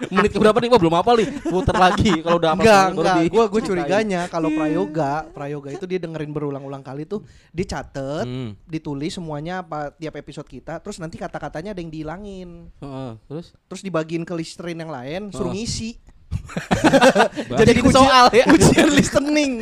Menit 0.08 0.30
keberapa 0.30 0.56
nih? 0.56 0.68
Wah 0.68 0.78
belum 0.78 0.94
hafal 0.94 1.14
nih, 1.16 1.28
puter 1.42 1.76
lagi. 1.76 2.12
Kalau 2.22 2.38
udah 2.38 2.50
hafal 2.52 2.62
Enggak, 2.62 2.84
enggak. 2.92 3.16
di- 3.18 3.28
Gua 3.28 3.44
gue 3.46 3.60
curiganya 3.62 4.20
kalau 4.26 4.48
prayoga, 4.50 5.12
prayoga 5.28 5.68
itu 5.70 5.84
dia 5.84 5.98
dengerin 5.98 6.30
berulang-ulang 6.30 6.80
kali 6.80 7.04
tuh 7.04 7.20
dicatet, 7.50 8.24
Hmm. 8.24 8.54
ditulis 8.64 9.12
semuanya 9.12 9.60
apa 9.60 9.92
tiap 9.92 10.16
episode 10.16 10.46
kita, 10.46 10.78
terus 10.78 10.96
nanti 10.96 11.16
kata-katanya 11.16 11.72
ada 11.72 11.80
yang 11.80 11.90
dihilangin. 11.90 12.70
Heeh, 12.74 13.10
terus 13.26 13.46
Terus 13.66 13.82
dibagiin 13.82 14.22
ke 14.22 14.32
listerin 14.32 14.78
yang 14.78 14.88
lain, 14.88 15.28
suruh 15.28 15.50
Oh. 15.50 15.54
ngisi. 15.54 15.98
Jadi 17.60 17.80
uji- 17.82 17.94
soal 17.94 18.26
ya. 18.32 18.44
ujian 18.48 18.88
listening. 18.92 19.52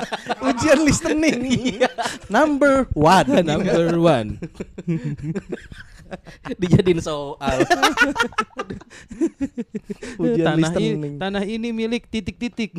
ujian 0.48 0.78
listening. 0.82 1.38
Number 2.28 2.86
one. 2.94 3.28
Number 3.50 3.94
one. 3.98 4.28
Dijadiin 6.58 6.98
soal. 6.98 7.62
Ujian 10.18 10.46
tanah 10.58 10.70
ini 10.74 10.88
listening. 10.90 11.14
tanah 11.22 11.44
ini 11.46 11.68
milik 11.70 12.10
titik-titik. 12.10 12.74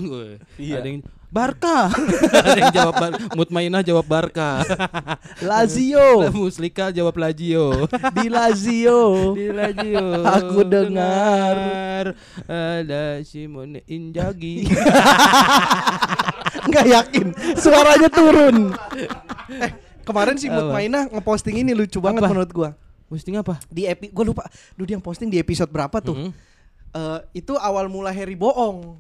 Iya. 0.60 0.84
Ada 0.84 0.88
yang 0.88 1.00
Barca. 1.32 1.88
ada 2.36 2.60
yang 2.60 2.76
jawab 2.76 2.94
Bar 3.00 3.12
Mutmainah 3.40 3.80
jawab 3.88 4.04
Barca. 4.04 4.68
Lazio 5.48 6.28
Muslika 6.36 6.92
jawab 6.92 7.16
Lazio. 7.16 7.88
di 8.20 8.28
Lazio. 8.28 9.32
Di 9.32 9.48
Lazio. 9.48 10.28
Aku 10.28 10.68
dengar. 10.68 12.20
ada 12.52 13.24
Simone 13.24 13.80
Inzaghi. 13.88 14.68
Nggak 16.68 16.86
yakin 17.00 17.28
suaranya 17.56 18.12
turun. 18.12 18.76
Eh, 19.48 19.72
kemarin 20.04 20.36
si? 20.36 20.52
Mutmainah 20.52 21.08
ngeposting 21.16 21.64
ini 21.64 21.72
lucu 21.72 22.04
banget 22.04 22.28
Apa? 22.28 22.30
menurut 22.36 22.52
gua. 22.52 22.70
Posting 23.08 23.40
apa? 23.40 23.56
Di 23.72 23.88
epi 23.88 24.12
gua 24.12 24.28
lupa. 24.28 24.44
Duh 24.76 24.84
dia 24.84 25.00
yang 25.00 25.04
posting 25.04 25.32
di 25.32 25.40
episode 25.40 25.72
berapa 25.72 25.96
tuh? 26.04 26.28
Mhm. 26.28 26.32
Eh, 26.92 27.20
itu 27.40 27.56
awal 27.56 27.88
mula 27.88 28.12
Harry 28.12 28.36
bohong. 28.36 29.00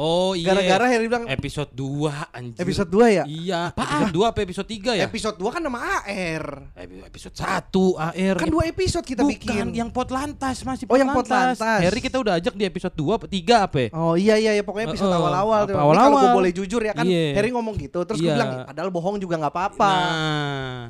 Oh 0.00 0.32
iya. 0.32 0.56
Gara-gara 0.56 0.88
Harry 0.88 1.06
bilang 1.06 1.28
episode 1.28 1.68
2 1.70 2.08
anjir. 2.32 2.56
episode 2.56 2.88
2 2.88 3.04
ya? 3.12 3.24
Iya, 3.28 3.60
episode 3.70 4.12
2 4.16 4.24
apa 4.24 4.38
episode 4.40 4.64
3 4.64 4.96
ya? 4.96 5.04
Episode 5.04 5.36
2 5.36 5.52
kan 5.52 5.60
nama 5.60 5.78
AR. 6.00 6.44
Epi- 6.72 7.04
episode 7.04 7.36
1 7.36 7.68
AR. 8.00 8.36
Kan 8.40 8.48
dua 8.48 8.64
episode 8.64 9.04
kita 9.04 9.20
Bukan, 9.20 9.36
bikin. 9.36 9.66
yang 9.76 9.92
pot 9.92 10.08
lantas 10.08 10.64
masih 10.64 10.88
Oh, 10.88 10.96
yang 10.96 11.12
pot 11.12 11.28
lantas. 11.28 11.60
Harry 11.60 12.00
kita 12.00 12.16
udah 12.16 12.40
ajak 12.40 12.56
di 12.56 12.64
episode 12.64 12.96
2 12.96 13.12
apa 13.12 13.26
3 13.28 13.54
apa 13.60 13.76
ya? 13.78 13.88
Oh 13.92 14.16
iya 14.16 14.34
iya 14.34 14.56
ya 14.56 14.64
pokoknya 14.64 14.88
episode 14.88 15.12
awal-awal 15.12 15.68
tuh. 15.68 15.76
apa 15.76 15.84
Ini 15.84 15.84
Kalau 15.84 15.92
gue 15.92 16.00
awal-awal. 16.16 16.32
boleh 16.34 16.50
jujur 16.50 16.80
ya 16.80 16.92
kan 16.96 17.04
Iya. 17.04 17.36
Harry 17.36 17.50
ngomong 17.50 17.74
gitu 17.76 18.00
terus 18.00 18.18
gue 18.18 18.24
Iya. 18.24 18.36
bilang 18.40 18.50
padahal 18.64 18.88
bohong 18.88 19.20
juga 19.20 19.36
nggak 19.36 19.52
apa-apa. 19.52 19.92
Nah, 19.92 20.80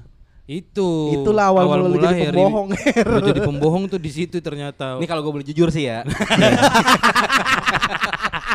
itu. 0.47 0.91
Itulah 1.17 1.51
awal, 1.51 1.67
mula 1.67 1.83
lu 1.85 1.99
jadi 1.99 2.15
Harry- 2.21 2.39
pembohong. 2.39 2.69
Lu 3.11 3.21
jadi 3.25 3.41
pembohong 3.41 3.85
tuh 3.87 3.99
di 3.99 4.11
situ 4.13 4.39
ternyata. 4.39 5.03
Ini 5.03 5.07
kalau 5.07 5.19
gue 5.21 5.33
boleh 5.33 5.47
jujur 5.47 5.67
sih 5.69 5.91
ya. 5.91 6.07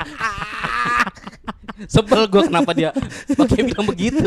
Sebel 1.92 2.24
gue 2.26 2.42
kenapa 2.48 2.72
dia 2.72 2.96
pakai 3.30 3.68
bilang 3.68 3.84
begitu. 3.84 4.24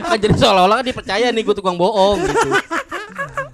Kan 0.00 0.16
jadi 0.16 0.34
seolah-olah 0.34 0.80
kan 0.80 0.84
dia 0.84 0.96
percaya 0.96 1.26
nih 1.28 1.42
gue 1.44 1.54
tukang 1.54 1.76
bohong 1.76 2.16
gitu. 2.22 2.48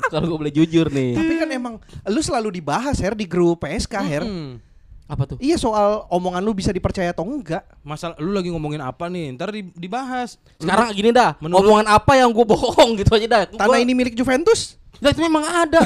Kalau 0.07 0.25
gue 0.25 0.39
boleh 0.39 0.55
jujur 0.55 0.87
nih. 0.87 1.19
Tapi 1.19 1.35
kan 1.37 1.49
emang 1.51 1.75
lu 2.07 2.21
selalu 2.23 2.55
dibahas 2.55 2.95
Her 2.97 3.13
di 3.13 3.27
grup 3.27 3.67
PSK 3.67 3.95
Her. 3.99 4.23
Hmm. 4.23 4.63
Apa 5.05 5.27
tuh? 5.27 5.37
Iya 5.37 5.59
soal 5.59 6.07
omongan 6.09 6.41
lu 6.41 6.55
bisa 6.55 6.71
dipercaya 6.71 7.11
atau 7.11 7.27
enggak. 7.27 7.67
Masalah 7.83 8.15
lu 8.17 8.31
lagi 8.31 8.49
ngomongin 8.49 8.81
apa 8.81 9.11
nih? 9.11 9.35
Ntar 9.35 9.51
di- 9.51 9.75
dibahas. 9.75 10.39
Sekarang 10.57 10.95
gini 10.95 11.11
dah, 11.11 11.35
Menurut- 11.43 11.67
omongan 11.67 11.87
apa 11.91 12.15
yang 12.15 12.31
gue 12.31 12.47
bohong 12.47 12.97
gitu 12.97 13.13
aja 13.13 13.27
dah. 13.27 13.43
Tanah 13.51 13.67
Gua- 13.69 13.83
ini 13.83 13.93
milik 13.93 14.15
Juventus. 14.15 14.79
Lah 15.03 15.11
itu 15.11 15.21
memang 15.21 15.43
ada. 15.43 15.83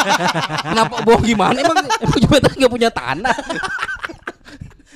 Kenapa 0.72 1.04
bohong 1.04 1.22
gimana? 1.22 1.54
Emang 1.54 1.84
emang 1.84 2.18
Juventus 2.18 2.56
nggak 2.56 2.72
punya 2.72 2.88
tanah. 2.90 3.36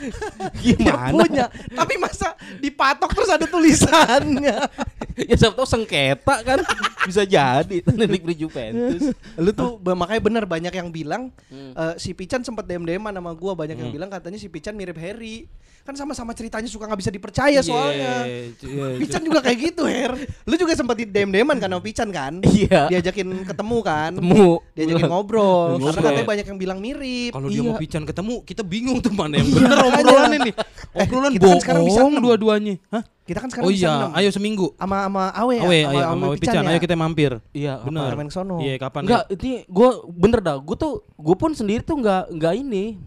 Ya 0.03 0.75
gimana? 0.75 1.23
punya. 1.25 1.47
Tapi 1.71 1.95
masa 1.97 2.35
dipatok 2.59 3.11
terus 3.13 3.31
ada 3.31 3.47
tulisannya. 3.47 4.59
ya 5.29 5.35
siapa 5.37 5.55
tahu 5.55 5.69
sengketa 5.69 6.41
kan 6.41 6.59
bisa 7.05 7.23
jadi 7.23 7.79
milik 7.87 8.35
Juventus. 8.35 9.13
lu 9.37 9.51
tuh 9.53 9.77
makanya 9.93 10.23
bener 10.23 10.45
banyak 10.45 10.73
yang 10.73 10.89
bilang 10.89 11.23
Hmm. 11.53 11.73
eh, 11.73 11.95
si 11.97 12.13
Pican 12.13 12.41
sempat 12.41 12.65
dem-deman 12.65 13.13
sama 13.13 13.31
gua 13.33 13.53
banyak 13.53 13.77
yang 13.77 13.93
bilang 13.93 14.09
katanya 14.09 14.37
si 14.37 14.49
Pican 14.49 14.73
mirip 14.73 14.97
Harry. 14.97 15.47
Kan 15.83 15.95
sama-sama 15.95 16.31
ceritanya 16.31 16.65
suka 16.65 16.87
nggak 16.87 17.01
bisa 17.01 17.11
dipercaya 17.11 17.59
soalnya. 17.59 18.23
Iya, 18.23 18.55
iya, 18.63 18.87
Pican 19.03 19.23
juga 19.23 19.43
kayak 19.43 19.59
gitu, 19.61 19.83
Her. 19.83 20.15
Lu 20.45 20.55
juga 20.55 20.73
sempat 20.73 20.95
di 20.95 21.05
dem-deman 21.05 21.57
kan 21.57 21.67
sama 21.67 21.83
Pican 21.83 22.09
kan? 22.09 22.39
Iya. 22.39 22.87
Diajakin 22.89 23.43
ketemu 23.43 23.77
kan? 23.81 24.11
Temu. 24.15 24.63
Diajakin 24.73 25.05
ngobrol. 25.05 25.75
Karena 25.75 25.83
Ngobrol. 25.83 26.05
katanya 26.05 26.25
banyak 26.25 26.47
yang 26.47 26.59
bilang 26.59 26.79
mirip. 26.79 27.31
Kalau 27.31 27.49
dia 27.49 27.59
Iya. 27.59 27.65
mau 27.65 27.75
pican 27.75 28.03
ketemu, 28.05 28.35
kita 28.43 28.63
bingung 28.63 28.99
tuh 28.99 29.11
mana 29.11 29.35
yang 29.37 29.49
bener 29.49 29.75
makanya. 29.75 29.99
obrolannya 29.99 30.39
nih. 30.41 30.55
Eh, 30.93 31.03
Obrolan 31.03 31.31
kita 31.33 31.47
kan 31.47 31.59
sekarang 31.59 31.83
bisa 31.83 31.99
bohong 31.99 32.13
enam. 32.13 32.23
dua-duanya. 32.23 32.75
Hah? 32.89 33.03
Kita 33.23 33.39
kan 33.39 33.49
sekarang 33.49 33.67
Oh 33.67 33.73
bisa 33.73 33.87
iya, 33.89 34.07
ayo 34.15 34.31
seminggu. 34.31 34.67
sama 34.77 34.97
sama 35.01 35.25
Awe 35.33 35.55
ya? 35.55 35.63
Awe, 35.63 35.79
sama, 35.79 35.91
ayo 35.91 36.01
sama 36.01 36.13
sama 36.13 36.27
Pican 36.37 36.63
ya? 36.63 36.69
ayo 36.69 36.79
kita 36.79 36.95
mampir. 36.95 37.33
Iya, 37.51 37.75
Bener. 37.81 38.13
Main 38.13 38.29
sono. 38.29 38.57
Iya, 38.59 38.75
kapan? 38.79 39.03
Enggak, 39.03 39.25
ya? 39.25 39.35
ini 39.37 39.53
gue 39.65 39.89
bener 40.09 40.39
dah. 40.39 40.57
Gue 40.59 40.77
tuh 40.77 40.93
gue 41.09 41.37
pun 41.37 41.51
sendiri 41.51 41.81
tuh 41.81 41.97
nggak 41.97 42.23
nggak 42.31 42.55
ini 42.57 42.99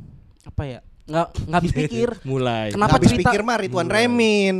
apa 0.43 0.63
ya? 0.65 0.79
Nggak 1.05 1.27
nggak 1.45 1.59
habis 1.61 1.73
pikir. 1.73 2.09
Mulai. 2.33 2.73
Kenapa 2.73 2.89
Nggak 2.89 2.97
habis 2.97 3.11
cerita- 3.13 3.29
pikir 3.29 3.41
mah 3.45 3.57
Ridwan 3.61 3.89
Remin. 3.89 4.55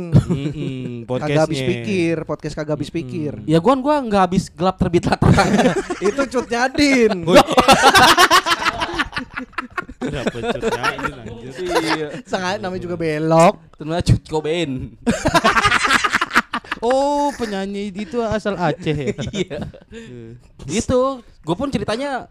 Kagak 1.06 1.42
habis 1.50 1.60
pikir, 1.62 2.16
podcast 2.22 2.54
kagak 2.54 2.74
habis 2.78 2.90
pikir. 2.90 3.42
Ya 3.50 3.58
gue 3.58 3.74
gua 3.82 3.96
nggak 3.98 4.22
habis 4.30 4.46
gelap 4.54 4.78
terbit 4.78 5.02
terang. 5.02 5.50
Itu 6.06 6.22
cut 6.30 6.46
nyadin. 6.46 7.26
Kenapa 9.96 10.38
anjir? 10.38 11.14
Iya. 11.66 12.08
Sangat 12.22 12.62
namanya 12.62 12.82
juga 12.84 12.94
belok. 12.94 13.58
Ternyata 13.74 14.14
Cut 14.14 14.22
Cobain. 14.28 14.94
Oh, 16.78 17.32
penyanyi 17.34 17.90
itu 17.90 18.20
asal 18.22 18.54
Aceh 18.54 18.94
ya. 18.94 19.16
Iya. 19.34 19.58
Gitu. 20.62 21.02
Gue 21.42 21.54
pun 21.56 21.72
ceritanya 21.72 22.30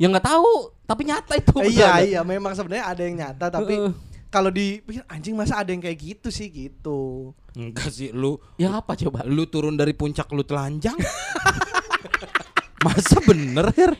ya 0.00 0.08
nggak 0.08 0.24
tahu, 0.24 0.52
tapi 0.88 1.02
nyata 1.04 1.36
itu. 1.36 1.52
iya 1.68 1.92
beneran. 1.92 2.08
iya 2.08 2.20
memang 2.24 2.52
sebenarnya 2.56 2.84
ada 2.88 3.02
yang 3.04 3.16
nyata 3.20 3.46
tapi 3.52 3.74
Heeh. 3.76 3.92
kalau 4.32 4.48
dipikir 4.48 5.04
anjing 5.04 5.36
masa 5.36 5.60
ada 5.60 5.68
yang 5.68 5.84
kayak 5.84 5.98
gitu 6.00 6.32
sih 6.32 6.48
gitu. 6.48 7.30
Enggak 7.52 7.90
sih, 7.90 8.08
lu 8.14 8.38
Yang 8.56 8.72
apa 8.78 8.92
coba? 8.96 9.26
lu 9.26 9.44
turun 9.44 9.76
dari 9.76 9.92
puncak 9.92 10.30
lu 10.32 10.40
telanjang. 10.40 10.94
Masa 12.86 13.20
bener, 13.20 13.68
Her? 13.76 13.92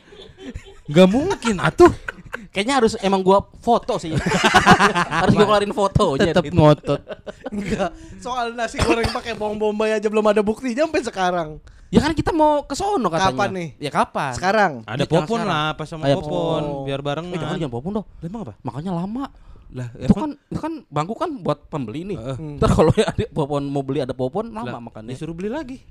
Gak 0.89 1.05
mungkin 1.05 1.61
atuh. 1.61 1.93
Kayaknya 2.49 2.75
harus 2.81 2.93
emang 2.99 3.21
gua 3.21 3.45
foto 3.61 3.95
sih. 3.95 4.11
harus 5.21 5.33
gua 5.37 5.45
keluarin 5.45 5.71
fotonya. 5.71 6.33
Tetap 6.33 6.43
gitu. 6.49 6.57
ngotot. 6.57 6.99
Enggak. 7.53 7.91
Soal 8.17 8.57
nasi 8.57 8.81
goreng 8.81 9.07
pakai 9.13 9.37
bawang 9.37 9.61
bombay 9.61 9.95
aja 9.95 10.09
belum 10.09 10.25
ada 10.25 10.41
buktinya 10.41 10.87
sampai 10.89 11.03
sekarang. 11.05 11.49
Ya 11.91 11.99
kan 11.99 12.11
kita 12.11 12.31
mau 12.31 12.63
ke 12.63 12.71
sono 12.71 13.11
katanya. 13.11 13.35
Kapan 13.35 13.49
nih? 13.51 13.67
Ya 13.77 13.91
kapan? 13.91 14.31
Sekarang. 14.31 14.71
Ada 14.83 15.03
Jangan 15.03 15.11
popon 15.13 15.37
sekarang. 15.37 15.51
lah, 15.51 15.67
pas 15.75 15.85
sama 15.85 16.03
Ayo, 16.07 16.17
popon, 16.17 16.63
oh. 16.63 16.83
biar 16.83 16.99
bareng. 16.99 17.27
Eh 17.27 17.37
jangan 17.37 17.55
jangan 17.57 17.73
popon 17.73 17.91
dong. 17.99 18.05
Emang 18.21 18.41
apa? 18.41 18.53
Makanya 18.61 18.91
lama. 18.95 19.25
Lah, 19.71 19.87
Itu 19.95 20.11
kan 20.11 20.35
itu 20.35 20.59
kan 20.59 20.83
bangku 20.85 21.15
kan 21.15 21.31
buat 21.37 21.67
pembeli 21.67 22.03
nih. 22.05 22.19
Hmm. 22.19 22.59
Ntar 22.59 22.69
kalau 22.69 22.91
ada 22.91 23.23
popon 23.29 23.63
mau 23.65 23.79
beli 23.79 23.99
ada 23.99 24.11
popon 24.11 24.51
lama 24.51 24.67
Lah, 24.69 24.79
makannya. 24.81 25.11
Disuruh 25.11 25.31
beli 25.31 25.47
lagi. 25.47 25.79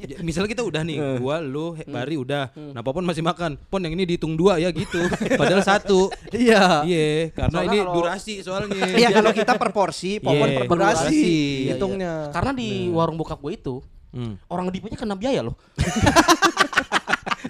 Ya, 0.00 0.18
Misalnya 0.20 0.46
kita 0.48 0.62
udah 0.62 0.82
nih, 0.82 0.94
Eh. 0.94 1.18
gua, 1.18 1.38
lu, 1.38 1.74
He- 1.74 1.86
Bari 1.86 2.14
udah. 2.16 2.50
Nah, 2.70 2.82
Popon 2.82 3.02
masih 3.02 3.20
makan. 3.20 3.58
Pon 3.64 3.80
yang 3.80 3.92
ini 3.92 4.02
dihitung 4.04 4.34
dua 4.34 4.58
ya 4.58 4.70
gitu. 4.70 4.98
Padahal 5.40 5.58
satu. 5.60 6.10
Iya. 6.30 6.82
Iya, 6.82 7.30
karena 7.32 7.50
Soalnya 7.56 7.66
ini 7.68 7.78
kalau- 7.80 7.94
durasi 7.96 8.34
soalnya. 8.40 8.82
Iya 8.92 9.08
kalau 9.10 9.30
kita 9.30 9.52
per 9.54 9.70
porsi, 9.70 10.18
popon 10.18 10.46
Iya, 10.48 10.56
per 10.56 10.64
durasi 10.66 11.06
durasi. 11.06 11.22
Iya, 11.66 11.70
hitungnya. 11.72 12.12
iya. 12.20 12.32
Karena 12.32 12.50
di 12.52 12.68
warung 12.88 13.14
bokap 13.16 13.38
gue 13.38 13.52
itu 13.52 13.74
Hmm. 14.10 14.34
orang 14.50 14.74
dipunya 14.74 14.98
kena 14.98 15.14
biaya 15.14 15.46
loh. 15.46 15.54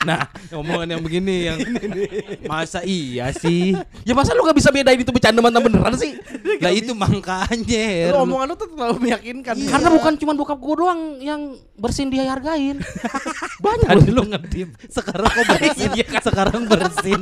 Nah, 0.01 0.25
omongan 0.57 0.97
yang 0.97 1.03
begini 1.05 1.35
yang 1.51 1.59
masa 2.51 2.81
iya 2.87 3.29
sih? 3.37 3.77
Ya 4.07 4.17
masa 4.17 4.33
lu 4.33 4.47
gak 4.49 4.57
bisa 4.57 4.73
bedain 4.73 4.97
itu 4.97 5.13
bercanda 5.13 5.45
mana 5.45 5.61
beneran 5.61 5.93
sih? 5.93 6.17
Lah 6.63 6.73
itu 6.73 6.97
makanya. 6.97 7.85
Her. 8.09 8.17
Lu 8.17 8.25
omongan 8.25 8.47
lu 8.49 8.55
tuh 8.57 8.69
terlalu 8.73 8.97
meyakinkan. 9.11 9.55
Karena 9.61 9.89
bukan 9.93 10.13
cuma 10.17 10.33
bokap 10.33 10.57
gue 10.57 10.75
doang 10.81 11.01
yang 11.21 11.53
bersin 11.77 12.09
dia 12.09 12.33
hargain. 12.33 12.81
Banyak 13.65 13.89
Tadi 13.93 14.09
lu 14.09 14.25
ngedip, 14.25 14.69
sekarang 14.89 15.29
kok 15.29 15.45
bersin? 15.53 15.91
sekarang 16.25 16.63
bersin. 16.65 17.21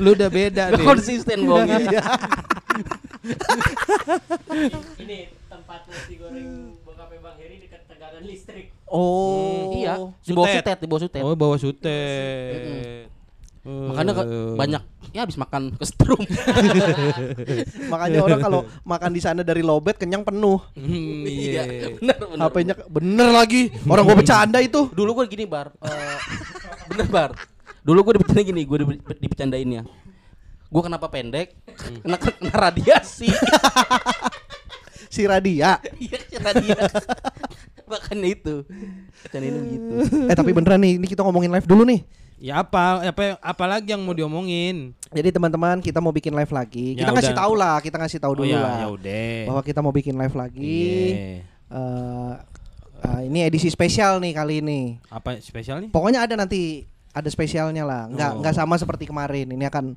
Lu 0.00 0.16
udah 0.16 0.30
beda 0.32 0.64
nih. 0.72 0.86
konsisten 0.88 1.44
bohongnya. 1.44 2.00
ini 5.02 5.18
tempat 5.50 5.80
nasi 5.90 6.14
goreng 6.16 6.78
bokapnya 6.86 7.18
Bang 7.20 7.36
Heri 7.42 7.56
dekat 7.60 7.82
tegangan 7.90 8.05
listrik. 8.22 8.72
Oh. 8.86 9.74
Iya, 9.74 9.94
di 10.20 10.30
bawah 10.30 10.46
Sutet. 10.46 10.62
sutet, 10.62 10.78
di 10.78 10.86
bawah 10.86 11.02
sutet. 11.02 11.22
Oh, 11.22 11.34
bawa 11.34 11.56
sutet. 11.56 13.08
Makanya 13.66 14.12
ke- 14.14 14.24
Eh. 14.24 14.54
banyak 14.54 14.82
ya 15.10 15.26
habis 15.26 15.34
makan 15.34 15.74
kesetrum. 15.74 16.22
Makanya 17.92 18.22
orang 18.22 18.38
kalau 18.38 18.60
makan 18.82 19.10
di 19.10 19.18
sana 19.18 19.42
dari 19.42 19.58
lobet 19.58 19.98
kenyang 19.98 20.22
penuh. 20.22 20.62
Hmm, 20.78 21.26
iya. 21.28 21.66
bener 21.98 22.14
bener. 22.16 22.46
HP-nya 22.46 22.74
bener 22.86 23.28
lagi. 23.34 23.74
Orang 23.84 24.06
gua 24.06 24.14
bercanda 24.14 24.62
itu. 24.62 24.86
Dulu 24.88 25.18
gue 25.18 25.26
gini 25.26 25.44
bar, 25.44 25.74
Eh, 25.82 26.18
bener 26.94 27.10
bar. 27.10 27.30
Dulu 27.82 27.98
gue 28.02 28.12
dipecanda 28.16 28.42
gini, 28.44 28.62
gue 28.62 28.78
dipecandainnya. 29.18 29.82
Gue 30.66 30.82
kenapa 30.82 31.06
pendek? 31.06 31.54
Kena, 32.02 32.18
kena 32.18 32.50
radiasi. 32.52 33.30
Si 35.06 35.22
Radia. 35.22 35.78
Iya 35.96 36.18
kena 36.22 36.50
radiasi. 36.50 37.02
Makanya 37.86 38.28
itu. 38.28 38.54
Bercandainnya 39.20 39.60
begitu. 39.60 39.94
Eh 40.26 40.34
tapi 40.34 40.50
beneran 40.50 40.78
nih, 40.78 40.98
ini 40.98 41.06
kita 41.06 41.22
ngomongin 41.22 41.50
live 41.50 41.64
dulu 41.64 41.82
nih. 41.82 42.02
Ya 42.36 42.60
apa, 42.60 43.00
apa 43.02 43.40
apa 43.40 43.64
lagi 43.64 43.90
yang 43.90 44.04
mau 44.04 44.12
diomongin? 44.12 44.92
Jadi 45.08 45.32
teman-teman 45.32 45.80
kita 45.80 45.98
mau 45.98 46.12
bikin 46.12 46.30
live 46.30 46.52
lagi. 46.52 46.92
Ya 46.92 47.02
Kita 47.02 47.10
ngasih 47.10 47.32
udah. 47.32 47.40
tahu 47.40 47.52
lah, 47.56 47.76
kita 47.80 47.96
ngasih 47.96 48.18
tahu 48.20 48.32
Oh 48.32 48.38
dulu 48.38 48.52
ya, 48.52 48.60
lah. 48.60 48.76
ya 48.76 48.88
udah. 48.92 49.36
Bahwa 49.48 49.60
kita 49.62 49.80
mau 49.80 49.88
bikin 49.90 50.12
live 50.12 50.36
lagi. 50.36 50.84
Iya. 51.08 51.40
Eh, 51.66 52.32
eh, 53.02 53.20
ini 53.24 53.38
edisi 53.40 53.66
spesial 53.66 54.20
nih 54.20 54.36
kali 54.36 54.60
ini. 54.60 55.00
Apa 55.08 55.40
spesial 55.40 55.80
nih? 55.80 55.88
Pokoknya 55.88 56.28
ada 56.28 56.36
nanti 56.36 56.84
ada 57.10 57.26
spesialnya 57.26 57.88
lah. 57.88 58.04
Nggak 58.06 58.30
Oh. 58.30 58.38
nggak 58.44 58.54
sama 58.54 58.76
seperti 58.76 59.08
kemarin. 59.08 59.48
Ini 59.48 59.72
akan 59.72 59.96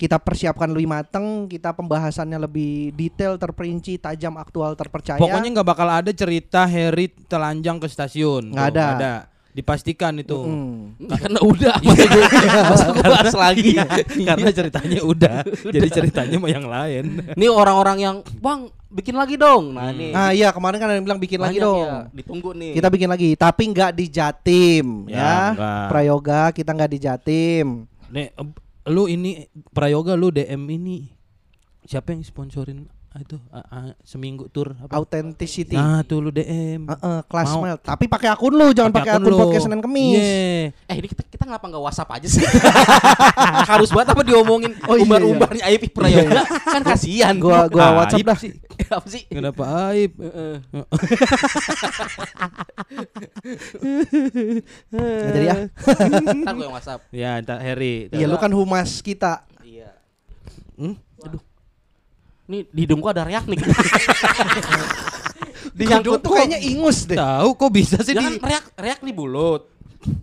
kita 0.00 0.16
persiapkan 0.16 0.72
lebih 0.72 0.88
mateng, 0.88 1.44
kita 1.44 1.76
pembahasannya 1.76 2.40
lebih 2.40 2.96
detail, 2.96 3.36
terperinci, 3.36 4.00
tajam, 4.00 4.40
aktual, 4.40 4.72
terpercaya. 4.72 5.20
Pokoknya 5.20 5.60
nggak 5.60 5.68
bakal 5.68 5.88
ada 5.92 6.08
cerita 6.08 6.64
Harry 6.64 7.12
telanjang 7.28 7.76
ke 7.76 7.84
stasiun. 7.84 8.56
Nggak 8.56 8.68
Tuh, 8.72 8.80
ada. 8.96 9.12
Dipastikan 9.52 10.16
itu. 10.16 10.40
Mm. 10.40 11.04
Karena 11.04 11.40
udah 11.44 11.74
masa 11.84 12.06
gue 12.08 12.62
masa 12.64 12.86
gue 12.96 13.04
bahas 13.04 13.36
lagi. 13.36 13.76
Iya, 13.76 13.84
karena 14.24 14.48
ceritanya 14.56 15.00
udah. 15.04 15.38
Jadi 15.68 15.88
ceritanya 15.92 16.36
mau 16.40 16.48
yang 16.48 16.64
lain. 16.64 17.04
Ini 17.36 17.46
orang-orang 17.52 17.98
yang 18.00 18.16
bang 18.40 18.72
bikin 18.88 19.20
lagi 19.20 19.36
dong. 19.36 19.76
Nah 19.76 19.92
ini 19.92 20.16
Nah 20.16 20.32
iya 20.32 20.48
kemarin 20.48 20.80
kan 20.80 20.88
ada 20.88 20.96
yang 20.96 21.04
bilang 21.04 21.20
bikin 21.20 21.44
lagi 21.44 21.60
banyak 21.60 21.66
dong. 21.68 21.88
ya, 21.92 22.00
Ditunggu 22.16 22.50
nih. 22.56 22.72
Kita 22.72 22.88
bikin 22.88 23.08
lagi, 23.12 23.28
tapi 23.36 23.62
nggak 23.68 23.90
di 23.92 24.06
Jatim 24.08 24.86
Ya, 25.12 25.52
ya. 25.52 25.72
Prayoga 25.92 26.56
kita 26.56 26.72
nggak 26.72 26.90
di 26.90 26.98
Jatim. 27.04 27.66
Eh, 28.16 28.32
lu 28.90 29.06
ini 29.06 29.46
prayoga 29.70 30.18
lu 30.18 30.34
DM 30.34 30.66
ini. 30.68 31.08
Siapa 31.86 32.12
yang 32.12 32.26
sponsorin 32.26 32.90
itu 33.10 33.42
ah, 33.50 33.66
ah, 33.66 33.90
seminggu 34.06 34.46
tur 34.46 34.70
apa? 34.78 34.94
Authenticity. 34.94 35.74
Nah, 35.74 36.06
tuh 36.06 36.22
lu 36.22 36.30
DM. 36.30 36.86
Heeh, 36.86 37.18
kelas 37.26 37.50
Mau. 37.52 37.66
mail. 37.66 37.76
Tapi 37.76 38.06
pakai 38.06 38.30
akun 38.30 38.54
lu, 38.54 38.70
jangan 38.70 38.94
pakai 38.94 39.18
akun, 39.18 39.34
lu. 39.34 39.38
podcast 39.40 39.66
Senin 39.66 39.82
Kemis. 39.82 40.14
Iya. 40.14 40.70
Eh 40.86 40.94
ini 40.94 41.08
kita, 41.10 41.26
kita 41.26 41.42
ngapa 41.42 41.66
nggak 41.66 41.82
WhatsApp 41.82 42.06
aja 42.14 42.28
sih? 42.30 42.46
Harus 43.74 43.90
banget 43.90 44.14
apa 44.14 44.22
diomongin 44.22 44.78
Oh, 44.86 44.94
iya, 44.94 45.02
umbar-umbarnya 45.02 45.62
Aib 45.66 45.90
Prayoga 45.90 46.46
kan 46.78 46.82
kasihan. 46.86 47.34
Gua 47.34 47.66
gua 47.66 47.82
Ah, 47.82 47.92
WhatsApp 47.98 48.22
Aib 48.22 48.28
dah. 48.30 48.38
sih. 48.38 48.52
apa 48.90 49.08
sih? 49.10 49.22
Kenapa 49.26 49.62
aib? 49.90 50.12
Heeh. 50.14 50.54
Nggak 54.90 55.32
jadi 55.34 55.46
ya. 55.46 55.54
Ntar 56.42 56.52
gue 56.54 56.64
yang 56.64 56.74
WhatsApp. 56.74 57.00
Ya, 57.10 57.30
entar 57.38 57.58
Harry. 57.58 58.06
Iya, 58.10 58.26
lu 58.26 58.36
kan 58.38 58.52
humas 58.52 59.00
kita. 59.00 59.44
Iya. 59.62 59.94
Hmm? 60.78 60.94
Nih 62.50 62.66
di 62.74 62.82
hidung 62.82 62.98
gua 62.98 63.14
ada 63.14 63.22
reak 63.22 63.46
nih. 63.46 63.58
Di 65.70 65.86
hidung 65.86 66.18
tuh 66.20 66.34
kayaknya 66.34 66.60
ingus 66.60 67.06
deh. 67.06 67.16
Tahu 67.16 67.56
kok 67.56 67.70
bisa 67.72 68.02
sih 68.02 68.12
Jangan 68.12 68.36
di 68.36 68.42
reak 68.42 68.64
reak 68.74 69.00
di 69.00 69.12
mulut. 69.14 69.70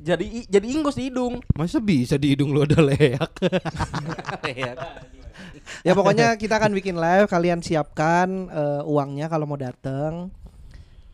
Jadi 0.04 0.46
jadi 0.46 0.66
ingus 0.70 1.00
di 1.00 1.08
hidung. 1.10 1.40
Masa 1.56 1.80
bisa 1.80 2.20
di 2.20 2.36
hidung 2.36 2.52
lu 2.52 2.68
ada 2.68 2.78
leak? 2.84 3.32
Ya 5.84 5.92
pokoknya 5.96 6.36
kita 6.40 6.58
akan 6.60 6.72
bikin 6.76 6.96
live, 6.96 7.28
kalian 7.28 7.60
siapkan 7.60 8.48
eh, 8.50 8.82
uangnya 8.84 9.28
kalau 9.32 9.46
mau 9.50 9.60
datang. 9.60 10.32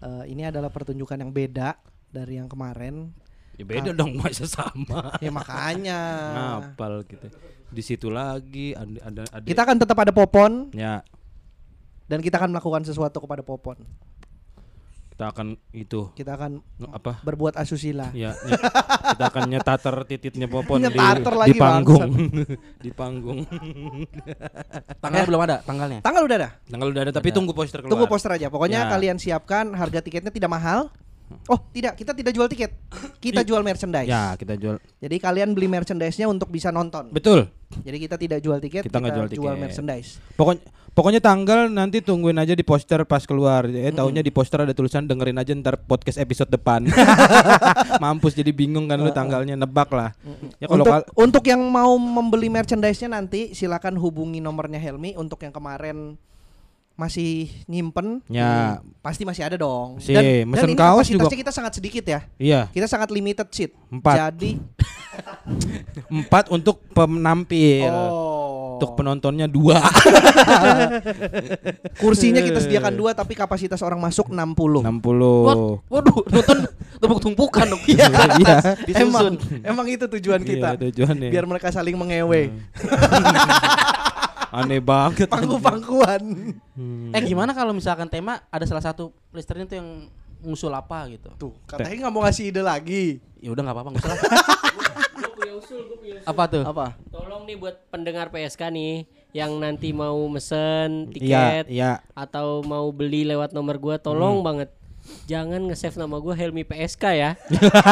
Eh, 0.04 0.24
ini 0.34 0.46
adalah 0.50 0.70
pertunjukan 0.70 1.20
yang 1.20 1.32
beda 1.32 1.78
dari 2.10 2.38
yang 2.42 2.50
kemarin. 2.50 3.14
ya 3.54 3.66
beda 3.70 3.94
dong 3.94 4.18
masa 4.18 4.50
sama. 4.50 5.14
Ya 5.22 5.30
makanya. 5.30 6.00
Ngapal 6.34 7.06
gitu. 7.06 7.28
Di 7.74 7.82
situ 7.82 8.08
lagi 8.08 8.72
ada 8.72 9.00
ada, 9.04 9.22
ada 9.28 9.44
Kita 9.44 9.62
akan 9.62 9.78
tetap 9.78 9.98
ada 9.98 10.10
Popon 10.10 10.70
ya 10.72 11.02
dan 12.04 12.20
kita 12.20 12.38
akan 12.38 12.52
melakukan 12.52 12.84
sesuatu 12.84 13.18
kepada 13.18 13.42
Popon. 13.42 13.82
kita 15.10 15.30
akan 15.30 15.48
itu 15.72 16.10
Kita 16.12 16.34
akan 16.34 16.58
apa? 16.90 17.22
berbuat 17.22 17.54
asusila. 17.56 18.10
Ya, 18.12 18.34
nye- 18.36 18.62
kita 19.14 19.24
akan 19.24 19.42
nyetater 19.48 19.96
titiknya 20.06 20.46
Popon 20.48 20.78
di, 20.80 20.90
Nyetater 20.90 21.30
di 21.32 21.40
lagi, 21.40 21.54
panggung. 21.56 22.10
di 22.86 22.92
panggung. 22.92 23.46
Tanggalnya 24.98 25.28
belum 25.30 25.42
ada 25.44 25.56
tanggalnya. 25.62 26.00
Tanggal 26.02 26.24
udah 26.24 26.38
ada. 26.38 26.50
Tanggal 26.66 26.88
udah 26.90 27.02
ada 27.04 27.12
tapi 27.14 27.30
Ada. 27.30 27.38
tunggu 27.38 27.54
poster 27.54 27.80
keluar. 27.80 27.92
Tunggu 27.94 28.06
poster 28.08 28.32
aja. 28.32 28.50
Pokoknya 28.50 28.80
Ya. 28.80 28.90
kalian 28.90 29.18
siapkan 29.18 29.70
harga 29.72 30.02
tiketnya 30.02 30.30
tidak 30.30 30.50
mahal. 30.50 30.90
Oh, 31.48 31.60
tidak, 31.70 31.94
kita 31.96 32.12
tidak 32.12 32.32
jual 32.32 32.48
tiket. 32.48 32.72
Kita 33.18 33.42
jual 33.42 33.62
merchandise. 33.62 34.08
Ya, 34.08 34.34
kita 34.34 34.56
jual. 34.56 34.78
Jadi 34.98 35.16
kalian 35.18 35.52
beli 35.52 35.68
merchandise-nya 35.68 36.26
untuk 36.26 36.48
bisa 36.48 36.70
nonton. 36.70 37.10
Betul. 37.10 37.50
Jadi 37.74 37.98
kita 38.00 38.16
tidak 38.16 38.40
jual 38.40 38.58
tiket, 38.58 38.86
Kita 38.86 38.98
kita, 38.98 39.12
jual 39.12 39.28
jual, 39.28 39.54
tiket. 39.54 39.64
merchandise. 39.66 40.10
Pokoknya 40.34 40.62
pokoknya 40.94 41.18
tanggal 41.20 41.66
nanti 41.68 42.06
tungguin 42.06 42.38
aja 42.38 42.54
di 42.54 42.62
poster 42.62 43.02
pas 43.04 43.26
keluar. 43.26 43.66
Eh 43.66 43.90
taunya 43.90 44.22
di 44.22 44.30
poster 44.30 44.62
ada 44.62 44.72
tulisan 44.72 45.04
dengerin 45.04 45.36
aja 45.36 45.52
ntar 45.54 45.82
podcast 45.82 46.22
episode 46.22 46.54
depan. 46.54 46.86
Mampus 48.04 48.34
jadi 48.34 48.54
bingung 48.54 48.86
kan 48.86 49.02
lu 49.02 49.10
tanggalnya 49.10 49.58
nebak 49.58 49.90
lah. 49.90 50.14
Ya 50.62 50.70
kalau 50.70 50.86
untuk 50.86 50.94
kal- 50.94 51.08
untuk 51.18 51.44
yang 51.44 51.62
mau 51.66 51.98
membeli 51.98 52.48
merchandise-nya 52.48 53.10
nanti 53.10 53.52
silakan 53.52 53.98
hubungi 53.98 54.38
nomornya 54.38 54.78
Helmi 54.78 55.18
untuk 55.18 55.42
yang 55.42 55.52
kemarin 55.52 56.14
masih 56.94 57.32
nyimpen 57.66 58.22
Ya. 58.28 58.78
hmm, 58.78 59.02
pasti 59.02 59.24
masih 59.24 59.44
ada 59.44 59.56
dong 59.56 59.98
Si, 59.98 60.14
dan, 60.14 60.46
mesen 60.46 60.62
dan 60.64 60.70
ini 60.70 60.78
kaos 60.78 61.08
juga. 61.08 61.26
kita 61.28 61.50
sangat 61.50 61.74
sedikit 61.74 62.04
ya 62.04 62.20
iya, 62.38 62.70
kita 62.70 62.86
sangat 62.86 63.10
limited 63.10 63.50
seat 63.50 63.74
Empat. 63.90 64.16
jadi 64.30 64.62
empat 66.16 66.50
untuk 66.50 66.82
penampil. 66.90 67.86
oh 67.86 68.42
Untuk 68.74 68.98
penontonnya 68.98 69.46
dua. 69.46 69.78
kursinya 71.96 72.42
kita 72.42 72.60
sediakan 72.60 72.92
dua 72.92 73.14
tapi 73.14 73.34
kapasitas 73.34 73.80
orang 73.80 73.98
masuk 73.98 74.28
60 74.28 74.34
What? 74.34 74.86
60. 75.86 75.94
Waduh, 75.94 76.18
nonton 76.26 76.58
tepuk 76.98 77.20
tumpukan 77.22 77.66
dong. 77.68 77.82
Iya. 77.88 78.10
Iya. 78.34 78.56
emang 79.00 79.38
emang 79.62 79.86
itu 79.88 80.06
tujuan 80.10 80.42
kita 80.42 80.74
Iya, 80.74 80.90
tujuannya. 80.90 81.30
biar 81.30 81.46
mereka 81.46 81.70
saling 81.70 81.94
mengewe 81.94 82.50
Aneh 84.54 84.78
banget. 84.80 85.26
pangku-pangkuan 85.26 86.22
Hmm. 86.74 87.10
Eh 87.10 87.22
gimana 87.22 87.52
kalau 87.52 87.70
misalkan 87.70 88.06
tema 88.06 88.42
ada 88.48 88.64
salah 88.64 88.82
satu 88.82 89.10
listernya 89.30 89.66
tuh 89.66 89.78
yang 89.78 89.90
ngusul 90.40 90.70
apa 90.70 91.06
gitu. 91.08 91.30
tuh 91.36 91.54
katanya 91.64 91.96
nggak 92.00 92.12
mau 92.12 92.22
ngasih 92.22 92.50
ide 92.50 92.60
lagi 92.60 93.22
Ya 93.38 93.50
udah 93.50 93.62
nggak 93.62 93.76
apa-apa 93.76 93.90
ngusul 93.92 94.10
apa. 94.10 94.26
Gue 95.14 95.32
punya 95.32 95.54
usul, 95.54 95.80
gue 95.84 95.98
punya 95.98 96.14
usul. 96.16 96.28
apa 96.28 96.44
tuh? 96.48 96.64
apa 96.64 96.86
Tolong 97.08 97.44
nih 97.44 97.56
buat 97.56 97.76
pendengar 97.88 98.28
PSK 98.28 98.62
nih 98.70 98.96
yang 99.32 99.54
nanti 99.56 99.90
mau 99.90 100.18
mesen 100.28 101.10
Iya, 101.10 101.12
tiket 101.12 101.66
iya. 101.68 101.92
atau 102.14 102.62
mau 102.62 102.90
beli 102.90 103.22
lewat 103.24 103.50
nomor 103.52 103.78
gua 103.78 103.98
tolong 103.98 104.42
banget 104.42 104.70
jangan 105.24 105.60
nge-save 105.64 105.94
nama 105.96 106.16
gua 106.16 106.32
Helmi 106.32 106.62
PSK 106.62 107.04
ya. 107.12 107.32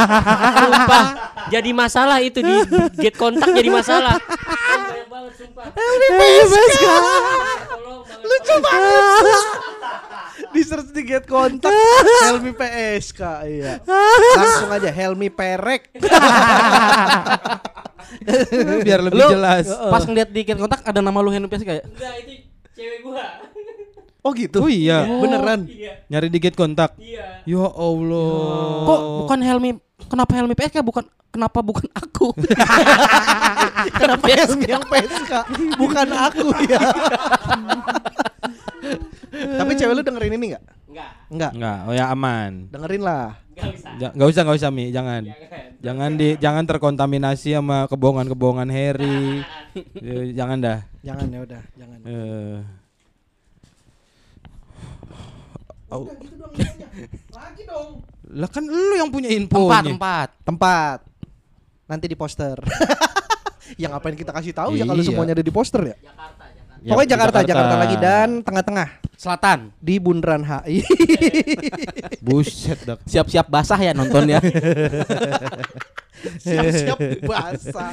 sumpah 0.62 1.05
jadi 1.49 1.70
masalah 1.72 2.18
itu 2.20 2.39
di 2.39 2.55
get 2.95 3.14
kontak 3.14 3.49
jadi 3.51 3.70
masalah. 3.70 4.16
Banget 5.22 5.38
sumpah. 5.38 5.69
Helmi 5.69 6.07
PSK 6.17 6.82
Tolong 7.61 8.01
banget. 8.01 8.26
lucu 8.26 8.55
banget 8.57 9.45
di 10.49 10.61
search 10.65 10.89
di 10.89 11.01
get 11.05 11.30
kontak 11.30 11.69
Helmi 12.26 12.57
PSK 12.57 13.22
iya 13.45 13.78
langsung 14.34 14.74
aja 14.74 14.89
Helmi 14.89 15.30
Perek 15.30 15.93
Biar 18.82 18.99
lebih 18.99 19.17
Lu 19.17 19.30
jelas. 19.30 19.69
Pas 19.69 20.03
ngeliat 20.03 20.30
di 20.30 20.41
kontak 20.43 20.82
ada 20.84 20.99
nama 20.99 21.22
lu 21.22 21.30
Henry 21.30 21.45
PS 21.47 21.61
kayak 21.61 21.86
Enggak 21.86 22.13
itu 22.19 22.34
cewek 22.74 22.99
gua. 23.05 23.24
oh 24.22 24.32
gitu 24.34 24.57
Oh 24.59 24.69
iya. 24.69 25.05
beneran 25.05 25.69
Iya. 25.69 26.01
Nyari 26.09 26.28
di 26.28 26.41
gate 26.41 26.57
kontak. 26.57 26.97
Iya. 26.97 27.45
Ya 27.45 27.65
Allah. 27.69 28.34
kok 28.84 28.99
bukan 29.22 29.39
Helmi 29.39 29.72
kenapa 30.12 30.32
Helmi 30.34 30.51
PSK 30.51 30.78
bukan 30.82 31.01
kenapa 31.30 31.59
bukan 31.59 31.88
aku? 31.89 32.36
kenapa 33.97 34.26
Helmi 34.28 34.68
yang 34.68 34.84
PSK 34.84 35.32
bukan 35.74 36.07
aku 36.12 36.47
ya 36.66 36.82
tapi 39.32 39.72
cewek 39.74 39.93
lu 39.93 40.03
dengerin 40.03 40.36
ini 40.36 40.45
nggak 40.51 40.64
Enggak. 40.91 41.09
nggak 41.32 41.51
Enggak, 41.55 41.78
oh 41.88 41.93
ya 41.93 42.05
aman. 42.12 42.68
dengerin 42.68 42.99
lah 42.99 43.39
Enggak 43.51 43.68
bisa. 43.72 43.88
Ja- 43.95 44.12
Nggak 44.12 44.28
usah 44.28 44.41
nggak 44.41 44.57
usah 44.57 44.70
Mi, 44.70 44.86
jangan. 44.89 45.22
Jangan. 45.24 45.64
Jangan 45.82 46.12
di 46.14 46.30
jangan 46.36 46.64
terkontaminasi 46.66 47.49
sama 47.51 47.88
kebohongan-kebohongan 47.88 48.70
Harry. 48.70 49.43
Eh, 50.03 50.34
jangan 50.34 50.59
dah. 50.59 50.80
jangan 50.99 51.28
ya 51.28 51.39
udah 51.41 51.62
jangan 51.74 51.97
Eh. 52.03 52.59
Au. 55.89 56.03
lagi 57.30 57.64
dong 57.64 58.03
Lah 58.32 58.48
kan 58.48 58.64
lu 58.64 58.96
yang 58.96 59.08
punya 59.08 59.28
tempat 59.28 59.44
infonya. 59.44 59.92
tempat. 59.92 60.28
tempat 60.42 60.98
nanti 61.84 62.06
di 62.06 62.16
poster 62.16 62.56
yang 63.82 63.92
ngapain 63.92 64.16
kita 64.16 64.32
kasih 64.32 64.52
tahu 64.52 64.74
ya 64.74 64.84
kalau 64.84 64.98
Iya. 64.98 65.08
semuanya 65.08 65.34
ada 65.34 65.44
di 65.44 65.52
poster 65.52 65.82
ya 65.84 65.96
Jakarta, 65.98 66.44
Jakarta. 66.48 66.80
Ya, 66.80 66.90
pokoknya 66.90 67.04
di 67.04 67.14
Jakarta, 67.14 67.38
Jakarta 67.44 67.76
lagi 67.78 67.96
dan 67.98 68.28
tengah-tengah 68.40 68.88
Selatan. 69.14 69.60
di 69.78 69.96
Bundaran 69.98 70.42
HI 70.42 70.82
buset 72.26 72.80
dak. 72.82 73.04
Siap-siap 73.04 73.46
basah 73.46 73.78
ya 73.78 73.92
nontonnya. 73.92 74.40
siap-siap 76.38 76.98
basah 77.22 77.92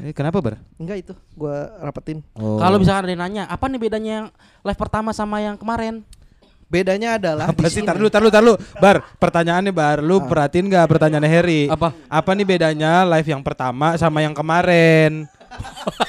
Eh, 0.00 0.12
kenapa, 0.12 0.38
Bar? 0.38 0.60
enggak 0.76 0.96
itu 1.00 1.12
gua 1.32 1.72
rapetin 1.80 2.20
Oh. 2.34 2.56
Kalau 2.56 2.76
misalkan 2.76 3.04
ada 3.04 3.10
yang 3.10 3.22
nanya, 3.22 3.42
apa 3.44 3.64
nih 3.64 3.80
bedanya 3.80 4.12
yang 4.14 4.26
live 4.62 4.78
pertama 4.78 5.10
sama 5.10 5.38
yang 5.38 5.56
kemarin? 5.56 6.04
Bedanya 6.68 7.16
adalah 7.16 7.48
apa 7.48 7.64
sih? 7.66 7.80
sini- 7.80 7.86
Tar 7.86 7.96
dulu, 7.96 8.08
tar 8.08 8.20
dulu, 8.20 8.30
tar 8.30 8.42
dulu. 8.42 8.54
Bar, 8.76 8.96
pertanyaannya 9.16 9.72
Bar, 9.72 9.98
lu 9.98 10.20
perhatiin 10.22 10.68
nggak 10.68 10.86
pertanyaannya 10.86 11.30
Harry? 11.30 11.62
Apa? 11.66 11.96
Apa 12.06 12.30
nih 12.32 12.46
bedanya 12.46 13.02
live 13.08 13.26
yang 13.26 13.40
pertama 13.40 13.96
sama 13.96 14.20
yang 14.20 14.32
kemarin? 14.32 15.24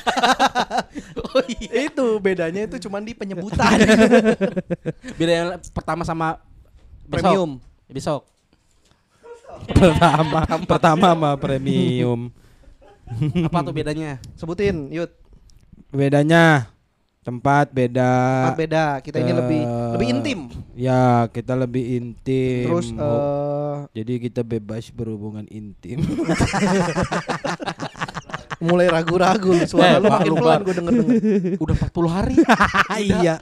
Oh 1.29 1.43
iya. 1.47 1.87
itu 1.87 2.05
bedanya 2.17 2.65
itu 2.65 2.81
cuman 2.81 2.99
di 2.99 3.13
penyebutan 3.13 3.77
Beda 5.19 5.31
yang 5.31 5.49
pertama 5.69 6.01
sama 6.01 6.41
besok. 7.03 7.13
premium 7.13 7.51
Besok. 7.87 8.21
pertama 9.69 10.41
pertama 10.65 11.07
mah 11.13 11.35
premium. 11.35 12.29
Apa 13.43 13.61
tuh 13.61 13.71
bedanya? 13.71 14.17
Sebutin, 14.33 14.89
Yud. 14.89 15.09
Bedanya 15.89 16.69
tempat 17.29 17.69
beda. 17.69 18.11
Tempat 18.43 18.57
beda. 18.57 18.85
Kita 18.99 19.17
ini 19.17 19.31
lebih 19.31 19.61
Eh, 19.61 19.91
lebih 19.93 20.07
intim. 20.09 20.39
Ya, 20.73 21.03
kita 21.27 21.53
lebih 21.53 21.83
intim. 21.95 22.65
Terus 22.65 22.89
eh 22.89 23.75
jadi 23.93 24.13
kita 24.19 24.41
bebas 24.43 24.89
berhubungan 24.89 25.45
intim. 25.47 26.01
mulai 28.59 28.91
ragu-ragu 28.91 29.49
lu. 29.55 29.63
suara 29.63 29.87
Eh, 29.89 29.97
lu 29.97 30.07
makin 30.09 30.31
pelan 30.35 30.59
gue 30.61 30.73
denger 30.75 30.93
denger. 30.93 31.15
Udah 31.63 31.75
40 31.79 32.11
hari. 32.11 32.35
iya. 32.99 33.35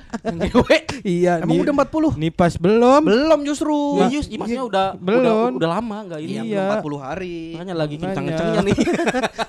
Iya, 1.00 1.34
Emang 1.42 1.58
nih- 1.58 1.64
udah 1.64 1.74
40? 1.80 2.14
nih 2.16 2.32
pas 2.32 2.54
belum. 2.54 3.02
Belum 3.02 3.40
justru. 3.42 3.78
Ya, 3.98 4.12
yes, 4.12 4.28
iya, 4.28 4.38
maksudnya 4.38 4.66
udah 4.68 4.88
Belum. 4.96 5.22
udah, 5.50 5.58
udah 5.58 5.70
lama 5.72 5.98
enggak 6.04 6.20
ini. 6.22 6.30
Iya, 6.30 6.42
Iya. 6.44 6.58
belum 6.60 6.74
40 6.78 7.00
hari. 7.00 7.38
Makanya 7.54 7.76
lagi 7.76 7.96
kencang-kencangnya 7.98 8.62
nih. 8.62 8.78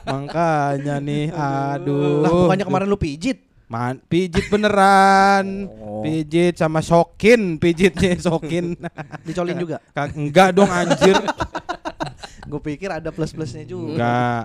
Makanya 0.07 0.95
nih, 1.01 1.25
aduh. 1.33 2.21
Lah 2.23 2.31
bukannya 2.33 2.65
kemarin 2.65 2.87
lu 2.87 2.97
pijit. 2.97 3.39
Man, 3.69 4.01
pijit 4.09 4.49
beneran. 4.49 5.69
Pijit 6.01 6.57
sama 6.57 6.81
sokin, 6.81 7.61
pijitnya 7.61 8.17
sokin. 8.17 8.81
Dicolin 9.29 9.61
juga. 9.61 9.77
Enggak 10.17 10.57
dong 10.57 10.73
anjir. 10.73 11.21
Gue 12.49 12.61
pikir 12.65 12.89
ada 12.89 13.13
plus-plusnya 13.13 13.69
juga. 13.69 13.93
Enggak. 13.93 14.45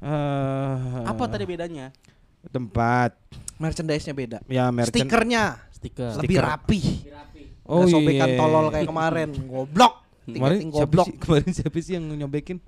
Eh, 0.00 1.04
Apa 1.04 1.26
tadi 1.26 1.44
bedanya? 1.44 1.90
tempat 2.48 3.12
Merchandise-nya 3.60 4.16
beda. 4.16 4.38
ya 4.48 4.72
merchant 4.72 4.96
Stikernya 4.96 5.60
Stiker. 5.76 6.16
lebih 6.24 6.38
rapi. 6.40 6.80
Oh 7.68 7.84
Nggak 7.84 7.92
sobekan 7.92 8.28
iya. 8.32 8.38
tolol 8.40 8.66
kayak 8.72 8.88
kemarin. 8.88 9.30
Goblok. 9.44 9.94
kemarin 10.24 10.58
siapa 10.70 10.86
goblok. 10.88 11.06
sih 11.10 11.14
kemarin 11.18 11.50
siapa 11.50 11.76
sih 11.82 11.92
yang 11.98 12.06
nyobekin 12.06 12.62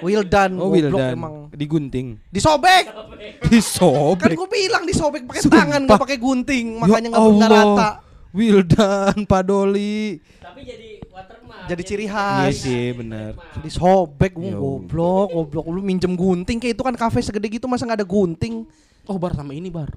Wildan. 0.00 0.50
oh 0.54 0.68
goblok 0.68 0.74
Wildan 0.90 1.12
emang. 1.12 1.34
digunting 1.50 2.06
Disobek. 2.28 2.84
Kan 3.38 3.48
disobek 3.48 4.30
gue 4.32 4.48
bilang 4.48 4.82
disobek 4.82 5.22
pakai 5.24 5.42
Sumpah. 5.42 5.58
tangan 5.62 5.80
nggak 5.84 6.00
pakai 6.00 6.16
gunting, 6.16 6.66
makanya 6.76 7.08
Ya 7.08 7.10
nggak 7.10 7.22
nggak 7.32 7.50
Allah. 7.50 7.64
rata. 7.76 7.88
Wildan 8.28 9.16
Padoli 9.24 10.20
Tapi 10.36 10.60
jadi 10.62 10.88
watermark. 11.06 11.64
Jadi 11.66 11.82
ciri 11.82 12.04
iya 12.04 12.12
khas. 12.44 12.54
sih 12.58 12.92
benar 12.92 13.32
Disobek, 13.58 14.32
gue 14.32 14.46
Ya 14.46 14.54
goblok, 14.54 15.28
goblok. 15.28 15.64
Lu 15.66 15.80
minjem 15.80 16.12
gunting 16.12 16.56
kayak 16.56 16.72
itu 16.72 16.82
kan 16.82 16.94
kafe 16.94 17.20
segede 17.20 17.48
gitu 17.48 17.64
masa 17.64 17.84
nggak 17.84 17.98
ada 17.98 18.06
gunting? 18.06 18.68
Oh 19.04 19.16
bar 19.16 19.32
sama 19.32 19.52
ini 19.52 19.68
bar. 19.68 19.88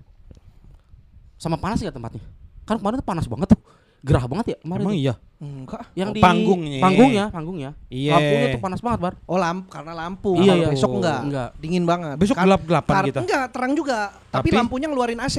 Sama 1.35 1.57
panas 1.57 1.79
gak 1.79 1.91
tempatnya? 1.91 2.21
Kan 2.63 2.77
kemarin 2.77 3.01
tuh 3.01 3.07
panas 3.07 3.25
banget 3.25 3.51
tuh. 3.51 3.61
Gerah 4.01 4.25
banget 4.25 4.45
ya 4.47 4.57
kemarin. 4.59 4.81
emang 4.81 4.93
tuh. 4.93 4.99
iya 4.99 5.15
Enggak. 5.41 5.81
Yang 5.93 6.05
Oh, 6.07 6.13
di 6.13 6.21
panggungnya. 6.21 6.79
Panggungnya, 6.79 7.25
panggungnya. 7.29 7.69
Iya. 7.87 8.13
Lampunya 8.13 8.47
tuh 8.47 8.61
panas 8.61 8.79
banget 8.79 8.99
bar. 9.01 9.13
Oh 9.25 9.37
lampu 9.37 9.67
karena 9.67 9.93
lampu. 9.95 10.31
Iya, 10.37 10.53
iya. 10.55 10.67
Besok 10.69 10.91
enggak. 10.95 11.19
Enggak. 11.23 11.49
Dingin 11.57 11.83
banget. 11.83 12.15
Besok 12.15 12.35
gelap-gelapan 12.35 12.93
kar- 12.93 13.07
kita. 13.07 13.19
Enggak, 13.21 13.45
terang 13.49 13.73
juga. 13.73 13.99
Tapi, 14.27 14.45
Tapi- 14.45 14.53
lampunya 14.53 14.85
ngeluarin 14.85 15.17
AC. 15.17 15.37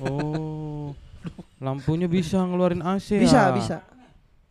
oh 0.00 0.94
lampunya 1.58 2.06
bisa 2.06 2.42
ngeluarin 2.42 2.80
AC 2.80 3.08
Bisa, 3.14 3.40
ya? 3.44 3.54
bisa. 3.54 3.76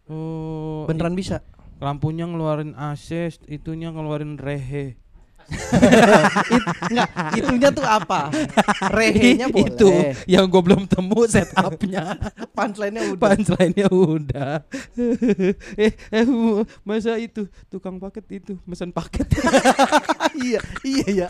oh 0.06 0.86
Beneran 0.86 1.12
bisa. 1.12 1.44
lampunya 1.78 2.24
ngeluarin 2.24 2.72
AC 2.72 3.10
itunya 3.48 3.90
ngeluarin 3.90 4.38
rehe 4.38 4.96
Enggak, 6.92 7.10
itunya 7.38 7.70
tuh 7.72 7.86
apa? 7.86 8.32
Rehenya 8.92 9.48
boleh. 9.48 9.72
itu 9.72 9.90
yang 10.28 10.46
gue 10.48 10.62
belum 10.62 10.84
temu 10.88 11.26
setupnya 11.28 12.18
Punchline-nya 12.58 13.04
udah. 13.16 13.22
punchline-nya 13.22 13.88
udah 13.90 14.54
eh 15.86 15.94
eh 15.94 16.26
masa 16.84 17.16
itu 17.18 17.48
tukang 17.72 17.98
paket 17.98 18.44
itu 18.44 18.54
pesan 18.68 18.92
paket 18.92 19.28
iya, 20.38 20.60
iya 20.84 21.08
ya. 21.08 21.30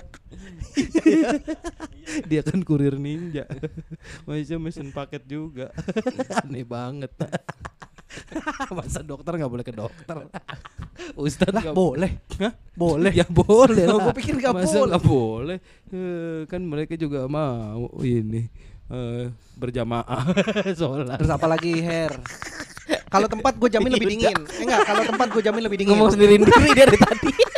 dia 2.26 2.42
kan 2.42 2.62
kurir 2.66 2.98
ninja 2.98 3.46
masa 4.26 4.58
mesin 4.58 4.90
paket 4.90 5.24
juga 5.28 5.70
aneh 6.44 6.66
banget 6.66 7.12
masa 8.78 9.00
dokter 9.02 9.34
nggak 9.40 9.52
boleh 9.52 9.66
ke 9.66 9.74
dokter 9.74 10.16
ustadz 11.26 11.56
nggak 11.56 11.76
boleh. 11.76 12.12
Hah? 12.40 12.54
Boleh. 12.76 13.12
ya 13.14 13.26
boleh 13.28 13.84
lah. 13.86 14.00
gua 14.10 14.14
pikir 14.16 14.40
nggak 14.40 14.54
boleh. 14.56 14.90
nggak 14.90 15.04
boleh 15.06 15.58
Eh, 15.92 16.48
kan 16.48 16.64
mereka 16.64 16.96
juga 16.96 17.28
mau 17.28 17.92
ini 18.00 18.48
eh, 18.88 19.28
berjamaah 19.60 20.24
sholat 20.80 21.20
Terus 21.20 21.32
apa 21.36 21.48
lagi 21.52 21.84
hair? 21.84 22.16
Kalau 23.12 23.28
tempat 23.28 23.60
gue 23.60 23.68
jamin 23.68 23.92
lebih 23.92 24.08
dingin. 24.08 24.32
Eh, 24.32 24.64
enggak, 24.64 24.88
kalau 24.88 25.04
tempat 25.04 25.28
gue 25.36 25.44
jamin 25.44 25.64
lebih 25.68 25.78
dingin. 25.84 26.00
Ngomong 26.00 26.16
sendiri 26.16 26.40
sendiri 26.40 26.72
dari 26.72 26.96
tadi. 26.96 27.51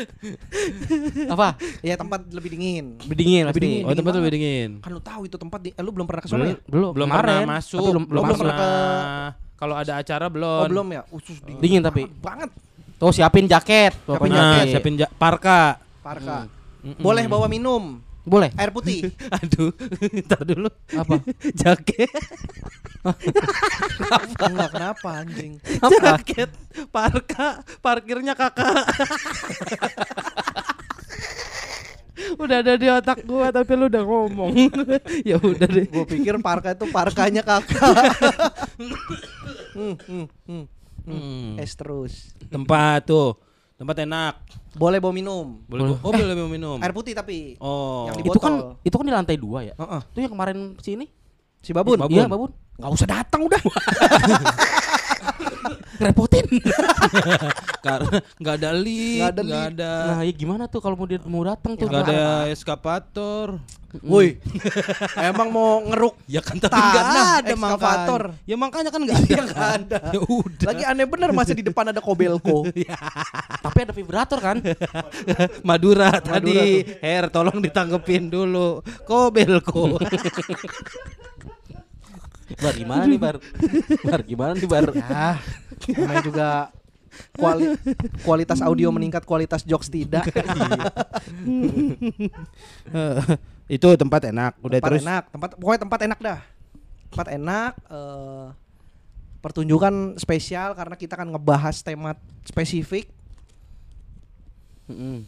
Apa? 1.34 1.48
Iya, 1.80 1.94
tempat 1.94 2.20
lebih 2.26 2.50
dingin. 2.50 2.98
Lebih 3.00 3.16
dingin 3.16 3.42
Lebih 3.46 3.60
dingin. 3.60 3.82
oh 3.82 3.92
tempat 3.92 4.12
lebih 4.16 4.32
dingin 4.32 4.70
Kan 4.78 4.90
lu 4.90 5.00
tahu 5.00 5.20
itu 5.24 5.36
tempat 5.36 5.58
di, 5.58 5.70
eh, 5.70 5.80
lu 5.80 5.90
belum 5.90 6.04
pernah 6.04 6.20
ke 6.20 6.28
sana 6.28 6.44
ya? 6.46 6.56
Belum, 6.64 6.90
belum 6.90 7.08
pernah 7.08 7.40
masuk 7.50 7.78
Tapi 7.78 7.90
belum 7.90 8.04
belum, 8.04 8.22
belum 8.22 8.24
masuk. 8.26 8.42
pernah 8.42 8.56
ke- 8.56 9.30
kalau 9.54 9.74
ada 9.76 9.92
acara 9.94 10.26
belum 10.26 10.58
Oh, 10.58 10.68
belum 10.68 10.86
ya? 10.90 11.02
Usus 11.10 11.36
dingin. 11.38 11.60
Dingin 11.60 11.82
tapi. 11.82 12.02
banget. 12.18 12.48
Tuh 12.96 13.10
siapin 13.10 13.44
jaket. 13.44 13.92
Pokoknya. 14.02 14.32
nah 14.34 14.52
jaket. 14.58 14.72
siapin 14.72 14.94
ja- 14.96 15.12
parka 15.12 15.80
Parka. 16.00 16.48
Mm-mm. 16.80 16.96
Boleh 16.98 17.24
bawa 17.26 17.44
minum. 17.44 18.00
Boleh. 18.22 18.52
Air 18.54 18.70
putih. 18.70 19.10
aduh 19.36 19.72
ntar 20.28 20.44
dulu 20.44 20.68
Apa? 20.92 21.20
jaket 21.60 22.10
Enggak 24.40 24.70
kenapa 24.70 25.08
anjing. 25.24 25.56
jaket 26.02 26.50
parka 26.92 27.64
parkirnya 27.80 28.36
kakak 28.36 28.84
udah 32.36 32.56
ada 32.60 32.76
di 32.76 32.86
otak 32.86 33.24
gua 33.24 33.48
tapi 33.48 33.72
lu 33.74 33.88
udah 33.88 34.04
ngomong 34.04 34.52
ya 35.24 35.40
udah 35.40 35.66
deh 35.66 35.88
Gue 35.88 36.04
pikir 36.06 36.36
parka 36.38 36.76
itu 36.76 36.84
parkanya 36.86 37.40
kakak. 37.40 37.80
hmm, 38.76 38.94
hmm, 39.74 39.94
hmm, 40.04 40.26
hmm. 40.46 40.64
Hmm. 41.00 41.56
Es 41.56 41.72
terus. 41.74 42.36
tempat 42.52 43.08
tuh 43.08 43.34
tempat 43.80 43.96
enak 43.98 44.34
Boleh 44.70 45.00
bawa 45.00 45.10
minum. 45.10 45.64
boleh 45.64 45.96
oh 45.96 46.12
boleh 46.12 46.36
mau 46.36 46.46
minum 46.46 46.76
Air 46.78 46.92
putih 46.92 47.10
tapi. 47.10 47.56
oh 47.58 48.06
Yang 48.06 48.16
di 48.16 48.22
Itu 48.28 48.38
kan 48.38 48.52
botol. 48.54 48.84
itu 48.84 48.94
kan 48.94 49.04
di 49.04 49.12
lantai 49.12 49.36
dua 49.36 49.58
ya. 49.64 49.74
Heeh. 49.74 50.00
Itu 50.06 50.18
yang 50.20 50.32
kemarin 50.32 50.58
sini. 50.78 51.08
Si 51.58 51.72
Babun. 51.72 51.96
Babun. 51.96 52.12
Iya, 52.12 52.28
Babun. 52.28 52.50
Nggak 52.76 52.92
usah 52.92 53.08
datang 53.08 53.40
udah. 53.42 53.60
Repotin. 55.98 56.46
karena 57.80 58.20
nggak 58.36 58.54
ada 58.56 58.70
lift 58.72 59.18
Nggak 59.18 59.32
ada 59.32 59.42
lift. 59.42 59.66
ada 59.70 59.92
Nah, 60.06 60.20
ya 60.20 60.32
gimana 60.32 60.64
tuh 60.64 60.80
kalau 60.80 60.94
mau 60.94 61.04
dia 61.04 61.20
mau 61.22 61.40
datang 61.42 61.72
tuh? 61.74 61.86
nggak 61.86 62.04
ada 62.04 62.20
eskapator 62.48 63.56
Woi. 64.00 64.38
Emang 65.28 65.50
mau 65.50 65.82
ngeruk 65.82 66.14
ya 66.24 66.38
kan 66.38 66.56
tapi 66.56 66.78
nggak 66.78 67.04
ada 67.42 67.50
ekskavator. 67.50 68.22
makanya 68.30 68.46
ya 68.46 68.56
makanya 68.56 68.90
kan 68.90 69.00
nggak 69.02 69.18
ada 69.18 69.26
Iya, 69.26 69.42
nggak 69.42 69.70
ada. 69.74 69.98
ya 70.08 70.20
udah 70.22 70.66
Lagi 70.68 70.82
aneh 70.84 71.06
bener 71.06 71.30
masih 71.32 71.54
di 71.54 71.64
depan 71.64 71.84
ada 71.88 71.98
kobelko. 71.98 72.70
Tapi 73.60 73.78
ada 73.80 73.90
vibrator 73.90 74.38
kan? 74.38 74.56
Madura 75.62 76.16
tadi 76.16 76.54
Her 76.96 77.28
tolong 77.28 77.58
ditanggepin 77.58 78.28
dulu 78.28 78.78
Kobelko 79.02 79.98
Bar 82.58 82.74
gimana 82.74 83.02
nih, 83.06 83.18
Bar? 83.20 83.36
Bar 84.02 84.20
gimana 84.26 84.52
nih, 84.58 84.66
Bar? 84.66 84.90
ah, 85.06 85.38
namanya 85.94 86.22
juga 86.26 86.48
kuali- 87.38 87.78
kualitas 88.26 88.58
audio 88.58 88.90
meningkat, 88.90 89.22
kualitas 89.22 89.62
jokes 89.62 89.86
tidak. 89.86 90.26
Itu 93.70 93.86
tempat 93.94 94.34
enak 94.34 94.58
Udah 94.66 94.82
tempat 94.82 94.88
terus 94.90 95.02
enak, 95.06 95.24
tempat 95.30 95.50
pokoknya 95.54 95.80
tempat 95.86 96.00
enak 96.10 96.18
dah. 96.18 96.40
Tempat 97.14 97.26
enak 97.38 97.72
eh, 97.86 98.46
pertunjukan 99.40 100.18
spesial 100.18 100.74
karena 100.74 100.94
kita 100.98 101.14
kan 101.14 101.30
ngebahas 101.30 101.78
tema 101.86 102.18
spesifik. 102.42 103.06
Mm-mm. 104.90 105.22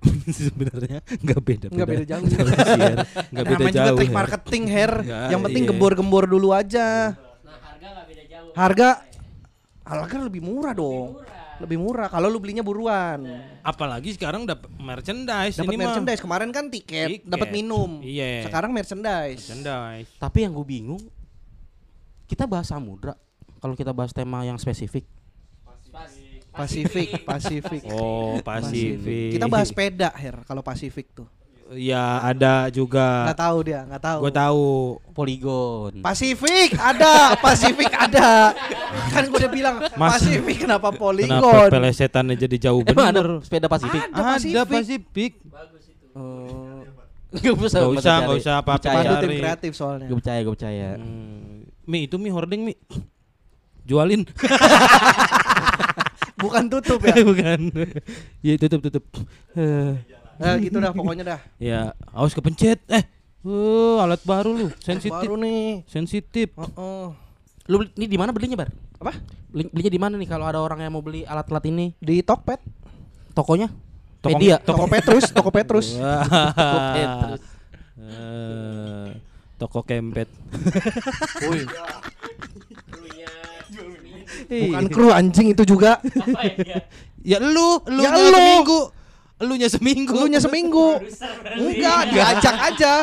Sebenarnya 0.32 0.98
nggak 1.04 1.40
beda 1.44 1.66
Nggak 1.68 1.88
beda 1.88 2.04
jauh. 2.08 2.24
Nggak 3.32 3.44
beda 3.44 3.58
namanya 3.60 3.72
juga 3.72 3.88
jauh 3.92 3.98
trik 4.00 4.12
marketing 4.12 4.64
hair. 4.72 4.92
Nggak, 5.04 5.28
Yang 5.28 5.40
penting 5.44 5.62
iya. 5.62 5.70
gembor-gembor 5.70 6.24
dulu 6.24 6.48
aja. 6.56 6.86
Nah, 7.44 7.58
harga 7.60 7.86
nggak 7.92 8.06
beda 8.08 8.24
jauh. 8.24 8.50
Harga 8.56 8.88
harga 9.84 10.16
lebih 10.24 10.42
murah 10.42 10.72
dong. 10.72 11.20
Lebih 11.60 11.76
murah 11.76 12.08
kalau 12.08 12.32
lu 12.32 12.40
belinya 12.40 12.64
buruan. 12.64 13.20
Apalagi 13.60 14.16
sekarang 14.16 14.48
dapat 14.48 14.72
merchandise 14.80 15.60
Dapat 15.60 15.68
ini 15.68 15.76
mah. 15.76 15.84
merchandise 15.92 16.20
kemarin 16.24 16.48
kan 16.48 16.72
tiket, 16.72 17.20
Tiket. 17.20 17.28
dapat 17.28 17.52
minum. 17.52 18.00
Iya. 18.00 18.48
Sekarang 18.48 18.72
merchandise. 18.72 19.44
Merchandise 19.44 20.08
Tapi 20.16 20.38
yang 20.40 20.56
gue 20.56 20.64
bingung 20.64 21.02
kita 22.24 22.48
bahas 22.48 22.72
samudra 22.72 23.12
kalau 23.60 23.76
kita 23.76 23.92
bahas 23.92 24.16
tema 24.16 24.40
yang 24.40 24.56
spesifik. 24.56 25.04
Pasifik, 26.50 27.08
Pasifik. 27.28 27.82
Oh 27.88 28.38
Pasifik 28.40 29.38
Kita 29.38 29.46
bahas 29.46 29.70
sepeda, 29.70 30.10
Her, 30.10 30.42
kalau 30.44 30.60
Pasifik 30.60 31.10
tuh. 31.12 31.26
Ya 31.70 32.18
ada 32.18 32.66
juga. 32.66 33.30
Nggak 33.30 33.38
tahu 33.38 33.58
dia, 33.62 33.80
nggak 33.86 34.02
tahu. 34.02 34.18
Gue 34.26 34.32
tahu. 34.34 34.64
Poligon. 35.14 35.92
Pasifik 36.02 36.74
ada, 36.74 37.38
Pasifik 37.38 37.94
ada. 37.94 38.50
Kan 39.14 39.30
gue 39.30 39.38
udah 39.38 39.52
bilang 39.52 39.76
Mas- 39.94 40.18
Pasifik 40.18 40.66
kenapa 40.66 40.90
Kenapa 40.90 40.98
Polygon? 40.98 41.70
pelesetannya 41.70 42.34
jadi 42.34 42.56
jauh 42.58 42.82
Emang 42.82 43.14
ada 43.14 43.20
bener? 43.22 43.38
sepeda 43.46 43.70
Pasifik? 43.70 44.02
Ada 44.10 44.18
Ada 44.18 44.30
Pasifik. 44.34 44.66
Pasifik. 44.66 45.32
Oh. 46.18 46.82
Gak 47.38 47.54
usah, 47.54 47.86
Gak 47.86 47.92
usah, 47.94 48.14
gak 48.26 48.38
usah 48.42 48.54
apa-apa 48.58 48.82
Percaya. 48.82 48.96
Pandu 48.98 49.14
tim 49.22 49.38
kreatif 49.38 49.72
soalnya. 49.78 50.06
Gue 50.10 50.18
percaya, 50.18 50.40
gue 50.42 50.50
percaya. 50.50 50.88
Hmm. 50.98 51.62
Mi 51.86 52.10
itu 52.10 52.18
mi 52.18 52.26
hording 52.26 52.66
mi. 52.66 52.74
Jualin. 53.86 54.26
Bukan 56.40 56.64
tutup 56.72 57.00
ya. 57.04 57.14
Bukan. 57.30 57.60
Ya 58.40 58.54
tutup 58.56 58.80
tutup. 58.88 59.04
Nah, 60.40 60.56
gitu 60.56 60.80
dah 60.80 60.92
pokoknya 60.96 61.24
dah. 61.36 61.40
ya, 61.60 61.92
awas 62.16 62.32
kepencet. 62.32 62.80
Eh. 62.88 63.04
Uh, 63.40 63.96
alat 64.00 64.20
baru 64.20 64.52
lu, 64.52 64.68
sensitif. 64.84 65.16
Baru 65.16 65.36
nih. 65.40 65.80
Sensitif. 65.88 66.52
Oh, 66.60 66.68
oh. 66.76 67.06
Lu 67.68 67.80
beli, 67.80 67.88
ini 67.96 68.06
di 68.08 68.18
mana 68.20 68.36
belinya, 68.36 68.56
Bar? 68.60 68.68
Apa? 69.00 69.16
Beli, 69.48 69.64
belinya 69.72 69.92
di 69.92 70.00
mana 70.00 70.14
nih 70.20 70.28
kalau 70.28 70.44
ada 70.44 70.60
orang 70.60 70.84
yang 70.84 70.92
mau 70.92 71.00
beli 71.00 71.24
alat-alat 71.24 71.64
ini? 71.72 71.96
Di 71.96 72.20
Tokped. 72.20 72.60
Tokonya? 73.32 73.72
Toko- 74.20 74.36
Media. 74.36 74.60
Toko 74.60 74.84
Petrus, 74.84 75.32
Toko 75.32 75.48
Petrus. 75.48 75.88
Wah. 75.96 76.52
Petrus. 76.92 77.40
Eh, 78.00 79.08
toko 79.56 79.80
kempet. 79.84 80.28
Bukan 84.50 84.84
kru 84.90 85.08
anjing 85.14 85.54
itu 85.54 85.62
juga. 85.62 86.02
Apa 86.02 86.42
ya? 86.66 86.82
Ya 87.22 87.38
lu, 87.38 87.78
lu 87.86 88.02
Ya 88.02 88.10
lu. 88.10 88.34
seminggu. 88.34 88.80
Elunya 89.40 89.68
seminggu. 89.70 90.14
Elunya 90.18 90.40
seminggu. 90.42 90.86
Enggak, 91.56 92.00
diajak 92.12 92.56
aja. 92.60 92.94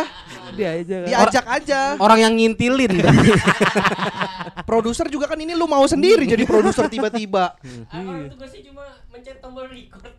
dia 0.54 0.70
aja. 0.80 0.98
Diajak 1.04 1.46
aja. 1.50 1.80
Orang 1.98 2.20
yang 2.22 2.34
ngintilin. 2.36 2.94
Produser 4.70 5.08
juga 5.08 5.26
kan 5.26 5.40
ini 5.40 5.56
lu 5.56 5.66
mau 5.66 5.84
sendiri 5.88 6.28
jadi 6.28 6.44
produser 6.44 6.86
tiba-tiba. 6.88 7.56
Awal 7.94 8.30
tugasnya 8.30 8.62
cuma 8.68 8.84
mencet 9.10 9.40
tombol 9.40 9.66
record. 9.66 10.14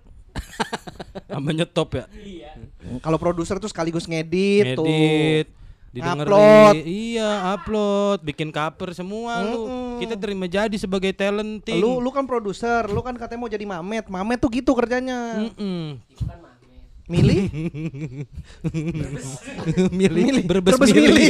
Sama 1.28 1.50
nyetop 1.52 1.88
ya. 1.94 2.04
Iya. 2.14 2.50
Kalau 2.98 3.18
produser 3.20 3.60
tuh 3.60 3.68
sekaligus 3.68 4.08
ngedit, 4.08 4.74
tuh. 4.74 4.86
Didengerin. 5.88 6.28
Upload. 6.28 6.74
Iya, 6.84 7.30
upload, 7.56 8.18
bikin 8.20 8.52
cover 8.52 8.92
semua 8.92 9.40
lu. 9.40 9.64
Mm-mm. 9.64 9.98
Kita 10.04 10.14
terima 10.20 10.44
jadi 10.44 10.76
sebagai 10.76 11.16
talenting. 11.16 11.80
Lu 11.80 11.98
lu 12.04 12.12
kan 12.12 12.28
produser, 12.28 12.84
lu 12.92 13.00
kan 13.00 13.16
katanya 13.16 13.40
mau 13.40 13.48
jadi 13.48 13.64
Mamet. 13.64 14.06
Mamet 14.12 14.38
tuh 14.38 14.52
gitu 14.52 14.76
kerjanya. 14.76 15.48
Kan 15.48 15.48
Mamet. 16.28 16.56
Milih? 17.08 17.48
milih, 19.96 20.22
Milih. 20.28 20.44
berbes, 20.44 20.76
Berbes 20.76 20.92
milih. 20.92 21.08
milih. 21.08 21.28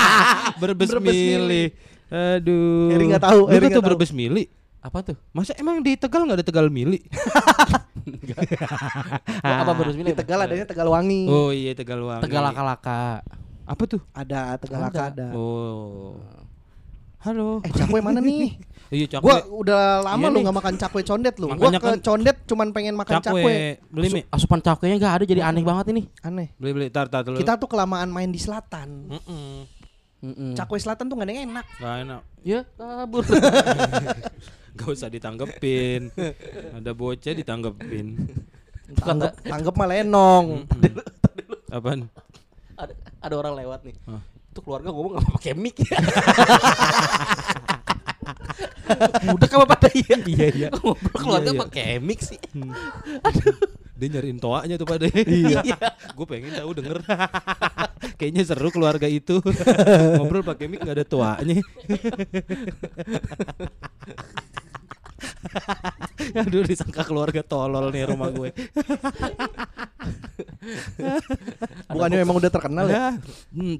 berbes 0.60 0.88
Berbes 0.92 1.16
milih. 1.16 1.66
Aduh. 2.12 2.92
Eri 2.92 3.04
nggak 3.08 3.24
tahu, 3.24 3.40
Lu 3.48 3.52
Eri 3.56 3.66
kan 3.72 3.80
tuh 3.80 3.84
berbes 3.88 4.12
milih. 4.12 4.44
Apa 4.84 5.00
tuh? 5.00 5.16
Masa 5.32 5.56
emang 5.56 5.80
di 5.80 5.96
Tegal 5.96 6.28
nggak 6.28 6.36
ada 6.36 6.46
Tegal 6.46 6.68
milih? 6.68 7.00
Apa 9.40 9.72
baru 9.72 9.90
Di 9.96 10.12
Tegal 10.14 10.44
adanya 10.44 10.68
Tegal 10.68 10.86
Wangi. 10.92 11.26
Oh 11.32 11.48
iya 11.48 11.72
Tegal 11.72 12.04
Wangi. 12.04 12.22
Tegal 12.22 12.44
laka-laka. 12.52 13.24
Apa 13.66 13.82
tuh? 13.84 14.00
Ada 14.14 14.54
Tegal 14.56 14.80
Laka 14.80 15.02
ada. 15.10 15.28
Oh. 15.34 16.14
Halo. 17.18 17.58
Eh 17.66 17.72
cakwe 17.74 17.98
mana 17.98 18.22
nih? 18.22 18.54
Iya 18.86 19.18
Gua 19.18 19.42
cakwe. 19.42 19.66
udah 19.66 19.98
lama 19.98 20.22
Iya 20.22 20.30
lu 20.30 20.38
nggak 20.46 20.56
makan 20.62 20.74
cakwe 20.78 21.02
condet 21.02 21.34
lu. 21.42 21.50
Gua 21.50 21.58
Makanya 21.58 21.82
ke 21.82 21.90
kan- 21.90 22.02
condet 22.06 22.36
cuman 22.46 22.70
pengen 22.70 22.94
makan 22.94 23.18
cakwe. 23.18 23.42
Cakwe. 23.42 23.54
Beli 23.90 24.08
mi. 24.14 24.20
Asupan 24.30 24.62
cakwenya 24.62 24.96
gak 24.96 25.14
ada 25.18 25.24
jadi 25.26 25.42
aneh 25.42 25.66
banget 25.66 25.90
ini. 25.90 26.06
Aneh. 26.22 26.54
Beli 26.54 26.70
beli 26.72 26.86
tar 26.86 27.10
tar 27.10 27.26
dulu. 27.26 27.34
Kita 27.34 27.58
tuh 27.58 27.66
kelamaan 27.66 28.06
main 28.06 28.30
di 28.30 28.38
selatan. 28.38 29.10
Mm-mm. 29.10 29.66
Mm-mm. 30.22 30.34
Hmm. 30.38 30.54
Cakwe 30.54 30.78
selatan 30.78 31.10
tuh 31.10 31.18
gak 31.18 31.26
ada 31.26 31.32
yang 31.34 31.50
enak. 31.50 31.66
Gak 31.82 31.94
enak. 32.06 32.22
Ya 32.46 32.60
kabur. 32.78 33.26
Gak 34.78 34.86
usah 34.86 35.10
ditanggepin. 35.10 36.14
Ada 36.78 36.94
bocah 36.94 37.34
ditanggepin. 37.34 38.06
Tanggep, 38.94 39.34
tanggep 39.42 39.74
mah 39.74 39.88
lenong. 39.90 40.62
Apaan? 41.74 42.06
Ada, 42.76 42.92
ada 43.20 43.34
orang 43.34 43.54
lewat 43.56 43.80
nih. 43.88 43.96
Hah? 44.06 44.22
Itu 44.52 44.60
keluarga 44.64 44.88
ngomong 44.92 45.16
apa 45.20 45.28
pakai 45.36 45.52
mic 45.56 45.76
ya. 45.80 45.96
Udah 49.32 49.48
kamu 49.48 49.64
pada 49.66 49.88
iya. 49.92 50.16
Iya 50.24 50.46
iya. 50.54 50.68
Ngobrol 50.72 51.18
keluarga 51.20 51.50
Iya, 51.50 51.56
iya. 51.56 51.62
pakai 51.66 51.88
mic 52.00 52.20
sih. 52.22 52.38
Dia 53.96 54.08
nyariin 54.12 54.36
toanya 54.36 54.76
tuh 54.76 54.88
pada. 54.88 55.08
Iya. 55.08 55.64
Gue 56.16 56.26
pengen 56.28 56.52
tahu 56.52 56.70
denger. 56.76 57.00
Kayaknya 58.20 58.42
seru 58.44 58.68
keluarga 58.72 59.08
itu. 59.08 59.40
Ngobrol 60.20 60.44
pakai 60.44 60.68
mic 60.68 60.84
gak 60.84 60.96
ada 61.00 61.04
toanya. 61.04 61.60
Aduh 66.42 66.62
disangka 66.62 67.02
keluarga 67.02 67.40
tolol 67.40 67.90
nih 67.90 68.04
rumah 68.06 68.28
gue. 68.30 68.50
Bukannya 71.90 72.16
memang 72.20 72.36
udah 72.36 72.50
terkenal 72.50 72.86
ya? 72.86 73.16
Hmm. 73.50 73.76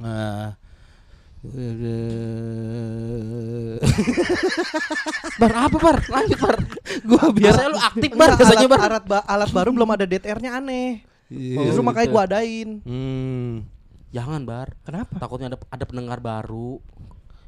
Ah. 0.00 0.56
Bar 5.36 5.52
apa 5.52 5.76
bar? 5.76 5.98
Lanjut 6.08 6.38
bar. 6.40 6.56
Gua 7.04 7.24
biar 7.30 7.52
Biasanya 7.52 7.68
lu 7.68 7.78
aktif 7.78 8.10
bar 8.16 8.30
biasanya 8.32 8.58
alat, 8.58 8.70
bar. 8.72 8.80
alat, 8.80 9.04
ba- 9.04 9.26
alat 9.28 9.50
baru 9.52 9.68
belum 9.70 9.90
ada 9.92 10.04
DTR-nya 10.08 10.56
aneh. 10.56 11.04
Iya. 11.28 11.68
Justru 11.68 11.82
Oh, 11.82 11.86
makanya 11.86 12.06
gitu. 12.08 12.14
gua 12.16 12.22
adain. 12.24 12.68
Hmm. 12.80 13.68
Jangan 14.08 14.40
bar. 14.46 14.68
Kenapa? 14.82 15.14
Takutnya 15.18 15.52
ada 15.52 15.58
ada 15.68 15.84
pendengar 15.84 16.18
baru. 16.18 16.80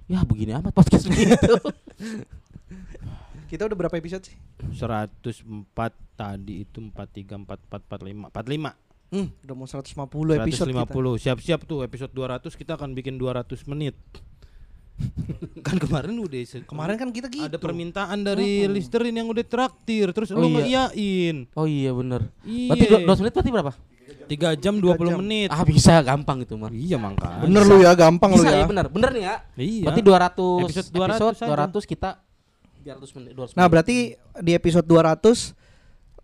Ya 0.07 0.23
begini 0.23 0.55
amat 0.55 0.71
podcast 0.71 1.11
begitu. 1.11 1.59
Kita 3.51 3.63
udah 3.63 3.79
berapa 3.79 3.95
episode 3.95 4.23
sih? 4.23 4.37
104 4.73 5.23
tadi 6.15 6.63
itu 6.63 6.79
43 6.81 7.43
44 7.43 8.31
45 8.31 8.31
45 8.31 8.85
Hmm, 9.07 9.31
udah 9.41 9.55
mau 9.55 9.71
150 9.71 9.87
episode 10.37 10.67
150 10.67 10.83
kita. 10.83 11.23
siap-siap 11.23 11.61
tuh 11.63 11.87
episode 11.87 12.11
200 12.11 12.43
kita 12.53 12.75
akan 12.75 12.91
bikin 12.91 13.15
200 13.15 13.47
menit 13.71 13.95
kan 15.67 15.79
kemarin 15.79 16.11
udah 16.19 16.43
Kemarin 16.67 16.99
kan 16.99 17.15
kita 17.15 17.31
gitu. 17.31 17.47
ada 17.47 17.55
permintaan 17.55 18.27
dari 18.27 18.67
listerin 18.67 19.15
yang 19.15 19.31
udah 19.31 19.47
traktir 19.47 20.11
terus 20.11 20.35
Oh 20.35 20.43
lu 20.43 20.51
iya. 20.51 20.91
ngeiyain 20.91 21.37
Oh 21.55 21.71
iya 21.71 21.95
bener. 21.95 22.27
Iya. 22.43 22.75
Berarti 22.75 22.85
dua, 22.85 22.99
dua 23.05 23.15
menit 23.17 23.33
berarti 23.33 23.51
berapa? 23.55 23.73
3 24.27 24.55
jam 24.57 24.75
20 24.75 24.99
jam. 25.05 25.19
menit 25.19 25.49
Ah 25.49 25.63
bisa 25.63 25.99
gampang 26.01 26.39
itu 26.41 26.55
mah. 26.55 26.69
iya 26.69 26.97
makanya 26.97 27.41
Bener 27.41 27.63
lu 27.63 27.77
ya, 27.79 27.93
gampang 27.93 28.31
lu 28.31 28.41
Bisa 28.41 28.51
ya. 28.51 28.59
ya 28.59 28.67
bener. 28.67 28.87
Bener 28.89 29.11
nih 29.11 29.23
ya. 29.23 29.35
iya 29.57 29.85
Berarti 29.85 30.03
200 30.03 30.67
Episode 30.67 30.89
episode, 30.89 31.35
200 31.37 31.41
aja. 31.41 31.47
200 31.71 31.87
kita 31.87 32.11
200 32.83 33.17
menit 33.17 33.31
200 33.33 33.51
Nah, 33.53 33.57
menit. 33.57 33.71
berarti 33.71 33.97
di 34.41 34.53
episode 34.53 34.85
200 34.85 35.55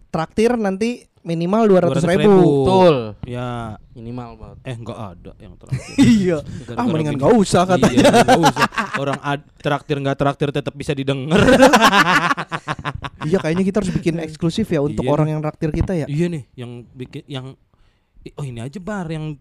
traktir 0.09 0.55
nanti 0.55 0.91
minimal 1.23 1.63
200 1.69 2.03
200.000. 2.03 2.19
ribu. 2.19 2.35
Betul. 2.61 2.97
ya 3.25 3.79
Minimal 3.93 4.31
banget. 4.35 4.57
eh 4.63 4.75
enggak 4.75 4.99
ada 4.99 5.33
yang 5.37 5.55
terakhir 5.55 5.95
iya. 6.19 6.39
Ah, 6.39 6.43
Gara-gara 6.43 6.87
mendingan 6.89 7.13
bikin- 7.13 7.23
gak 7.23 7.35
usah 7.37 7.63
katanya. 7.65 7.95
Iya, 7.95 8.11
nggak 8.19 8.41
usah. 8.43 8.67
Orang 8.95 9.19
ad, 9.21 9.41
traktir 9.57 9.97
nggak 9.99 10.17
traktir 10.17 10.49
tetap 10.51 10.73
bisa 10.73 10.93
didengar. 10.93 11.39
iya, 13.25 13.39
kayaknya 13.39 13.65
kita 13.65 13.77
harus 13.79 13.93
bikin 13.93 14.15
eksklusif 14.25 14.67
ya 14.67 14.81
untuk 14.81 15.03
Iya. 15.03 15.13
orang 15.13 15.29
yang 15.29 15.41
traktir 15.41 15.71
kita 15.71 15.93
ya. 15.95 16.07
iya 16.07 16.27
nih, 16.29 16.43
yang 16.55 16.71
bikin 16.89 17.23
yang 17.27 17.47
oh 18.33 18.45
ini 18.45 18.59
aja 18.59 18.79
bar 18.79 19.07
yang 19.07 19.35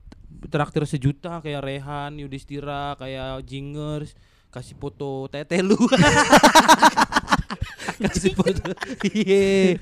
traktir 0.44 0.82
sejuta 0.84 1.38
kayak 1.40 1.62
Rehan, 1.62 2.18
Yudhistira, 2.18 2.96
kayak 2.96 3.44
Jingers 3.44 4.16
kasih 4.48 4.76
foto 4.76 5.28
tete 5.28 5.62
lu. 5.62 5.78
kasih 8.02 8.34
foto. 8.34 8.74
Iya. 9.06 9.78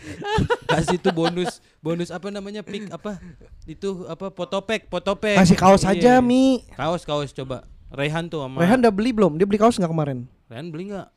kasih 0.67 0.97
tuh 0.99 1.09
bonus 1.09 1.51
bonus 1.79 2.09
apa 2.09 2.29
namanya 2.29 2.61
pick 2.61 2.85
apa? 2.89 3.17
Itu 3.63 4.05
apa 4.05 4.29
fotopek, 4.29 4.85
fotopek. 4.87 5.37
Kasih 5.37 5.55
kaos 5.55 5.81
Iya. 5.81 5.95
aja, 5.95 6.13
Mi. 6.19 6.63
Kaos 6.73 7.03
kaos 7.03 7.31
coba. 7.31 7.65
Rehan 7.89 8.29
tuh 8.29 8.45
sama 8.45 8.61
Rehan 8.61 8.77
udah 8.79 8.93
beli 8.93 9.09
belum? 9.09 9.33
Dia 9.33 9.47
beli 9.47 9.57
kaos 9.57 9.73
nggak 9.73 9.89
kemarin? 9.89 10.29
Rehan 10.45 10.69
beli 10.69 10.93
nggak? 10.93 11.07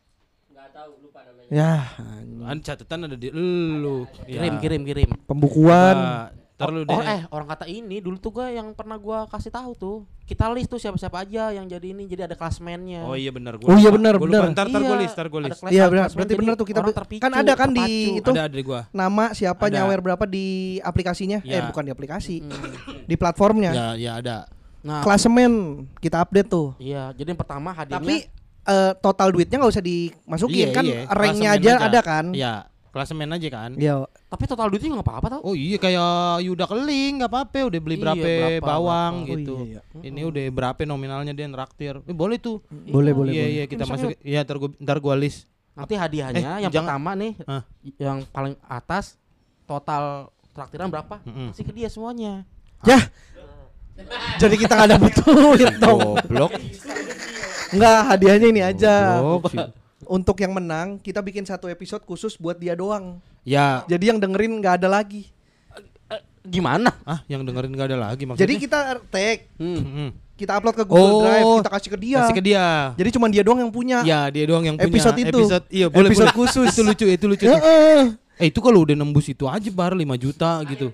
Nggak 0.48 0.68
tahu 0.72 0.90
lupa 1.02 1.20
namanya. 1.20 1.50
Ya, 1.50 1.74
Kan 2.42 2.58
catatan 2.58 2.98
ada 3.04 3.16
di 3.16 3.28
lu. 3.28 4.08
Kirim 4.24 4.54
Ya. 4.54 4.60
kirim 4.60 4.82
kirim. 4.82 5.08
pembukuan. 5.26 5.96
Nah, 5.96 6.26
ntar 6.62 6.70
lu 6.70 6.80
Oh 6.80 6.86
deh. 6.94 7.02
eh 7.04 7.20
orang 7.28 7.48
kata 7.48 7.66
ini 7.66 7.98
dulu 7.98 8.16
tuh 8.16 8.30
gua 8.32 8.46
yang 8.48 8.70
pernah 8.70 8.94
gua 8.94 9.26
kasih 9.26 9.50
tahu 9.50 9.74
tuh. 9.74 9.96
Kita 10.22 10.46
list 10.48 10.66
tuh 10.66 10.78
siapa-siapa 10.78 11.18
aja 11.20 11.50
yang 11.50 11.66
jadi 11.66 11.82
ini 11.88 12.06
jadi 12.06 12.24
ada 12.24 12.32
klasmennya. 12.32 13.02
Oh 13.02 13.12
iya 13.12 13.28
benar 13.28 13.58
Oh 13.58 13.74
iya 13.74 13.90
benar, 13.90 14.16
benar. 14.16 14.48
Ntar 14.48 14.64
ntar 14.64 14.80
Iya, 14.80 14.88
gua 14.88 14.96
list, 14.96 15.14
ntar 15.14 15.26
gua 15.26 15.40
ada 15.40 15.48
list. 15.48 15.60
Iya 15.64 15.84
benar, 15.86 16.06
berarti 16.08 16.34
benar 16.34 16.54
tuh 16.54 16.64
kita 16.64 16.80
terpicu, 16.86 17.20
kan 17.20 17.32
ada 17.32 17.52
kan 17.52 17.68
di 17.68 17.82
terpacu. 17.82 18.16
itu 18.16 18.30
Ada 18.30 18.42
ada 18.42 18.54
di 18.54 18.64
gua. 18.64 18.80
nama 18.90 19.24
siapa 19.32 19.64
Ada. 19.64 19.74
nyawer 19.76 19.98
berapa 20.00 20.24
di 20.24 20.46
aplikasinya? 20.80 21.42
Eh 21.42 21.52
Ya. 21.52 21.66
bukan 21.66 21.82
di 21.82 21.90
aplikasi, 21.90 22.36
Hmm. 22.38 23.02
di 23.02 23.14
platformnya. 23.14 23.70
Ya 23.72 23.86
ya 23.94 24.12
ada. 24.16 24.36
Nah, 24.80 24.98
Klasemen 25.00 25.52
kita 25.96 26.18
update 26.20 26.48
tuh. 26.48 26.74
iya, 26.76 27.10
jadi 27.10 27.28
yang 27.28 27.38
pertama 27.38 27.70
hadirnya 27.70 27.98
Tapi 27.98 28.16
eh, 28.62 28.92
total 28.96 29.30
duitnya 29.30 29.58
nggak 29.58 29.70
usah 29.70 29.80
dimasukin 29.80 30.54
Iya, 30.64 30.72
kan 30.72 30.84
iya. 30.84 31.00
ranknya 31.08 31.50
Klasemen 31.50 31.66
aja, 31.68 31.72
ada 31.82 32.00
kan? 32.00 32.24
Iya. 32.32 32.54
klasemen 32.88 33.28
aja 33.28 33.48
kan. 33.48 33.70
Iya. 33.74 33.94
Tapi 34.32 34.48
total 34.48 34.72
duitnya 34.72 34.96
nggak 34.96 35.04
apa-apa 35.04 35.26
tau. 35.28 35.40
Oh 35.44 35.52
iya 35.52 35.76
kayak 35.76 36.08
Yuda 36.40 36.64
Keling 36.64 37.20
nggak 37.20 37.28
apa-apa 37.28 37.68
udah 37.68 37.80
beli 37.84 37.94
Iya, 37.94 38.02
berapa, 38.02 38.24
berapa, 38.24 38.64
bawang 38.64 39.14
berapa. 39.14 39.28
Oh, 39.28 39.36
gitu. 39.36 39.54
iya, 39.68 39.80
Ini 40.00 40.20
udah 40.24 40.44
berapa 40.48 40.80
nominalnya 40.82 41.32
dia 41.32 41.44
nraktir. 41.44 42.00
Eh, 42.00 42.16
boleh 42.16 42.40
tuh. 42.40 42.64
Boleh, 42.88 43.12
boleh, 43.12 43.30
Iya 43.30 43.44
boleh. 43.44 43.52
iya 43.52 43.64
kita 43.68 43.84
masuk. 43.84 44.16
Iya 44.18 44.40
ntar 44.40 44.56
gua 44.56 44.72
ntar 44.74 44.96
gua 44.98 45.14
list. 45.14 45.44
Nanti 45.72 45.94
hadiahnya 45.94 46.40
Eh, 46.56 46.64
yang 46.64 46.72
jangan- 46.72 46.96
pertama 46.96 47.10
nih, 47.14 47.32
Ah. 47.44 47.62
yang 48.00 48.18
paling 48.26 48.56
atas 48.62 49.20
total 49.62 50.32
traktiran 50.50 50.88
berapa? 50.88 51.20
Mm-mm. 51.22 51.52
Kasih 51.52 51.64
ke 51.64 51.72
dia 51.74 51.88
semuanya. 51.88 52.48
Ya. 52.82 53.00
Jadi 54.36 54.56
kita 54.56 54.72
nggak 54.74 54.90
dapet 54.90 55.12
duit 55.20 55.72
dong. 55.76 56.16
Goblok. 56.18 56.52
Enggak, 57.68 58.00
hadiahnya 58.06 58.48
ini 58.48 58.60
aja. 58.60 59.16
Goblok 59.18 59.48
sih. 59.48 59.60
Untuk 60.08 60.36
yang 60.36 60.52
menang, 60.52 60.96
kita 60.98 61.20
bikin 61.20 61.44
satu 61.44 61.68
episode 61.68 62.00
khusus 62.02 62.34
buat 62.34 62.56
dia 62.56 62.72
doang. 62.72 63.20
Ya, 63.42 63.82
Jadi 63.84 64.04
yang 64.06 64.18
dengerin 64.18 64.58
nggak 64.58 64.74
ada 64.78 64.88
lagi. 64.88 65.26
Gimana? 66.42 66.90
ah 67.04 67.22
yang 67.26 67.46
dengerin 67.46 67.70
gak 67.70 67.86
ada 67.86 67.98
lagi 68.02 68.26
maksudnya. 68.26 68.42
Jadi 68.42 68.54
kita 68.58 68.78
tag, 69.06 69.46
Hmm. 69.54 69.78
Mm-mm. 69.78 70.08
kita 70.34 70.58
upload 70.58 70.74
ke 70.74 70.82
Google 70.82 71.06
Oh, 71.08 71.22
Drive, 71.22 71.46
kita 71.56 71.70
kasih 71.70 71.90
ke 71.90 71.98
dia. 72.00 72.18
Kasih 72.18 72.34
ke 72.34 72.42
dia. 72.42 72.66
Jadi 72.98 73.08
cuma 73.14 73.26
dia 73.30 73.42
doang 73.46 73.62
yang 73.62 73.70
punya. 73.70 74.02
Ya, 74.02 74.26
dia 74.26 74.42
doang 74.42 74.66
yang 74.66 74.74
punya 74.74 74.90
Episode 74.90 75.18
itu. 75.22 75.38
Episode, 75.38 75.64
iya, 75.70 75.86
boleh, 75.86 76.10
Episode 76.10 76.26
boleh. 76.28 76.38
khusus. 76.42 76.66
itu 76.68 76.82
lucu, 76.82 77.06
itu 77.06 77.26
lucu. 77.30 77.46
Heeh. 77.46 78.18
Eh, 78.40 78.46
itu 78.50 78.58
kalau 78.58 78.82
udah 78.82 78.90
nembus 78.92 79.30
itu 79.30 79.46
aja 79.46 79.70
bar 79.70 79.94
5 79.94 80.02
juta 80.16 80.58
gitu. 80.66 80.90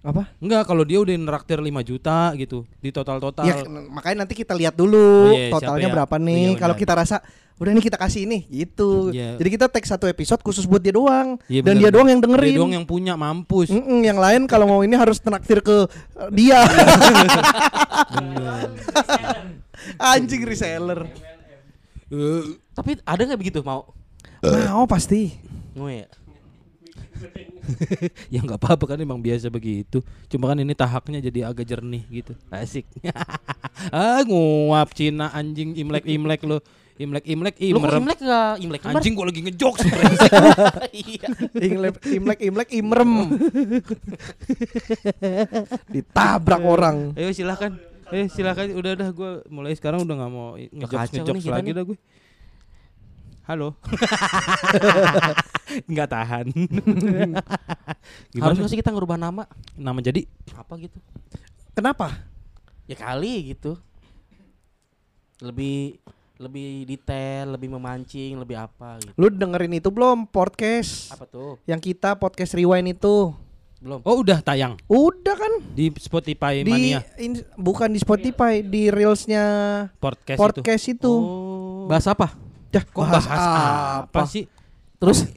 Apa? 0.00 0.32
Enggak, 0.40 0.64
kalau 0.64 0.80
dia 0.80 0.96
udah 0.96 1.12
neraktir 1.12 1.60
5 1.60 1.68
juta 1.84 2.32
gitu 2.34 2.64
di 2.80 2.88
total-total. 2.88 3.44
Ya 3.44 3.60
makanya 3.68 4.24
nanti 4.24 4.32
kita 4.32 4.56
lihat 4.56 4.72
dulu 4.72 5.28
Oh, 5.28 5.36
iya, 5.36 5.52
totalnya 5.52 5.88
ya? 5.88 5.94
berapa 5.94 6.16
Oh, 6.16 6.24
nih. 6.24 6.40
iya, 6.46 6.56
Kalau 6.56 6.72
kita 6.72 6.96
rasa 6.96 7.20
udah 7.60 7.76
nih 7.76 7.84
kita 7.84 8.00
kasih 8.00 8.24
ini 8.24 8.48
gitu. 8.48 9.12
Iya. 9.12 9.36
Jadi 9.36 9.48
kita 9.52 9.68
tag 9.68 9.84
satu 9.84 10.08
episode 10.08 10.40
khusus 10.40 10.64
buat 10.64 10.80
dia 10.80 10.96
doang 10.96 11.36
Iya, 11.44 11.60
dan 11.60 11.76
bener. 11.76 11.82
dia 11.84 11.90
doang 11.92 12.08
yang 12.08 12.20
dengerin. 12.24 12.52
Dia 12.56 12.60
doang 12.64 12.72
yang 12.72 12.86
punya 12.88 13.14
mampus. 13.20 13.68
Mm-mm, 13.68 14.00
yang 14.00 14.16
lain 14.16 14.48
kalau 14.48 14.64
mau 14.64 14.80
ini 14.80 14.96
harus 14.96 15.20
traktir 15.20 15.60
ke 15.60 15.84
uh, 16.16 16.30
dia. 16.32 16.64
Anjing 20.00 20.40
reseller. 20.48 21.04
Eh, 22.08 22.44
Tapi 22.72 22.96
ada 23.04 23.20
nggak 23.28 23.40
begitu 23.40 23.60
mau? 23.60 23.92
Mau 24.40 24.88
pasti. 24.88 25.36
Mau 25.76 25.92
ya? 25.92 26.08
ya 28.32 28.40
nggak 28.40 28.56
apa-apa 28.56 28.96
kan 28.96 28.98
emang 28.98 29.20
biasa 29.20 29.52
begitu. 29.52 30.00
Cuma 30.32 30.48
kan 30.50 30.58
ini 30.58 30.72
tahaknya 30.72 31.20
jadi 31.20 31.52
agak 31.52 31.68
jernih 31.68 32.02
gitu. 32.08 32.32
Asik. 32.48 32.88
ah 33.92 34.24
nguap 34.24 34.96
Cina 34.96 35.28
anjing 35.36 35.76
Imlek-imlek 35.76 36.40
lo. 36.48 36.64
Imlek-imlek 37.00 37.56
Lu 37.72 37.80
kok 37.80 37.88
imrem. 37.88 38.00
Imlek 38.04 38.18
nggak 38.20 38.52
Imlek? 38.60 38.80
Imlek? 38.84 39.00
Anjing 39.00 39.14
gua 39.16 39.26
lagi 39.32 39.40
ngejok 39.40 39.74
Iya. 41.08 41.28
Imlek 41.56 41.96
imlek 42.04 42.40
imlek 42.44 42.68
imrem. 42.76 43.10
Ditabrak 45.96 46.60
orang. 46.60 47.16
Ayo 47.16 47.32
silahkan. 47.32 47.72
Eh 48.12 48.28
silahkan 48.28 48.68
udah 48.74 48.92
dah 48.98 49.08
gue 49.14 49.30
mulai 49.48 49.72
sekarang 49.72 50.04
udah 50.04 50.14
nggak 50.18 50.32
mau 50.34 50.58
ngejok 50.60 51.24
ngejok 51.24 51.48
lagi 51.48 51.70
dah 51.72 51.84
gue. 51.88 51.98
Halo. 53.48 53.80
nggak 55.90 56.08
tahan. 56.10 56.46
Gimana 58.34 58.52
Harus 58.52 58.68
sih 58.68 58.76
kita 58.76 58.92
ngerubah 58.92 59.16
nama? 59.16 59.48
nama 59.72 60.04
jadi? 60.04 60.28
Apa 60.52 60.76
gitu? 60.76 61.00
Kenapa? 61.72 62.12
Ya 62.84 62.98
kali 62.98 63.56
gitu. 63.56 63.80
Lebih 65.40 65.96
lebih 66.40 66.88
detail, 66.88 67.52
lebih 67.52 67.68
memancing, 67.68 68.40
lebih 68.40 68.56
apa 68.56 68.96
gitu. 69.04 69.12
Lu 69.12 69.28
dengerin 69.28 69.76
itu 69.76 69.92
belum 69.92 70.24
podcast? 70.24 71.12
Apa 71.12 71.28
tuh? 71.28 71.60
Yang 71.68 71.92
kita 71.92 72.16
podcast 72.16 72.56
rewind 72.56 72.96
itu. 72.96 73.36
Belum. 73.80 74.00
Oh 74.04 74.20
udah 74.20 74.44
tayang 74.44 74.76
Udah 74.92 75.36
kan? 75.40 75.52
di 75.72 75.88
Spotify 75.96 76.60
Di 76.60 76.68
Mania 76.68 77.00
in- 77.16 77.44
bukan 77.56 77.88
di 77.88 77.96
Spotify, 77.96 78.60
di 78.60 78.92
reelsnya 78.92 79.44
podcast, 79.96 80.36
podcast 80.36 80.84
itu. 80.84 80.96
itu. 80.96 81.12
Oh. 81.12 81.84
Bahas 81.88 82.04
apa? 82.08 82.36
Dah, 82.68 82.84
Kok 82.84 83.04
bahas 83.04 83.24
bahas 83.24 83.44
apa 84.04 84.20
sih? 84.28 84.44
Terus 84.96 85.28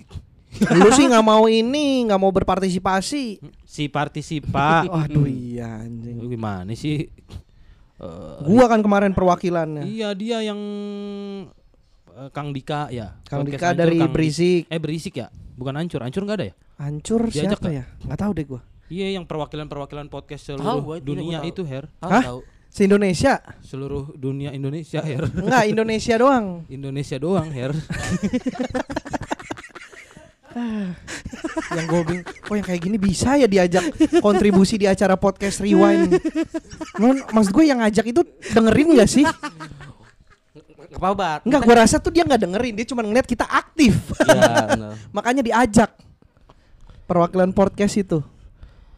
Lu 0.54 0.86
sih 0.94 1.10
nggak 1.10 1.26
mau 1.26 1.50
ini, 1.50 2.06
nggak 2.06 2.20
mau 2.22 2.30
berpartisipasi. 2.30 3.42
Si 3.66 3.84
partisipa. 3.90 4.86
Waduh 4.92 5.26
iya 5.26 5.82
anjing. 5.82 6.20
Lu 6.22 6.30
Gimana 6.30 6.70
sih? 6.78 7.10
Eh, 7.96 8.38
Gua 8.44 8.66
kan 8.66 8.80
kemarin 8.80 9.12
perwakilannya. 9.12 9.86
iya 9.86 10.12
dia 10.12 10.42
yang 10.42 10.60
eh, 12.10 12.30
Kang 12.32 12.50
Dika 12.50 12.90
ya. 12.90 13.18
Kang 13.24 13.46
Podcast 13.46 13.54
Dika 13.54 13.68
Hancur, 13.70 13.80
dari 13.80 13.98
Kang 13.98 14.12
Berisik. 14.12 14.64
Eh 14.68 14.80
berisik 14.80 15.14
ya? 15.16 15.28
Bukan 15.54 15.74
hancur, 15.74 16.02
hancur 16.02 16.22
nggak 16.24 16.38
ada 16.38 16.46
ya? 16.50 16.56
Hancur 16.76 17.22
Diajak 17.26 17.54
siapa 17.54 17.58
nggak? 17.64 17.74
ya? 17.74 17.84
Nggak 18.04 18.20
tahu 18.20 18.32
deh 18.34 18.46
gua. 18.46 18.62
Iya 18.88 19.08
yang 19.12 19.26
perwakilan-perwakilan 19.26 20.08
podcast 20.08 20.44
Tahu 20.44 20.58
seluruh 20.58 20.82
gua, 20.84 20.96
itu 20.98 21.06
dunia 21.08 21.24
gua 21.24 21.40
tahu. 21.40 21.50
itu 21.50 21.62
Her. 21.64 21.86
tahu 21.96 22.12
Hah? 22.12 22.24
tahu. 22.26 22.40
Se 22.68 22.82
Indonesia? 22.84 23.34
Seluruh 23.62 24.04
dunia 24.12 24.50
Indonesia 24.50 24.98
Her. 25.00 25.30
Enggak, 25.30 25.64
Indonesia 25.70 26.16
doang. 26.18 26.66
Indonesia 26.68 27.18
doang 27.18 27.48
Her. 27.48 27.72
yang 31.78 31.86
gue 31.90 32.02
bingung, 32.06 32.26
kok 32.26 32.54
yang 32.54 32.68
kayak 32.68 32.82
gini 32.82 32.98
bisa 33.02 33.36
ya 33.38 33.48
diajak 33.50 33.84
kontribusi 34.22 34.78
di 34.78 34.86
acara 34.86 35.18
podcast 35.18 35.62
rewind. 35.62 36.18
Cuman, 36.98 37.26
maksud 37.34 37.52
gue 37.52 37.66
yang 37.66 37.82
ngajak 37.82 38.06
itu 38.14 38.22
dengerin 38.54 38.88
gak 38.98 39.10
sih? 39.10 39.26
Gak 40.94 41.02
apa-apa. 41.02 41.42
Enggak, 41.42 41.62
gue 41.66 41.76
rasa 41.76 41.98
tuh 41.98 42.14
dia 42.14 42.22
nggak 42.22 42.42
dengerin, 42.46 42.74
dia 42.78 42.86
cuma 42.86 43.02
ngeliat 43.02 43.26
kita 43.26 43.50
aktif. 43.50 43.98
Benar. 44.22 44.94
Makanya 45.10 45.42
diajak 45.42 45.90
perwakilan 47.10 47.50
podcast 47.50 47.98
itu. 47.98 48.22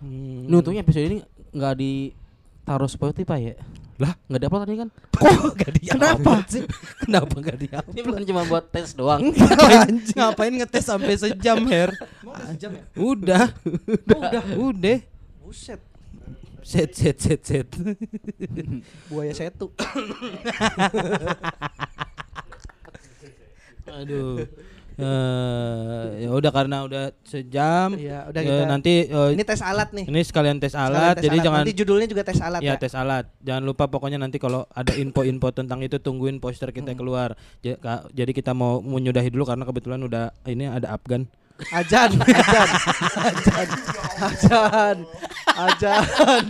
Hmm. 0.04 0.48
Ini 0.52 0.54
untungnya 0.60 0.84
episode 0.84 1.08
ini 1.08 1.18
nggak 1.56 1.76
ditaruh 1.80 2.92
Spotify 2.92 3.56
ya. 3.56 3.56
Lah? 3.96 4.12
nggak 4.28 4.40
diupload 4.44 4.62
tadi 4.68 4.76
kan? 4.76 4.90
Kok 5.16 5.56
Gak 5.56 5.72
di 5.72 5.80
Kenapa? 5.88 6.32
sih? 6.52 6.64
Kenapa 7.08 7.36
gak 7.40 7.58
di 7.58 7.68
Ini 7.72 8.02
bukan 8.04 8.24
cuma 8.28 8.42
buat 8.44 8.66
tes 8.68 8.92
doang. 8.92 9.32
Anjing. 9.88 10.20
Ngapain 10.20 10.52
ngetes 10.52 10.86
sampai 10.92 11.16
sejam 11.16 11.64
Her? 11.64 11.96
Udah. 13.00 13.56
Udah. 14.04 14.44
Udah. 14.60 15.00
Buset, 15.40 15.80
Set 16.66 16.98
set 16.98 17.22
set 17.22 17.42
set. 17.46 17.70
buaya 19.08 19.32
setu. 19.32 19.70
Aduh. 23.86 24.44
Eh, 24.96 26.04
ya 26.22 26.32
udah 26.32 26.52
karena 26.52 26.78
udah 26.82 27.04
sejam. 27.22 27.94
Iya, 27.94 28.28
udah 28.28 28.42
ya 28.42 28.48
kita. 28.56 28.66
nanti 28.66 28.94
eh, 29.06 29.30
Ini 29.32 29.44
tes 29.44 29.60
alat 29.60 29.90
nih. 29.92 30.06
ini 30.06 30.22
sekalian 30.22 30.58
tes 30.58 30.72
Sekalian 30.72 30.96
alat. 30.96 31.14
tes 31.16 31.24
jadi 31.24 31.36
alat. 31.36 31.46
jangan 31.46 31.60
Nanti 31.62 31.76
judulnya 31.76 32.08
juga 32.08 32.24
tes 32.24 32.40
alat 32.40 32.60
ya 32.60 32.72
ya. 32.72 32.76
tes 32.78 32.94
alat. 32.94 33.26
Jangan 33.40 33.64
lupa 33.64 33.84
pokoknya 33.86 34.16
nanti 34.18 34.38
kalau 34.38 34.64
ada 34.70 34.94
info-info 34.94 35.52
tentang 35.52 35.80
itu 35.80 35.98
tungguin 35.98 36.40
poster 36.40 36.70
kita 36.70 36.94
keluar. 36.94 37.36
Ja- 37.60 37.76
ka- 37.76 38.08
Jadi 38.10 38.32
kita 38.32 38.52
mau 38.52 38.80
menyudahi 38.80 39.28
dulu 39.28 39.44
karena 39.44 39.64
kebetulan 39.64 40.00
udah 40.00 40.26
ini 40.46 40.66
ada 40.66 40.92
Afgan. 40.92 41.28
Ajan, 41.72 42.12
ajan, 42.20 42.70
ajan, 43.16 43.70
ajan, 44.18 44.98
ajan. 45.56 46.44